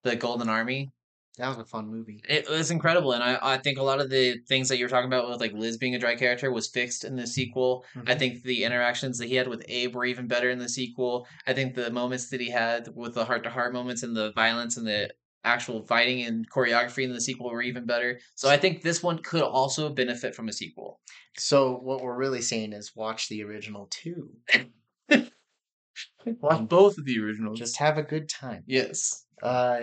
The 0.02 0.16
Golden 0.16 0.48
Army. 0.48 0.90
That 1.36 1.48
was 1.48 1.58
a 1.58 1.64
fun 1.64 1.88
movie. 1.88 2.22
It 2.28 2.48
was 2.50 2.70
incredible. 2.70 3.12
And 3.12 3.22
I, 3.22 3.38
I 3.40 3.58
think 3.58 3.78
a 3.78 3.82
lot 3.82 4.00
of 4.00 4.10
the 4.10 4.38
things 4.48 4.68
that 4.68 4.78
you 4.78 4.84
were 4.84 4.90
talking 4.90 5.06
about 5.08 5.28
with 5.28 5.40
like 5.40 5.52
Liz 5.52 5.76
being 5.78 5.94
a 5.94 5.98
dry 5.98 6.16
character 6.16 6.50
was 6.50 6.68
fixed 6.68 7.04
in 7.04 7.16
the 7.16 7.26
sequel. 7.26 7.84
I 8.06 8.14
Mhm. 8.14 8.18
think 8.18 8.42
the 8.42 8.64
interactions 8.64 9.18
that 9.18 9.28
he 9.28 9.36
had 9.36 9.48
with 9.48 9.64
Abe 9.68 9.94
were 9.94 10.04
even 10.04 10.26
better 10.26 10.50
in 10.50 10.58
the 10.58 10.68
sequel. 10.68 11.26
I 11.46 11.52
think 11.52 11.74
the 11.74 11.90
moments 11.90 12.28
that 12.30 12.40
he 12.40 12.50
had 12.50 12.88
with 12.94 13.14
the 13.14 13.24
heart 13.24 13.44
to 13.44 13.50
heart 13.50 13.72
moments 13.72 14.02
and 14.02 14.16
the 14.16 14.32
violence 14.32 14.76
and 14.76 14.86
the 14.86 15.10
actual 15.44 15.82
fighting 15.86 16.22
and 16.22 16.48
choreography 16.50 17.04
in 17.04 17.12
the 17.12 17.20
sequel 17.20 17.50
were 17.50 17.62
even 17.62 17.86
better. 17.86 18.20
So 18.34 18.48
I 18.48 18.56
think 18.56 18.82
this 18.82 19.02
one 19.02 19.18
could 19.18 19.42
also 19.42 19.88
benefit 19.90 20.34
from 20.34 20.48
a 20.48 20.52
sequel. 20.52 21.00
So 21.38 21.76
what 21.76 22.02
we're 22.02 22.16
really 22.16 22.42
saying 22.42 22.72
is 22.72 22.92
watch 22.94 23.28
the 23.28 23.42
original 23.42 23.88
too. 23.90 24.30
Watch 26.40 26.68
both 26.68 26.98
of 26.98 27.04
the 27.04 27.18
originals. 27.18 27.58
Just 27.58 27.78
have 27.78 27.98
a 27.98 28.02
good 28.02 28.28
time. 28.28 28.62
yes. 28.66 29.24
Uh, 29.42 29.80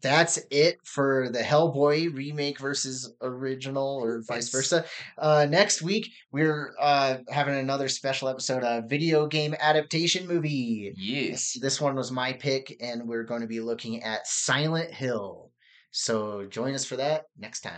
that's 0.00 0.38
it 0.50 0.78
for 0.84 1.28
the 1.30 1.40
Hellboy 1.40 2.14
remake 2.14 2.58
versus 2.58 3.12
original, 3.20 4.00
or 4.02 4.22
vice 4.26 4.48
versa. 4.48 4.84
Uh, 5.18 5.46
next 5.48 5.82
week 5.82 6.10
we're 6.32 6.74
uh 6.80 7.18
having 7.28 7.54
another 7.54 7.88
special 7.88 8.28
episode 8.28 8.64
of 8.64 8.88
video 8.88 9.26
game 9.26 9.54
adaptation 9.60 10.26
movie. 10.26 10.92
Yes. 10.96 11.56
This 11.60 11.80
one 11.80 11.96
was 11.96 12.10
my 12.10 12.32
pick, 12.32 12.76
and 12.80 13.06
we're 13.06 13.24
going 13.24 13.42
to 13.42 13.46
be 13.46 13.60
looking 13.60 14.02
at 14.02 14.26
Silent 14.26 14.90
Hill. 14.90 15.50
So 15.90 16.46
join 16.46 16.74
us 16.74 16.84
for 16.84 16.96
that 16.96 17.24
next 17.38 17.60
time. 17.60 17.72